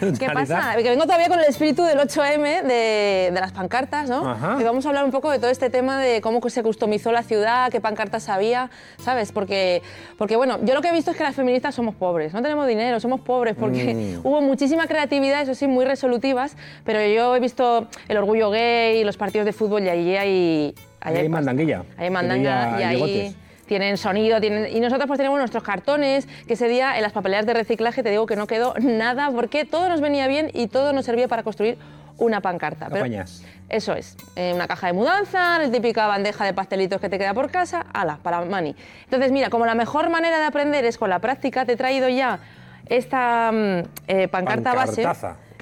¿Qué 0.18 0.26
pasa? 0.30 0.74
Que 0.76 0.90
vengo 0.90 1.04
todavía 1.04 1.28
con 1.28 1.38
el 1.38 1.44
espíritu 1.46 1.84
del 1.84 1.98
8M 1.98 2.62
de, 2.62 3.30
de 3.32 3.40
las 3.40 3.52
pancartas, 3.52 4.08
¿no? 4.08 4.28
Ajá. 4.28 4.56
Y 4.60 4.64
vamos 4.64 4.84
a 4.84 4.88
hablar 4.88 5.04
un 5.04 5.10
poco 5.10 5.30
de 5.30 5.38
todo 5.38 5.50
este 5.50 5.70
tema 5.70 5.98
de 5.98 6.20
cómo 6.20 6.40
se 6.48 6.62
customizó 6.62 7.12
la 7.12 7.22
ciudad, 7.22 7.70
qué 7.70 7.80
pancartas 7.80 8.28
había, 8.28 8.70
¿sabes? 8.98 9.30
Porque, 9.32 9.82
porque 10.16 10.36
bueno, 10.36 10.58
yo 10.64 10.74
lo 10.74 10.82
que 10.82 10.88
he 10.88 10.92
visto 10.92 11.10
es 11.12 11.16
que 11.16 11.22
las 11.22 11.34
feministas 11.36 11.74
somos 11.74 11.94
pobres, 11.94 12.32
no 12.34 12.42
tenemos 12.42 12.66
dinero, 12.66 12.98
somos 13.00 13.20
pobres, 13.20 13.54
porque 13.58 13.94
Mm. 13.94 14.26
hubo 14.26 14.40
muchísima 14.40 14.86
creatividad, 14.86 15.42
eso 15.42 15.54
sí, 15.54 15.66
muy 15.66 15.84
resolutivas, 15.84 16.56
pero 16.84 17.00
yo 17.06 17.34
he 17.36 17.40
visto 17.40 17.86
el 18.08 18.16
orgullo 18.16 18.50
gay, 18.50 19.04
los 19.04 19.16
partidos 19.16 19.44
de 19.46 19.52
fútbol 19.52 19.82
y 19.84 19.88
allí 19.88 20.16
hay... 20.16 20.74
Ahí 21.00 21.16
hay 21.16 21.28
mandanguilla. 21.28 21.84
Hay 21.96 22.10
mandanga 22.10 22.76
y 22.80 22.82
Hay 22.82 23.02
ahí. 23.02 23.36
Tienen 23.68 23.96
sonido, 23.96 24.40
tienen... 24.40 24.74
y 24.74 24.80
nosotros 24.80 25.06
pues 25.06 25.18
tenemos 25.18 25.38
nuestros 25.38 25.62
cartones, 25.62 26.26
que 26.48 26.54
ese 26.54 26.66
día 26.66 26.96
en 26.96 27.02
las 27.02 27.12
papeleras 27.12 27.46
de 27.46 27.54
reciclaje 27.54 28.02
te 28.02 28.10
digo 28.10 28.26
que 28.26 28.34
no 28.34 28.48
quedó 28.48 28.74
nada, 28.80 29.30
porque 29.30 29.64
todo 29.64 29.88
nos 29.88 30.00
venía 30.00 30.26
bien 30.26 30.50
y 30.52 30.66
todo 30.66 30.92
nos 30.92 31.04
servía 31.04 31.28
para 31.28 31.44
construir 31.44 31.78
una 32.16 32.40
pancarta. 32.40 32.88
Pero 32.90 33.06
eso 33.68 33.92
es, 33.92 34.16
eh, 34.34 34.52
una 34.54 34.66
caja 34.66 34.88
de 34.88 34.94
mudanza, 34.94 35.58
la 35.58 35.70
típica 35.70 36.06
bandeja 36.06 36.44
de 36.44 36.54
pastelitos 36.54 37.00
que 37.00 37.08
te 37.08 37.18
queda 37.18 37.34
por 37.34 37.50
casa, 37.50 37.86
ala, 37.92 38.18
para 38.22 38.40
mani. 38.40 38.74
Entonces 39.04 39.30
mira, 39.30 39.50
como 39.50 39.66
la 39.66 39.74
mejor 39.74 40.08
manera 40.08 40.38
de 40.38 40.46
aprender 40.46 40.84
es 40.84 40.96
con 40.98 41.10
la 41.10 41.18
práctica, 41.18 41.66
te 41.66 41.72
he 41.72 41.76
traído 41.76 42.08
ya 42.08 42.40
esta 42.88 43.52
mm, 43.52 43.82
eh, 44.08 44.28
pancarta 44.28 44.74
base. 44.74 45.06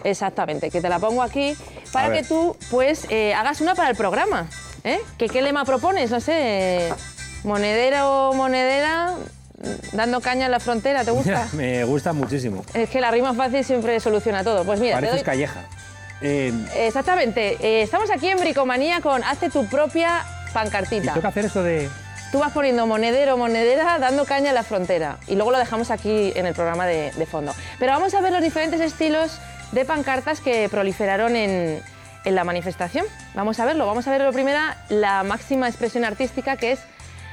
Exactamente, 0.05 0.71
que 0.71 0.81
te 0.81 0.89
la 0.89 1.01
pongo 1.01 1.23
aquí 1.23 1.57
para 1.93 2.13
que 2.13 2.23
tú 2.23 2.57
pues 2.71 3.07
eh, 3.11 3.35
hagas 3.35 3.61
una 3.61 3.75
para 3.75 3.91
el 3.91 3.97
programa. 3.97 4.47
¿eh? 4.85 5.01
¿Que 5.19 5.29
¿Qué 5.29 5.43
lema 5.43 5.65
propones? 5.65 6.11
No 6.11 6.21
sé, 6.21 6.93
monedero 7.45 8.31
o 8.31 8.35
monedera, 8.35 9.15
dando 9.93 10.21
caña 10.21 10.47
en 10.47 10.51
la 10.53 10.61
frontera, 10.61 11.05
¿te 11.05 11.11
gusta? 11.11 11.49
Me 11.53 11.85
gusta 11.85 12.13
muchísimo. 12.13 12.65
es 12.75 12.89
que 12.91 13.01
la 13.01 13.11
rima 13.11 13.35
fácil 13.35 13.65
siempre 13.65 13.99
soluciona 14.01 14.45
todo. 14.45 14.65
Pues 14.65 14.81
mira, 14.81 14.97
te 14.97 15.03
Pareces 15.03 15.17
doy- 15.17 15.25
calleja. 15.25 15.61
Eh, 16.23 16.53
Exactamente, 16.77 17.59
eh, 17.61 17.83
estamos 17.83 18.11
aquí 18.11 18.29
en 18.29 18.39
Bricomanía 18.39 19.01
con 19.01 19.23
Hazte 19.23 19.51
tu 19.51 19.67
propia 19.67 20.25
pancartita. 20.53 21.13
toca 21.15 21.29
hacer 21.29 21.45
eso 21.47 21.63
de... 21.63 21.89
Tú 22.33 22.39
vas 22.41 22.53
poniendo 22.53 22.87
monedero, 22.87 23.37
monedera, 23.37 23.99
dando 23.99 24.25
caña 24.25 24.49
en 24.49 24.55
la 24.57 24.65
frontera. 24.65 25.19
Y 25.29 25.37
luego 25.37 25.53
lo 25.53 25.59
dejamos 25.59 25.91
aquí 25.91 26.33
en 26.35 26.45
el 26.47 26.55
programa 26.55 26.85
de, 26.87 27.13
de 27.13 27.27
fondo. 27.27 27.55
Pero 27.79 27.93
vamos 27.93 28.15
a 28.15 28.21
ver 28.21 28.33
los 28.33 28.43
diferentes 28.43 28.81
estilos 28.81 29.39
de 29.73 29.85
pancartas 29.85 30.41
que 30.41 30.69
proliferaron 30.69 31.37
en, 31.37 31.81
en 32.25 32.35
la 32.35 32.43
manifestación. 32.45 33.07
Vamos 33.35 33.61
a 33.61 33.65
verlo. 33.65 33.87
Vamos 33.87 34.09
a 34.09 34.11
ver 34.11 34.23
lo 34.23 34.33
primera, 34.33 34.77
la 34.89 35.23
máxima 35.23 35.69
expresión 35.69 36.05
artística 36.05 36.57
que 36.57 36.73
es 36.73 36.81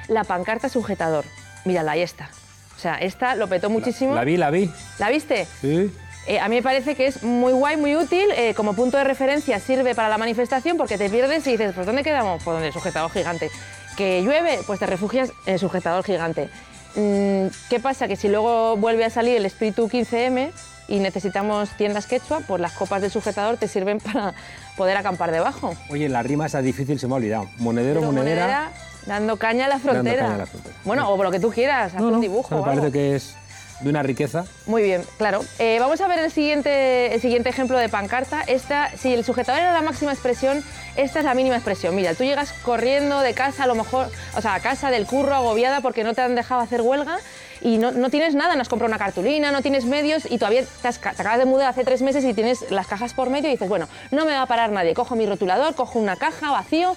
la 0.07 0.23
pancarta 0.23 0.69
sujetador. 0.69 1.25
Mírala, 1.65 1.93
ahí 1.93 2.01
está. 2.01 2.29
O 2.75 2.79
sea, 2.79 2.95
esta 2.95 3.35
lo 3.35 3.47
petó 3.47 3.69
muchísimo. 3.69 4.13
La 4.15 4.23
vi, 4.23 4.37
la 4.37 4.49
vi. 4.49 4.69
¿La 4.99 5.09
viste? 5.09 5.47
Sí. 5.61 5.91
Eh, 6.27 6.39
a 6.39 6.47
mí 6.47 6.55
me 6.57 6.61
parece 6.63 6.95
que 6.95 7.07
es 7.07 7.23
muy 7.23 7.53
guay, 7.53 7.77
muy 7.77 7.95
útil. 7.95 8.25
eh, 8.35 8.53
como 8.53 8.73
punto 8.73 8.97
de 8.97 9.03
referencia 9.03 9.59
sirve 9.59 9.93
para 9.95 10.09
la 10.09 10.17
manifestación 10.17 10.77
porque 10.77 10.97
te 10.97 11.09
pierdes 11.09 11.45
y 11.47 11.51
dices, 11.51 11.73
¿pues 11.75 11.85
dónde 11.85 12.03
quedamos? 12.03 12.41
Pues 12.43 12.53
donde 12.55 12.67
el 12.67 12.73
sujetador 12.73 13.11
gigante. 13.11 13.51
¿Que 13.97 14.21
llueve? 14.23 14.59
Pues 14.65 14.79
te 14.79 14.85
refugias 14.85 15.31
en 15.45 15.53
el 15.53 15.59
sujetador 15.59 16.03
gigante. 16.03 16.49
Mm, 16.95 17.47
¿Qué 17.69 17.79
pasa? 17.81 18.07
Que 18.07 18.15
si 18.15 18.27
luego 18.29 18.75
vuelve 18.77 19.05
a 19.05 19.09
salir 19.09 19.37
el 19.37 19.45
espíritu 19.45 19.87
15M 19.89 20.51
y 20.87 20.99
necesitamos 20.99 21.69
tiendas 21.77 22.05
quechua, 22.07 22.41
pues 22.47 22.59
las 22.61 22.71
copas 22.73 23.01
del 23.01 23.11
sujetador 23.11 23.57
te 23.57 23.67
sirven 23.67 23.99
para 24.13 24.33
poder 24.77 24.97
acampar 24.97 25.31
debajo. 25.31 25.75
Oye, 25.89 26.09
la 26.09 26.23
rima 26.23 26.45
esa 26.47 26.61
difícil 26.61 26.99
se 26.99 27.07
me 27.07 27.13
ha 27.13 27.17
olvidado. 27.17 27.49
Monedero, 27.57 27.99
Pero 28.01 28.11
monedera. 28.11 28.41
monedera, 28.45 28.71
dando 29.05 29.37
caña 29.37 29.65
a 29.65 29.69
la 29.69 29.75
Dando 29.75 29.91
frontera. 29.91 30.21
caña 30.23 30.35
a 30.35 30.37
la 30.37 30.45
frontera. 30.45 30.75
Bueno, 30.85 31.09
o 31.09 31.23
lo 31.23 31.31
que 31.31 31.39
tú 31.39 31.51
quieras, 31.51 31.93
haz 31.93 32.01
un 32.01 32.21
dibujo. 32.21 32.55
Me 32.55 32.61
parece 32.63 32.91
que 32.91 33.15
es 33.15 33.35
de 33.81 33.89
una 33.89 34.01
riqueza. 34.03 34.45
Muy 34.65 34.81
bien, 34.83 35.03
claro. 35.17 35.43
Eh, 35.59 35.77
vamos 35.79 35.99
a 35.99 36.07
ver 36.07 36.19
el 36.19 36.31
siguiente, 36.31 37.13
el 37.13 37.19
siguiente 37.19 37.49
ejemplo 37.49 37.77
de 37.77 37.89
pancarta. 37.89 38.41
Esta, 38.47 38.89
si 38.97 39.13
el 39.13 39.25
sujetador 39.25 39.61
era 39.61 39.73
la 39.73 39.81
máxima 39.81 40.13
expresión, 40.13 40.63
esta 40.95 41.19
es 41.19 41.25
la 41.25 41.33
mínima 41.33 41.55
expresión. 41.55 41.95
Mira, 41.95 42.13
tú 42.13 42.23
llegas 42.23 42.53
corriendo 42.63 43.19
de 43.19 43.33
casa, 43.33 43.63
a 43.63 43.67
lo 43.67 43.75
mejor, 43.75 44.09
o 44.37 44.41
sea, 44.41 44.53
a 44.55 44.59
casa 44.61 44.89
del 44.89 45.05
curro, 45.05 45.33
agobiada 45.35 45.81
porque 45.81 46.03
no 46.03 46.13
te 46.13 46.21
han 46.21 46.35
dejado 46.35 46.61
hacer 46.61 46.81
huelga 46.81 47.17
y 47.61 47.77
no, 47.77 47.91
no 47.91 48.09
tienes 48.09 48.35
nada, 48.35 48.55
no 48.55 48.61
has 48.61 48.69
comprado 48.69 48.89
una 48.89 48.99
cartulina, 48.99 49.51
no 49.51 49.61
tienes 49.61 49.85
medios 49.85 50.29
y 50.29 50.37
todavía 50.37 50.63
te, 50.81 50.87
has 50.87 50.99
te 50.99 51.09
acabas 51.09 51.39
de 51.39 51.45
mudar 51.45 51.67
hace 51.69 51.83
tres 51.83 52.01
meses 52.01 52.23
y 52.23 52.33
tienes 52.33 52.69
las 52.71 52.87
cajas 52.87 53.13
por 53.13 53.29
medio 53.29 53.49
y 53.49 53.53
dices, 53.53 53.67
bueno, 53.69 53.87
no 54.11 54.25
me 54.25 54.33
va 54.33 54.43
a 54.43 54.45
parar 54.45 54.71
nadie. 54.71 54.93
Cojo 54.93 55.15
mi 55.15 55.25
rotulador, 55.25 55.75
cojo 55.75 55.99
una 55.99 56.15
caja 56.15 56.51
vacío 56.51 56.95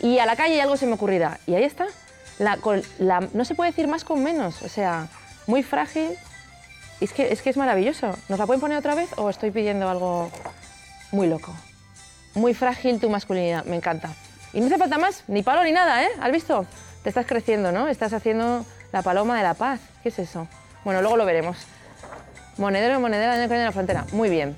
y 0.00 0.18
a 0.18 0.26
la 0.26 0.36
calle 0.36 0.60
algo 0.60 0.76
se 0.76 0.86
me 0.86 0.94
ocurrirá. 0.94 1.38
Y 1.46 1.54
ahí 1.54 1.64
está. 1.64 1.86
La, 2.38 2.58
la- 2.98 3.28
no 3.32 3.44
se 3.44 3.54
puede 3.54 3.70
decir 3.70 3.88
más 3.88 4.04
con 4.04 4.22
menos. 4.22 4.62
O 4.62 4.68
sea, 4.68 5.08
muy 5.46 5.62
frágil, 5.62 6.10
es 7.00 7.12
que, 7.12 7.32
es 7.32 7.42
que 7.42 7.50
es 7.50 7.56
maravilloso. 7.56 8.14
¿Nos 8.28 8.38
la 8.38 8.46
pueden 8.46 8.60
poner 8.60 8.78
otra 8.78 8.94
vez 8.94 9.08
o 9.16 9.28
estoy 9.30 9.50
pidiendo 9.50 9.88
algo 9.88 10.30
muy 11.10 11.26
loco? 11.26 11.54
Muy 12.34 12.54
frágil 12.54 13.00
tu 13.00 13.10
masculinidad, 13.10 13.64
me 13.64 13.76
encanta. 13.76 14.10
Y 14.52 14.60
no 14.60 14.66
hace 14.66 14.78
falta 14.78 14.98
más, 14.98 15.24
ni 15.26 15.42
palo 15.42 15.64
ni 15.64 15.72
nada, 15.72 16.02
¿eh? 16.04 16.08
¿Has 16.20 16.30
visto? 16.32 16.64
Te 17.02 17.08
estás 17.08 17.26
creciendo, 17.26 17.72
¿no? 17.72 17.88
Estás 17.88 18.12
haciendo 18.12 18.64
la 18.92 19.02
paloma 19.02 19.36
de 19.36 19.42
la 19.42 19.54
paz. 19.54 19.80
¿Qué 20.02 20.08
es 20.10 20.18
eso? 20.18 20.46
Bueno, 20.84 21.00
luego 21.00 21.16
lo 21.16 21.24
veremos. 21.24 21.56
Monedero, 22.56 22.98
monedera, 23.00 23.42
en 23.42 23.64
la 23.64 23.72
frontera. 23.72 24.04
Muy 24.12 24.28
bien. 24.30 24.56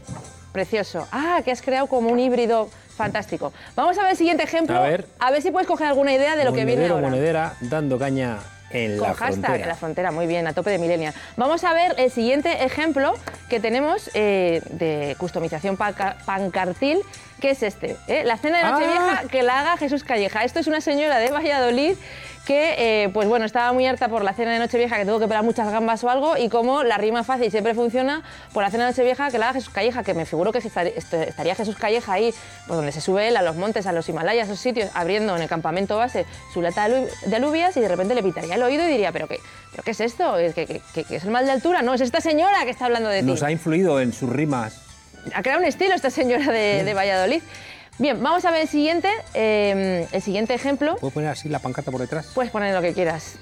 Precioso. 0.52 1.06
Ah, 1.12 1.40
que 1.44 1.50
has 1.52 1.62
creado 1.62 1.86
como 1.86 2.10
un 2.10 2.18
híbrido 2.18 2.68
fantástico. 2.96 3.52
Vamos 3.76 3.96
a 3.98 4.02
ver 4.02 4.10
el 4.12 4.16
siguiente 4.16 4.42
ejemplo. 4.42 4.76
A 4.76 4.80
ver. 4.82 5.06
A 5.18 5.30
ver 5.30 5.42
si 5.42 5.50
puedes 5.50 5.66
coger 5.68 5.86
alguna 5.86 6.12
idea 6.12 6.36
de 6.36 6.44
lo 6.44 6.52
que 6.52 6.64
viene 6.64 6.86
ahora. 6.88 7.08
monedera, 7.08 7.54
dando 7.60 7.98
caña 7.98 8.38
en 8.72 8.98
Con 8.98 9.08
la 9.08 9.14
hashtag 9.14 9.32
frontera. 9.40 9.62
en 9.62 9.68
la 9.68 9.74
frontera, 9.74 10.10
muy 10.12 10.26
bien, 10.26 10.46
a 10.46 10.52
tope 10.52 10.70
de 10.70 10.78
millennial. 10.78 11.12
Vamos 11.36 11.64
a 11.64 11.72
ver 11.74 11.94
el 11.98 12.10
siguiente 12.10 12.64
ejemplo 12.64 13.14
que 13.48 13.58
tenemos 13.58 14.10
eh, 14.14 14.62
de 14.70 15.16
customización 15.18 15.76
panca- 15.76 16.16
pancartil, 16.24 17.00
que 17.40 17.50
es 17.50 17.62
este. 17.62 17.96
¿eh? 18.06 18.22
La 18.24 18.36
cena 18.36 18.58
de 18.58 18.64
Ah. 18.64 18.70
Nochevieja 18.70 19.22
que 19.28 19.42
la 19.42 19.60
haga 19.60 19.76
Jesús 19.76 20.04
Calleja. 20.04 20.44
Esto 20.44 20.60
es 20.60 20.66
una 20.66 20.80
señora 20.80 21.18
de 21.18 21.30
Valladolid 21.30 21.96
que, 22.46 23.04
eh, 23.04 23.08
pues 23.10 23.28
bueno, 23.28 23.44
estaba 23.44 23.72
muy 23.72 23.86
harta 23.86 24.08
por 24.08 24.24
la 24.24 24.32
cena 24.32 24.52
de 24.52 24.58
Nochevieja, 24.58 24.96
que 24.96 25.04
tuvo 25.04 25.20
que 25.20 25.28
pelar 25.28 25.44
muchas 25.44 25.70
gambas 25.70 26.02
o 26.02 26.10
algo, 26.10 26.36
y 26.36 26.48
como 26.48 26.82
la 26.82 26.96
rima 26.98 27.22
fácil 27.22 27.50
siempre 27.50 27.74
funciona, 27.74 28.22
por 28.52 28.62
la 28.62 28.70
cena 28.70 28.84
de 28.86 28.90
Nochevieja 28.90 29.30
que 29.30 29.38
la 29.38 29.46
haga 29.50 29.54
Jesús 29.54 29.72
Calleja, 29.72 30.02
que 30.02 30.14
me 30.14 30.26
figuro 30.26 30.50
que 30.50 30.58
estar- 30.58 30.86
est- 30.86 31.12
estaría 31.14 31.54
Jesús 31.54 31.76
Calleja 31.76 32.12
ahí, 32.14 32.34
pues 32.66 32.76
donde 32.76 32.92
se 32.92 33.00
sube 33.00 33.28
él, 33.28 33.36
a 33.36 33.42
los 33.42 33.56
montes, 33.56 33.86
a 33.86 33.92
los 33.92 34.08
Himalayas, 34.08 34.48
a 34.48 34.52
esos 34.52 34.60
sitios, 34.62 34.90
abriendo 34.94 35.36
en 35.36 35.42
el 35.42 35.48
campamento 35.48 35.96
base 35.96 36.26
su 36.52 36.60
lata 36.62 36.88
de 36.88 36.94
alu- 37.04 37.20
de 37.26 37.36
alubias 37.36 37.76
y 37.76 37.80
de 37.80 37.88
repente 37.88 38.14
le 38.14 38.22
pitaría 38.22 38.54
el 38.56 38.62
oído 38.62 38.84
y 38.84 38.88
diría, 38.90 39.12
¿pero 39.12 39.28
qué, 39.28 39.38
pero 39.70 39.82
qué 39.84 39.90
es 39.92 40.00
esto? 40.00 40.34
¿Que, 40.54 40.66
que- 40.66 40.80
que- 40.94 41.04
que 41.04 41.16
es 41.16 41.24
el 41.24 41.30
mal 41.30 41.44
de 41.46 41.52
altura? 41.52 41.82
No, 41.82 41.94
es 41.94 42.00
esta 42.00 42.20
señora 42.20 42.64
que 42.64 42.70
está 42.70 42.86
hablando 42.86 43.10
de 43.10 43.20
ti. 43.20 43.26
Nos 43.26 43.42
ha 43.42 43.50
influido 43.52 44.00
en 44.00 44.12
sus 44.12 44.28
rimas. 44.30 44.80
Ha 45.34 45.42
creado 45.42 45.60
un 45.60 45.66
estilo 45.68 45.94
esta 45.94 46.08
señora 46.08 46.50
de, 46.50 46.82
de 46.82 46.94
Valladolid. 46.94 47.42
Bien, 48.00 48.22
vamos 48.22 48.46
a 48.46 48.50
ver 48.50 48.62
el 48.62 48.68
siguiente, 48.68 49.10
eh, 49.34 50.08
el 50.10 50.22
siguiente 50.22 50.54
ejemplo. 50.54 50.96
¿Puedo 50.96 51.12
poner 51.12 51.28
así 51.28 51.50
la 51.50 51.58
pancarta 51.58 51.90
por 51.90 52.00
detrás? 52.00 52.30
Puedes 52.34 52.50
poner 52.50 52.74
lo 52.74 52.80
que 52.80 52.94
quieras. 52.94 53.34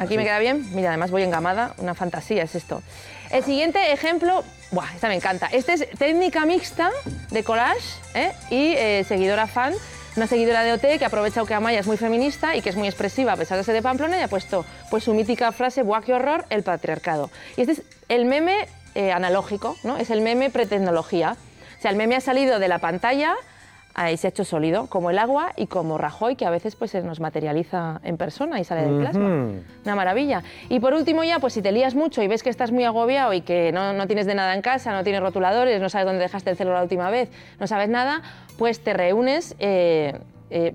Aquí 0.00 0.16
me 0.16 0.24
queda 0.24 0.40
bien. 0.40 0.66
Mira, 0.74 0.88
además 0.88 1.12
voy 1.12 1.22
engamada. 1.22 1.72
Una 1.78 1.94
fantasía 1.94 2.42
es 2.42 2.56
esto. 2.56 2.82
El 3.30 3.44
siguiente 3.44 3.92
ejemplo, 3.92 4.42
buah, 4.72 4.92
esta 4.92 5.06
me 5.06 5.14
encanta. 5.14 5.46
Este 5.52 5.74
es 5.74 5.88
técnica 5.98 6.44
mixta 6.46 6.90
de 7.30 7.44
collage 7.44 8.00
¿eh? 8.14 8.32
y 8.50 8.72
eh, 8.72 9.04
seguidora 9.06 9.46
fan. 9.46 9.72
Una 10.16 10.26
seguidora 10.26 10.64
de 10.64 10.72
OT 10.72 10.98
que 10.98 11.04
ha 11.04 11.06
aprovechado 11.06 11.46
que 11.46 11.54
Amaya 11.54 11.78
es 11.78 11.86
muy 11.86 11.96
feminista 11.96 12.56
y 12.56 12.62
que 12.62 12.70
es 12.70 12.76
muy 12.76 12.88
expresiva 12.88 13.34
a 13.34 13.36
pesar 13.36 13.56
de 13.56 13.62
ser 13.62 13.74
de 13.76 13.82
Pamplona 13.82 14.18
y 14.18 14.22
ha 14.22 14.28
puesto 14.28 14.66
pues, 14.90 15.04
su 15.04 15.14
mítica 15.14 15.52
frase, 15.52 15.82
¡buah, 15.82 16.00
qué 16.00 16.12
horror! 16.12 16.44
El 16.50 16.64
patriarcado. 16.64 17.30
Y 17.56 17.60
este 17.60 17.74
es 17.74 17.82
el 18.08 18.24
meme 18.24 18.66
eh, 18.96 19.12
analógico, 19.12 19.76
¿no? 19.84 19.96
Es 19.96 20.10
el 20.10 20.22
meme 20.22 20.50
pretecnología. 20.50 21.36
O 21.78 21.82
sea, 21.82 21.92
el 21.92 21.96
meme 21.96 22.16
ha 22.16 22.20
salido 22.20 22.58
de 22.58 22.66
la 22.66 22.80
pantalla 22.80 23.36
ahí 23.96 24.16
se 24.16 24.26
ha 24.26 24.30
hecho 24.30 24.44
sólido, 24.44 24.86
como 24.86 25.10
el 25.10 25.18
agua 25.18 25.52
y 25.56 25.66
como 25.66 25.98
Rajoy, 25.98 26.36
que 26.36 26.44
a 26.44 26.50
veces 26.50 26.76
pues, 26.76 26.90
se 26.90 27.02
nos 27.02 27.18
materializa 27.18 28.00
en 28.04 28.16
persona 28.16 28.60
y 28.60 28.64
sale 28.64 28.82
del 28.82 28.98
plasma. 29.00 29.26
Una 29.84 29.94
maravilla. 29.96 30.42
Y 30.68 30.80
por 30.80 30.94
último 30.94 31.24
ya, 31.24 31.38
pues 31.38 31.54
si 31.54 31.62
te 31.62 31.72
lías 31.72 31.94
mucho 31.94 32.22
y 32.22 32.28
ves 32.28 32.42
que 32.42 32.50
estás 32.50 32.70
muy 32.70 32.84
agobiado 32.84 33.32
y 33.32 33.40
que 33.40 33.72
no, 33.72 33.94
no 33.94 34.06
tienes 34.06 34.26
de 34.26 34.34
nada 34.34 34.54
en 34.54 34.62
casa, 34.62 34.92
no 34.92 35.02
tienes 35.02 35.22
rotuladores, 35.22 35.80
no 35.80 35.88
sabes 35.88 36.06
dónde 36.06 36.22
dejaste 36.22 36.50
el 36.50 36.56
celular 36.56 36.78
la 36.78 36.82
última 36.82 37.10
vez, 37.10 37.30
no 37.58 37.66
sabes 37.66 37.88
nada, 37.88 38.22
pues 38.58 38.80
te 38.80 38.92
reúnes... 38.92 39.56
eh, 39.58 40.18
eh, 40.50 40.74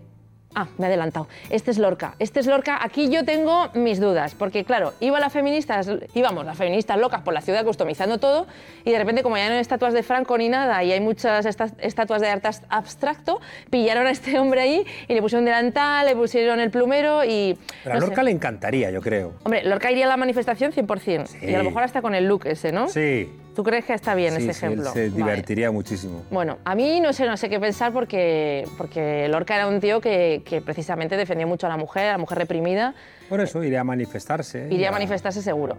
Ah, 0.54 0.68
me 0.78 0.86
he 0.86 0.88
adelantado. 0.88 1.28
Este 1.50 1.72
es 1.72 1.78
Lorca. 1.78 2.16
Este 2.20 2.40
es 2.42 2.46
Lorca. 2.48 2.78
Aquí 2.82 3.10
yo 3.10 3.24
tengo 3.24 3.70
mis 3.74 4.00
dudas, 4.00 4.36
porque 4.36 4.66
claro, 4.66 4.94
iba 5.00 5.20
las 5.20 5.32
feministas, 5.32 5.90
íbamos 6.14 6.46
las 6.46 6.58
feministas 6.58 6.98
locas 7.00 7.22
por 7.22 7.34
la 7.34 7.42
ciudad 7.42 7.64
customizando 7.64 8.18
todo, 8.18 8.48
y 8.84 8.92
de 8.92 8.98
repente, 8.98 9.24
como 9.24 9.38
ya 9.38 9.48
no 9.48 9.54
hay 9.56 9.62
estatuas 9.62 9.94
de 9.94 10.04
Franco 10.04 10.38
ni 10.38 10.50
nada, 10.50 10.84
y 10.84 10.92
hay 10.92 11.00
muchas 11.00 11.46
esta- 11.46 11.70
estatuas 11.80 12.22
de 12.22 12.30
arte 12.30 12.50
abstracto, 12.70 13.40
pillaron 13.70 14.08
a 14.08 14.12
este 14.12 14.38
hombre 14.40 14.62
ahí 14.62 14.86
y 15.08 15.14
le 15.14 15.22
pusieron 15.22 15.46
delantal, 15.46 16.06
le 16.06 16.16
pusieron 16.16 16.60
el 16.60 16.70
plumero 16.72 17.24
y. 17.24 17.58
Pero 17.84 17.96
a 17.96 18.00
sé. 18.02 18.06
Lorca 18.08 18.24
le 18.24 18.32
encantaría, 18.32 18.92
yo 18.92 19.02
creo. 19.02 19.34
Hombre, 19.44 19.64
Lorca 19.64 19.90
iría 19.92 20.06
a 20.06 20.10
la 20.10 20.18
manifestación 20.18 20.72
100%, 20.74 21.30
y 21.42 21.54
a 21.54 21.58
lo 21.60 21.64
mejor 21.64 21.84
hasta 21.84 22.02
con 22.02 22.14
el 22.16 22.26
look 22.28 22.46
ese, 22.46 22.72
¿no? 22.72 22.88
Sí. 22.90 23.32
¿Tú 23.56 23.64
crees 23.64 23.84
que 23.86 23.94
está 23.94 24.16
bien 24.16 24.32
sí, 24.36 24.44
ese 24.44 24.54
sí, 24.54 24.66
él 24.66 24.72
ejemplo? 24.74 24.94
se 24.94 25.10
Vale. 25.10 25.16
divertiría 25.16 25.72
muchísimo. 25.72 26.24
Bueno, 26.32 26.60
a 26.64 26.74
mí 26.74 27.00
no 27.02 27.12
sé, 27.12 27.26
no 27.28 27.36
sé 27.36 27.50
qué 27.50 27.60
pensar 27.60 27.92
porque, 27.92 28.66
porque 28.78 29.28
Lorca 29.28 29.56
era 29.56 29.68
un 29.68 29.80
tío 29.82 30.00
que, 30.00 30.42
que 30.46 30.62
precisamente 30.62 31.18
defendía 31.18 31.46
mucho 31.46 31.68
a 31.68 31.70
la 31.70 31.78
mujer, 31.78 32.08
a 32.08 32.12
la 32.14 32.18
mujer 32.18 32.38
reprimida. 32.38 32.94
Por 33.28 33.42
eso 33.42 33.64
iría 33.64 33.82
a 33.82 33.84
manifestarse. 33.84 34.68
Iría 34.70 34.90
a 34.90 34.92
manifestarse 34.92 35.42
seguro. 35.42 35.78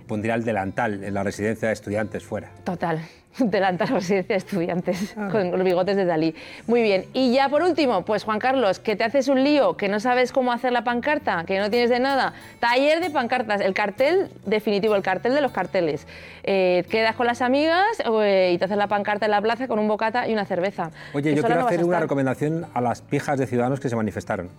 Pondría 0.00 0.34
el 0.34 0.44
delantal 0.44 1.04
en 1.04 1.14
la 1.14 1.22
residencia 1.22 1.68
de 1.68 1.74
estudiantes 1.74 2.24
fuera. 2.24 2.50
Total. 2.64 3.00
Delantal 3.38 3.88
residencia 3.88 4.34
de 4.34 4.38
estudiantes 4.38 5.14
con 5.30 5.52
los 5.52 5.64
bigotes 5.64 5.96
de 5.96 6.04
Dalí. 6.04 6.34
Muy 6.66 6.82
bien. 6.82 7.06
Y 7.14 7.32
ya 7.32 7.48
por 7.48 7.62
último, 7.62 8.04
pues 8.04 8.24
Juan 8.24 8.38
Carlos, 8.38 8.78
que 8.78 8.94
te 8.94 9.04
haces 9.04 9.28
un 9.28 9.42
lío, 9.42 9.76
que 9.76 9.88
no 9.88 10.00
sabes 10.00 10.32
cómo 10.32 10.52
hacer 10.52 10.70
la 10.72 10.84
pancarta, 10.84 11.44
que 11.46 11.58
no 11.58 11.70
tienes 11.70 11.88
de 11.88 11.98
nada. 11.98 12.34
Taller 12.60 13.00
de 13.00 13.08
pancartas, 13.08 13.62
el 13.62 13.72
cartel 13.72 14.28
definitivo, 14.44 14.94
el 14.96 15.02
cartel 15.02 15.34
de 15.34 15.40
los 15.40 15.50
carteles. 15.52 16.06
Eh, 16.42 16.84
quedas 16.90 17.16
con 17.16 17.26
las 17.26 17.40
amigas 17.40 17.86
eh, 18.04 18.50
y 18.54 18.58
te 18.58 18.66
haces 18.66 18.76
la 18.76 18.88
pancarta 18.88 19.24
en 19.24 19.30
la 19.30 19.40
plaza 19.40 19.66
con 19.66 19.78
un 19.78 19.88
bocata 19.88 20.28
y 20.28 20.34
una 20.34 20.44
cerveza. 20.44 20.90
Oye, 21.14 21.34
yo 21.34 21.42
quiero 21.42 21.60
no 21.62 21.66
hacer 21.66 21.84
una 21.84 22.00
recomendación 22.00 22.66
a 22.74 22.82
las 22.82 23.00
pijas 23.00 23.38
de 23.38 23.46
ciudadanos 23.46 23.80
que 23.80 23.88
se 23.88 23.96
manifestaron. 23.96 24.50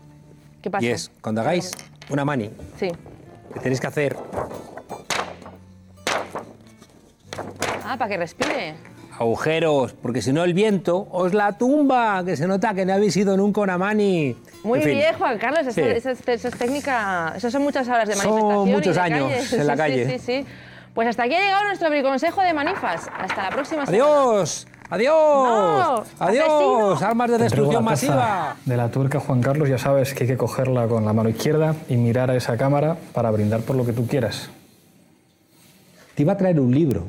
¿Qué 0.64 0.72
pasa? 0.72 0.84
Y 0.84 0.90
es, 0.90 1.12
cuando 1.22 1.42
hagáis 1.42 1.74
una 2.10 2.26
mani, 2.26 2.50
Sí. 2.80 2.90
que 3.54 3.60
tenéis 3.60 3.80
que 3.80 3.88
hacer 3.88 4.16
Ah, 7.86 7.98
para 7.98 8.10
que 8.10 8.18
respire. 8.18 8.76
agujeros, 9.20 9.94
porque 9.94 10.22
si 10.24 10.34
no 10.34 10.44
el 10.44 10.54
viento 10.56 11.08
os 11.12 11.34
la 11.36 11.52
tumba, 11.58 12.24
que 12.26 12.36
se 12.36 12.48
nota 12.48 12.74
que 12.74 12.84
no 12.84 12.94
habéis 12.94 13.16
ido 13.16 13.38
nunca 13.38 13.62
a 13.62 13.64
una 13.66 13.78
mani. 13.78 14.36
Muy 14.64 14.80
En 14.80 14.86
fin, 14.86 14.98
bien, 14.98 15.14
Juan 15.18 15.38
Carlos. 15.38 15.62
Eso, 15.68 15.72
Sí. 15.74 15.82
eso 15.82 16.10
es- 16.50 16.58
técnica. 16.58 17.32
Eso 17.36 17.52
son 17.52 17.62
muchas 17.62 17.88
horas 17.88 18.08
de 18.08 18.16
Son 18.16 18.26
manifestación. 18.32 18.68
y 18.68 18.72
muchos 18.72 18.96
de 18.96 19.02
años 19.02 19.32
calle. 19.32 19.62
en 19.62 19.68
la 19.68 19.74
Sí, 19.74 19.78
calle. 19.78 20.06
Sí, 20.06 20.12
sí, 20.20 20.20
sí. 20.42 20.46
Pues 20.96 21.08
hasta 21.08 21.24
aquí 21.24 21.36
ha 21.36 21.40
llegado 21.42 21.64
nuestro 21.66 21.90
briconsejo 21.92 22.42
de 22.42 22.54
manifas. 22.54 23.08
Hasta 23.18 23.44
la 23.44 23.50
próxima 23.52 23.86
semana. 23.86 24.04
Adiós, 24.04 24.68
adiós, 24.90 25.16
No, 25.16 26.04
adiós, 26.20 27.02
armas 27.04 27.30
de 27.32 27.38
destrucción 27.38 27.84
masiva. 27.84 28.56
De 28.66 28.78
la 28.78 28.90
tuerca, 28.90 29.20
Juan 29.20 29.42
Carlos, 29.42 29.70
ya 29.70 29.78
sabes 29.78 30.14
que 30.16 30.24
hay 30.24 30.30
que 30.30 30.38
cogerla 30.38 30.88
con 30.88 31.06
la 31.06 31.14
mano 31.14 31.30
izquierda 31.30 31.76
y 31.88 31.98
mirar 31.98 32.32
a 32.32 32.36
esa 32.36 32.58
cámara 32.58 32.98
para 33.14 33.30
brindar 33.30 33.62
por 33.62 33.76
lo 33.76 33.86
que 33.86 33.94
tú 33.94 34.08
quieras. 34.08 34.50
Te 36.16 36.24
iba 36.24 36.34
a 36.34 36.38
traer 36.38 36.60
un 36.60 36.74
libro. 36.74 37.08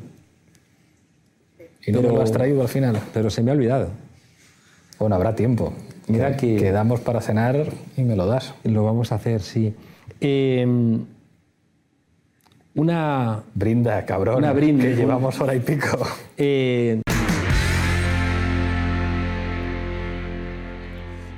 Y 1.87 1.91
no 1.91 2.01
me 2.01 2.09
lo 2.09 2.21
has 2.21 2.31
traído 2.31 2.61
al 2.61 2.67
final. 2.67 2.99
Pero 3.13 3.29
se 3.29 3.41
me 3.43 3.51
ha 3.51 3.53
olvidado. 3.53 3.89
Bueno, 4.99 5.15
habrá 5.15 5.35
tiempo. 5.35 5.73
Mira 6.07 6.35
que- 6.37 6.55
Quedamos 6.57 6.99
para 7.01 7.21
cenar 7.21 7.65
y 7.97 8.03
me 8.03 8.15
lo 8.15 8.25
das. 8.27 8.53
Lo 8.63 8.83
vamos 8.83 9.11
a 9.11 9.15
hacer, 9.15 9.41
sí. 9.41 9.73
Eh, 10.21 10.65
una... 12.75 13.43
Brinda, 13.53 14.05
cabrón. 14.05 14.37
Una 14.37 14.53
brinda. 14.53 14.83
Que 14.83 14.95
llevamos 14.95 15.39
hora 15.39 15.55
y 15.55 15.59
pico. 15.59 15.97
Eh, 16.37 17.01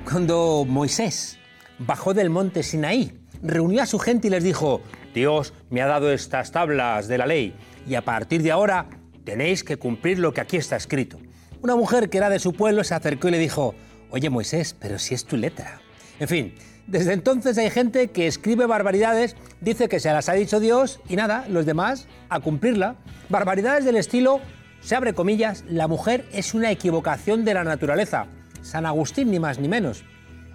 cuando 0.10 0.66
Moisés 0.68 1.38
bajó 1.80 2.14
del 2.14 2.30
monte 2.30 2.64
Sinaí, 2.64 3.12
reunió 3.44 3.84
a 3.84 3.86
su 3.86 4.00
gente 4.00 4.28
y 4.28 4.32
les 4.32 4.44
dijo, 4.44 4.82
Dios 5.14 5.54
me 5.70 5.82
ha 5.82 5.88
dado 5.88 6.12
estas 6.12 6.52
tablas 6.52 7.08
de 7.08 7.18
la 7.18 7.26
ley 7.28 7.54
y 7.88 7.96
a 7.96 8.02
partir 8.02 8.42
de 8.42 8.52
ahora 8.52 8.86
tenéis 9.28 9.66
que 9.66 9.76
cumplir 9.76 10.20
lo 10.20 10.34
que 10.34 10.40
aquí 10.40 10.56
está 10.56 10.78
escrito. 10.78 11.20
Una 11.62 11.76
mujer 11.76 12.10
que 12.10 12.18
era 12.18 12.30
de 12.30 12.40
su 12.40 12.54
pueblo 12.54 12.86
se 12.86 12.96
acercó 12.96 13.28
y 13.28 13.32
le 13.32 13.40
dijo, 13.40 13.76
oye 14.10 14.30
Moisés, 14.30 14.74
pero 14.80 14.98
si 15.00 15.16
es 15.16 15.26
tu 15.26 15.36
letra. 15.36 15.82
En 16.18 16.30
fin, 16.30 16.56
desde 16.88 17.12
entonces 17.12 17.58
hay 17.58 17.70
gente 17.70 18.08
que 18.08 18.26
escribe 18.26 18.66
barbaridades, 18.68 19.36
dice 19.60 19.90
que 19.90 20.00
se 20.00 20.14
las 20.14 20.30
ha 20.30 20.34
dicho 20.34 20.62
Dios 20.62 21.02
y 21.10 21.18
nada, 21.18 21.46
los 21.50 21.66
demás 21.66 22.08
a 22.30 22.40
cumplirla. 22.40 22.96
Barbaridades 23.28 23.84
del 23.84 23.98
estilo, 23.98 24.40
se 24.80 24.96
abre 24.96 25.12
comillas, 25.12 25.66
la 25.68 25.90
mujer 25.90 26.26
es 26.32 26.54
una 26.54 26.72
equivocación 26.72 27.44
de 27.44 27.54
la 27.54 27.66
naturaleza. 27.66 28.28
San 28.62 28.86
Agustín 28.86 29.30
ni 29.30 29.40
más 29.40 29.60
ni 29.60 29.68
menos. 29.68 30.06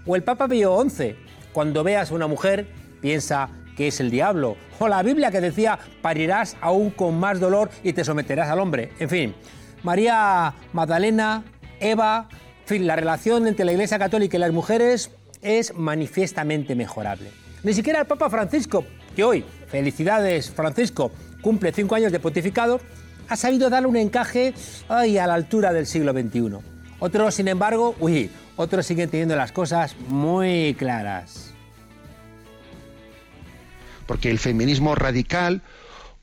O 0.06 0.16
el 0.16 0.22
Papa 0.22 0.48
Pío 0.48 0.82
XI, 0.82 1.14
cuando 1.52 1.84
veas 1.84 2.10
a 2.10 2.14
una 2.14 2.26
mujer, 2.26 2.68
piensa 3.02 3.50
que 3.76 3.88
es 3.88 4.00
el 4.00 4.10
diablo. 4.10 4.56
O 4.78 4.88
la 4.88 5.02
Biblia 5.02 5.30
que 5.30 5.40
decía, 5.40 5.78
parirás 6.00 6.56
aún 6.60 6.90
con 6.90 7.18
más 7.18 7.40
dolor 7.40 7.70
y 7.82 7.92
te 7.92 8.04
someterás 8.04 8.48
al 8.48 8.60
hombre. 8.60 8.90
En 8.98 9.08
fin, 9.08 9.34
María 9.82 10.54
Magdalena, 10.72 11.44
Eva, 11.80 12.28
fin, 12.64 12.86
la 12.86 12.96
relación 12.96 13.46
entre 13.46 13.64
la 13.64 13.72
Iglesia 13.72 13.98
Católica 13.98 14.36
y 14.36 14.40
las 14.40 14.52
mujeres 14.52 15.10
es 15.42 15.74
manifiestamente 15.74 16.74
mejorable. 16.74 17.30
Ni 17.62 17.74
siquiera 17.74 18.00
el 18.00 18.06
Papa 18.06 18.30
Francisco, 18.30 18.84
que 19.14 19.24
hoy, 19.24 19.44
felicidades 19.68 20.50
Francisco, 20.50 21.12
cumple 21.42 21.72
cinco 21.72 21.94
años 21.94 22.12
de 22.12 22.20
pontificado, 22.20 22.80
ha 23.28 23.36
sabido 23.36 23.70
darle 23.70 23.88
un 23.88 23.96
encaje 23.96 24.54
ay, 24.88 25.18
a 25.18 25.26
la 25.26 25.34
altura 25.34 25.72
del 25.72 25.86
siglo 25.86 26.12
XXI. 26.12 26.58
Otros, 26.98 27.34
sin 27.34 27.48
embargo, 27.48 27.94
uy, 27.98 28.30
otros 28.56 28.86
siguen 28.86 29.10
teniendo 29.10 29.36
las 29.36 29.52
cosas 29.52 29.96
muy 30.08 30.74
claras. 30.78 31.51
Porque 34.07 34.30
el 34.30 34.38
feminismo 34.38 34.94
radical 34.94 35.62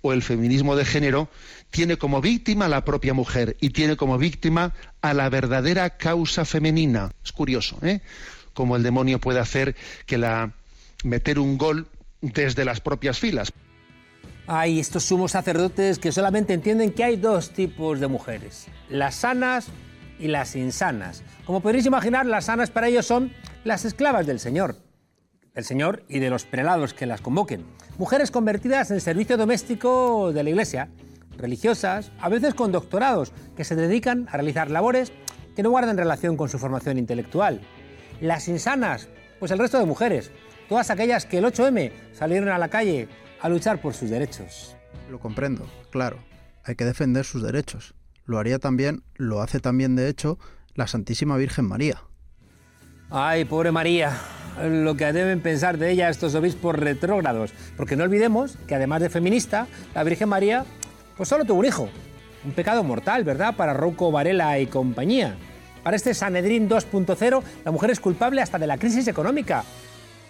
o 0.01 0.13
el 0.13 0.21
feminismo 0.21 0.75
de 0.75 0.86
género 0.86 1.30
tiene 1.71 1.97
como 1.97 2.21
víctima 2.21 2.65
a 2.65 2.69
la 2.69 2.86
propia 2.86 3.13
mujer 3.13 3.57
y 3.59 3.71
tiene 3.71 3.97
como 3.97 4.17
víctima 4.17 4.73
a 5.01 5.13
la 5.13 5.30
verdadera 5.30 5.97
causa 5.97 6.45
femenina. 6.45 7.11
Es 7.23 7.32
curioso, 7.32 7.77
¿eh? 7.82 8.01
Cómo 8.53 8.75
el 8.75 8.84
demonio 8.84 9.19
puede 9.19 9.39
hacer 9.39 9.75
que 10.05 10.17
la 10.17 10.53
meter 11.03 11.39
un 11.39 11.57
gol 11.57 11.88
desde 12.21 12.65
las 12.65 12.82
propias 12.82 13.19
filas. 13.19 13.51
Hay 14.47 14.80
estos 14.80 15.03
sumos 15.03 15.32
sacerdotes 15.34 15.99
que 15.99 16.11
solamente 16.11 16.53
entienden 16.53 16.91
que 16.91 17.03
hay 17.03 17.17
dos 17.17 17.51
tipos 17.51 17.99
de 17.99 18.07
mujeres, 18.07 18.67
las 18.89 19.15
sanas 19.15 19.67
y 20.19 20.27
las 20.27 20.55
insanas. 20.55 21.23
Como 21.45 21.61
podréis 21.61 21.86
imaginar, 21.86 22.25
las 22.25 22.45
sanas 22.45 22.71
para 22.71 22.88
ellos 22.88 23.05
son 23.05 23.32
las 23.63 23.86
esclavas 23.86 24.25
del 24.25 24.39
Señor, 24.39 24.75
del 25.53 25.63
Señor 25.63 26.03
y 26.07 26.19
de 26.19 26.29
los 26.29 26.45
prelados 26.45 26.93
que 26.93 27.05
las 27.05 27.21
convoquen. 27.21 27.65
Mujeres 27.97 28.31
convertidas 28.31 28.91
en 28.91 29.01
servicio 29.01 29.37
doméstico 29.37 30.31
de 30.33 30.43
la 30.43 30.49
Iglesia, 30.49 30.89
religiosas, 31.37 32.11
a 32.19 32.29
veces 32.29 32.53
con 32.53 32.71
doctorados, 32.71 33.31
que 33.55 33.63
se 33.63 33.75
dedican 33.75 34.27
a 34.29 34.33
realizar 34.33 34.69
labores 34.69 35.11
que 35.55 35.63
no 35.63 35.71
guardan 35.71 35.97
relación 35.97 36.37
con 36.37 36.49
su 36.49 36.59
formación 36.59 36.97
intelectual. 36.97 37.61
Las 38.21 38.47
insanas, 38.47 39.09
pues 39.39 39.51
el 39.51 39.59
resto 39.59 39.79
de 39.79 39.85
mujeres, 39.85 40.31
todas 40.67 40.89
aquellas 40.89 41.25
que 41.25 41.39
el 41.39 41.45
8M 41.45 41.91
salieron 42.13 42.49
a 42.49 42.57
la 42.57 42.69
calle 42.69 43.07
a 43.41 43.49
luchar 43.49 43.81
por 43.81 43.93
sus 43.93 44.09
derechos. 44.09 44.75
Lo 45.09 45.19
comprendo, 45.19 45.69
claro. 45.89 46.19
Hay 46.63 46.75
que 46.75 46.85
defender 46.85 47.25
sus 47.25 47.41
derechos. 47.41 47.95
Lo 48.25 48.37
haría 48.37 48.59
también, 48.59 49.03
lo 49.15 49.41
hace 49.41 49.59
también 49.59 49.95
de 49.95 50.07
hecho, 50.07 50.37
la 50.75 50.87
Santísima 50.87 51.35
Virgen 51.37 51.65
María. 51.65 52.03
Ay, 53.09 53.43
pobre 53.45 53.71
María, 53.71 54.15
lo 54.61 54.95
que 54.95 55.11
deben 55.13 55.41
pensar 55.41 55.77
de 55.77 55.91
ella 55.91 56.09
estos 56.09 56.35
obispos 56.35 56.75
retrógrados. 56.75 57.53
Porque 57.77 57.95
no 57.95 58.03
olvidemos 58.03 58.57
que 58.67 58.75
además 58.75 59.01
de 59.01 59.09
feminista, 59.09 59.67
la 59.93 60.03
Virgen 60.03 60.29
María 60.29 60.65
pues 61.17 61.27
solo 61.29 61.45
tuvo 61.45 61.59
un 61.59 61.65
hijo. 61.65 61.89
Un 62.45 62.51
pecado 62.53 62.83
mortal, 62.83 63.23
¿verdad? 63.25 63.55
Para 63.55 63.73
Rocco 63.73 64.11
Varela 64.11 64.57
y 64.59 64.67
compañía. 64.67 65.35
Para 65.83 65.95
este 65.95 66.13
Sanedrín 66.13 66.69
2.0, 66.69 67.43
la 67.65 67.71
mujer 67.71 67.91
es 67.91 67.99
culpable 67.99 68.41
hasta 68.41 68.57
de 68.57 68.67
la 68.67 68.77
crisis 68.77 69.07
económica. 69.07 69.63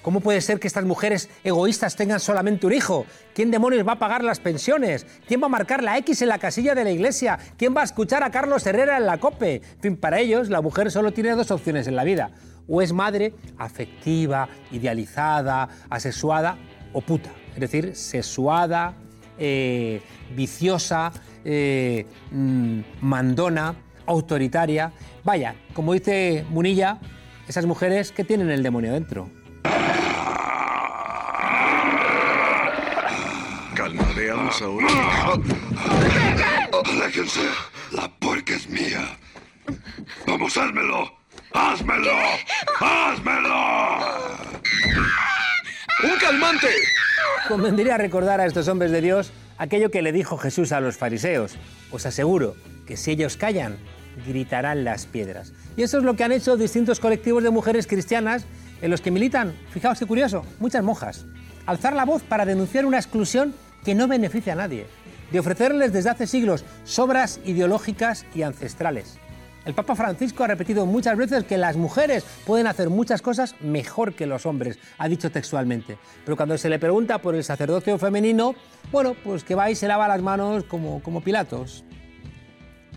¿Cómo 0.10 0.22
puede 0.22 0.41
ser 0.41 0.60
que 0.60 0.66
estas 0.66 0.86
mujeres 0.86 1.30
egoístas 1.43 1.95
tengan 1.95 2.20
solamente 2.20 2.66
un 2.66 2.74
hijo? 2.74 3.05
¿Quién 3.36 3.51
demonios 3.51 3.88
va 3.88 3.91
a 3.91 3.99
pagar 3.99 4.24
las 4.24 4.39
pensiones? 4.39 5.05
¿Quién 5.28 5.39
va 5.39 5.45
a 5.45 5.49
marcar 5.49 5.84
la 5.84 5.99
X 5.99 6.24
en 6.24 6.30
la 6.30 6.39
casilla 6.39 6.74
de 6.74 6.84
la 6.84 6.89
iglesia? 6.89 7.38
¿Quién 7.57 7.76
va 7.78 7.82
a 7.82 7.84
escuchar 7.84 8.24
a 8.24 8.32
Carlos 8.32 8.66
Herrera 8.66 8.97
en 8.97 9.05
la 9.05 9.20
COPE? 9.20 9.57
En 9.57 9.80
fin, 9.80 9.97
para 9.97 10.20
ellos 10.20 10.49
la 10.49 10.62
mujer 10.62 10.89
solo 10.89 11.12
tiene 11.12 11.36
dos 11.36 11.51
opciones 11.51 11.86
en 11.86 11.95
la 11.95 12.03
vida. 12.03 12.32
O 12.68 12.82
es 12.82 12.91
madre 12.91 13.36
afectiva, 13.60 14.49
idealizada, 14.72 15.70
asexuada 15.91 16.57
o 16.91 17.01
puta. 17.01 17.30
Es 17.53 17.60
decir, 17.60 17.95
sexuada, 17.95 18.95
eh, 19.38 20.01
viciosa, 20.36 21.12
eh, 21.45 22.07
mm, 22.32 22.80
mandona, 23.01 23.76
autoritaria. 24.07 24.91
Vaya, 25.24 25.53
como 25.76 25.93
dice 25.93 26.47
Munilla, 26.49 26.97
esas 27.47 27.68
mujeres 27.68 28.12
que 28.12 28.24
tienen 28.24 28.49
el 28.49 28.64
demonio 28.64 28.93
dentro. 28.93 29.30
Calmareamos 33.76 34.61
ahora. 34.61 34.88
Aléjense. 36.86 37.47
La 37.91 38.07
puerca 38.20 38.53
es 38.53 38.70
mía. 38.70 39.17
Vamos, 40.28 40.57
házmelo. 40.57 41.20
¡Házmelo! 41.53 42.11
¡Házmelo! 42.80 43.97
¡Un 46.03 46.20
calmante! 46.20 46.67
Convendría 47.47 47.97
recordar 47.97 48.39
a 48.39 48.45
estos 48.45 48.67
hombres 48.67 48.91
de 48.91 49.01
Dios 49.01 49.32
aquello 49.57 49.89
que 49.89 50.03
le 50.03 50.11
dijo 50.11 50.38
Jesús 50.38 50.72
a 50.72 50.80
los 50.80 50.97
fariseos. 50.97 51.57
Os 51.91 52.05
aseguro 52.05 52.55
que 52.86 52.97
si 52.97 53.11
ellos 53.11 53.36
callan, 53.36 53.78
gritarán 54.28 54.84
las 54.84 55.07
piedras. 55.07 55.53
Y 55.76 55.84
eso 55.84 55.97
es 55.97 56.03
lo 56.03 56.15
que 56.15 56.24
han 56.24 56.32
hecho 56.32 56.55
distintos 56.55 56.99
colectivos 56.99 57.43
de 57.43 57.49
mujeres 57.49 57.88
cristianas 57.88 58.45
en 58.82 58.92
los 58.92 59.02
que 59.02 59.12
militan, 59.12 59.54
fijaos 59.72 60.00
qué 60.00 60.06
curioso, 60.06 60.46
muchas 60.60 60.84
monjas. 60.84 61.26
Alzar 61.66 61.94
la 61.94 62.06
voz 62.06 62.24
para 62.24 62.46
denunciar 62.46 62.86
una 62.86 62.98
exclusión 62.98 63.54
que 63.84 63.96
no 63.96 64.08
beneficia 64.08 64.54
a 64.54 64.58
nadie. 64.58 64.88
De 65.32 65.40
ofrecerles 65.40 65.94
desde 65.94 66.10
hace 66.10 66.28
siglos 66.28 66.66
sobras 66.84 67.40
ideológicas 67.46 68.26
y 68.34 68.42
ancestrales. 68.42 69.20
El 69.66 69.74
Papa 69.76 69.96
Francisco 69.96 70.44
ha 70.44 70.48
repetido 70.48 70.86
muchas 70.86 71.18
veces 71.18 71.44
que 71.44 71.58
las 71.58 71.76
mujeres 71.76 72.26
pueden 72.46 72.66
hacer 72.66 72.90
muchas 72.90 73.22
cosas 73.22 73.56
mejor 73.60 74.14
que 74.14 74.26
los 74.26 74.46
hombres, 74.46 74.80
ha 74.98 75.08
dicho 75.08 75.30
textualmente. 75.30 75.98
Pero 76.26 76.38
cuando 76.38 76.58
se 76.58 76.70
le 76.70 76.80
pregunta 76.80 77.20
por 77.20 77.36
el 77.36 77.44
sacerdocio 77.44 77.98
femenino, 78.00 78.56
bueno, 78.92 79.16
pues 79.24 79.44
que 79.44 79.56
va 79.56 79.70
y 79.70 79.76
se 79.76 79.88
lava 79.88 80.08
las 80.08 80.22
manos 80.22 80.64
como, 80.64 81.04
como 81.04 81.22
Pilatos. 81.22 81.84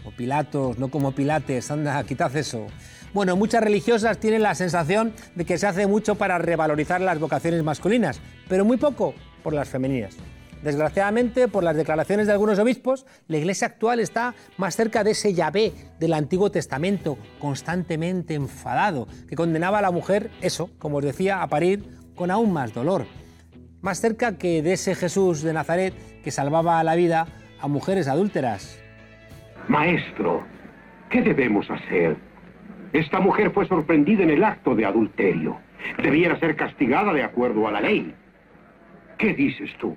O 0.05 0.13
Pilatos, 0.13 0.79
no 0.79 0.89
como 0.89 1.13
Pilates, 1.13 1.71
anda, 1.71 2.03
quitad 2.05 2.35
eso. 2.37 2.67
Bueno, 3.15 3.37
muchas 3.37 3.63
religiosas 3.63 4.19
tienen 4.19 4.43
la 4.43 4.55
sensación 4.55 5.13
de 5.35 5.45
que 5.45 5.59
se 5.59 5.67
hace 5.67 5.87
mucho 5.87 6.15
para 6.15 6.39
revalorizar 6.39 7.01
las 7.03 7.21
vocaciones 7.21 7.63
masculinas, 7.63 8.23
pero 8.49 8.65
muy 8.65 8.79
poco 8.79 9.15
por 9.43 9.53
las 9.53 9.69
femeninas. 9.69 10.17
Desgraciadamente, 10.63 11.47
por 11.47 11.63
las 11.63 11.77
declaraciones 11.77 12.27
de 12.27 12.33
algunos 12.33 12.59
obispos, 12.59 13.05
la 13.29 13.37
iglesia 13.37 13.67
actual 13.67 14.01
está 14.01 14.35
más 14.57 14.77
cerca 14.77 15.05
de 15.05 15.11
ese 15.11 15.35
Yahvé 15.35 15.73
del 15.99 16.15
Antiguo 16.15 16.51
Testamento, 16.51 17.19
constantemente 17.39 18.33
enfadado, 18.33 19.07
que 19.29 19.37
condenaba 19.37 19.81
a 19.81 19.83
la 19.83 19.91
mujer, 19.91 20.31
eso, 20.41 20.71
como 20.79 20.99
os 20.99 21.05
decía, 21.05 21.43
a 21.43 21.49
parir 21.49 21.85
con 22.15 22.31
aún 22.31 22.53
más 22.53 22.73
dolor. 22.73 23.05
Más 23.83 24.01
cerca 24.01 24.39
que 24.39 24.63
de 24.63 24.73
ese 24.73 24.95
Jesús 24.95 25.43
de 25.43 25.53
Nazaret 25.53 26.23
que 26.23 26.31
salvaba 26.31 26.83
la 26.83 26.95
vida 26.95 27.27
a 27.61 27.69
mujeres 27.69 28.09
adúlteras. 28.09 28.79
Maestro, 29.69 30.45
¿qué 31.11 31.21
debemos 31.21 31.69
hacer? 31.69 32.32
Esta 32.93 33.21
mujer 33.21 33.51
fue 33.53 33.67
sorprendida 33.67 34.23
en 34.23 34.31
el 34.31 34.45
acto 34.45 34.75
de 34.75 34.85
adulterio. 34.85 35.59
Debiera 36.03 36.39
ser 36.39 36.57
castigada 36.57 37.13
de 37.13 37.23
acuerdo 37.23 37.67
a 37.67 37.73
la 37.73 37.81
ley. 37.81 38.15
¿Qué 39.19 39.33
dices 39.35 39.71
tú? 39.79 39.97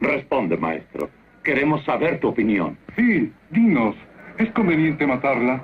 Responde, 0.00 0.56
maestro. 0.56 1.10
Queremos 1.44 1.84
saber 1.84 2.18
tu 2.20 2.28
opinión. 2.28 2.78
Sí, 2.96 3.32
dinos. 3.50 3.94
¿Es 4.38 4.50
conveniente 4.52 5.06
matarla? 5.06 5.62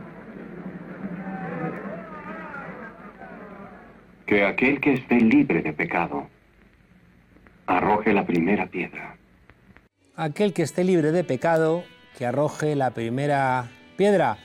Que 4.26 4.44
aquel 4.44 4.80
que 4.80 4.92
esté 4.94 5.16
libre 5.20 5.62
de 5.62 5.72
pecado 5.72 6.28
arroje 7.66 8.12
la 8.12 8.26
primera 8.26 8.66
piedra. 8.66 9.16
Aquel 10.16 10.52
que 10.52 10.62
esté 10.62 10.84
libre 10.84 11.12
de 11.12 11.24
pecado, 11.24 11.84
que 12.16 12.26
arroje 12.26 12.74
la 12.74 12.90
primera 12.90 13.66
piedra. 13.96 14.38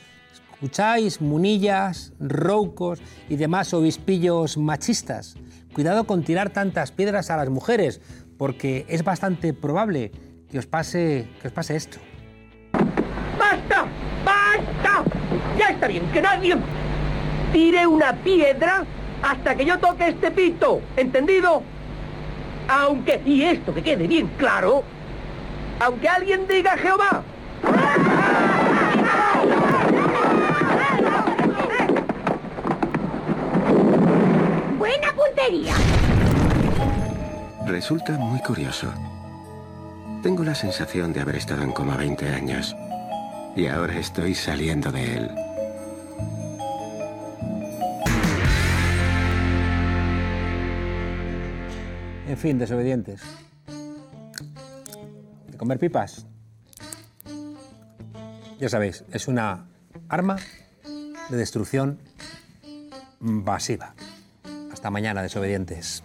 ¿Escucháis, 0.64 1.20
munillas, 1.20 2.14
roucos 2.22 3.01
y 3.28 3.36
demás 3.36 3.74
obispillos 3.74 4.57
machistas? 4.57 5.36
Cuidado 5.74 6.05
con 6.05 6.24
tirar 6.24 6.51
tantas 6.51 6.93
piedras 6.93 7.30
a 7.30 7.36
las 7.36 7.49
mujeres, 7.49 7.99
porque 8.38 8.86
es 8.88 9.03
bastante 9.03 9.53
probable 9.53 10.14
que 10.49 10.59
os 10.59 10.66
pase, 10.66 11.28
que 11.41 11.49
os 11.49 11.53
pase 11.53 11.76
esto. 11.76 11.97
¡Basta! 13.38 13.88
¡Basta! 14.24 15.03
Ya 15.59 15.68
está 15.68 15.88
bien, 15.88 16.09
que 16.14 16.22
nadie 16.22 16.55
tire 17.51 17.86
una 17.86 18.14
piedra 18.14 18.86
hasta 19.22 19.55
que 19.55 19.66
yo 19.66 19.78
toque 19.80 20.07
este 20.07 20.32
pito, 20.32 20.80
¿entendido? 20.95 21.61
Aunque, 22.70 23.22
y 23.26 23.41
esto 23.41 23.74
que 23.74 23.84
quede 23.84 24.07
bien 24.07 24.32
claro, 24.38 24.82
aunque 25.82 26.07
alguien 26.07 26.47
diga 26.47 26.78
Jehová. 26.78 27.22
Buena 34.84 35.13
puntería. 35.15 35.73
Resulta 37.65 38.17
muy 38.17 38.41
curioso. 38.41 38.93
Tengo 40.21 40.43
la 40.43 40.53
sensación 40.53 41.13
de 41.13 41.21
haber 41.21 41.38
estado 41.38 41.63
en 41.63 41.71
coma 41.71 41.95
20 41.95 42.27
años. 42.27 42.75
Y 43.55 43.67
ahora 43.67 43.97
estoy 43.97 44.36
saliendo 44.36 44.91
de 44.91 45.15
él. 45.15 45.31
En 52.27 52.38
fin, 52.38 52.59
desobedientes. 52.59 53.21
De 55.47 55.57
comer 55.57 55.79
pipas. 55.79 56.25
Ya 58.59 58.67
sabéis, 58.67 59.05
es 59.13 59.29
una 59.29 59.65
arma 60.09 60.36
de 61.29 61.38
destrucción 61.38 61.99
masiva. 63.21 63.95
Hasta 64.84 64.91
mañana, 64.91 65.21
desobedientes. 65.21 66.03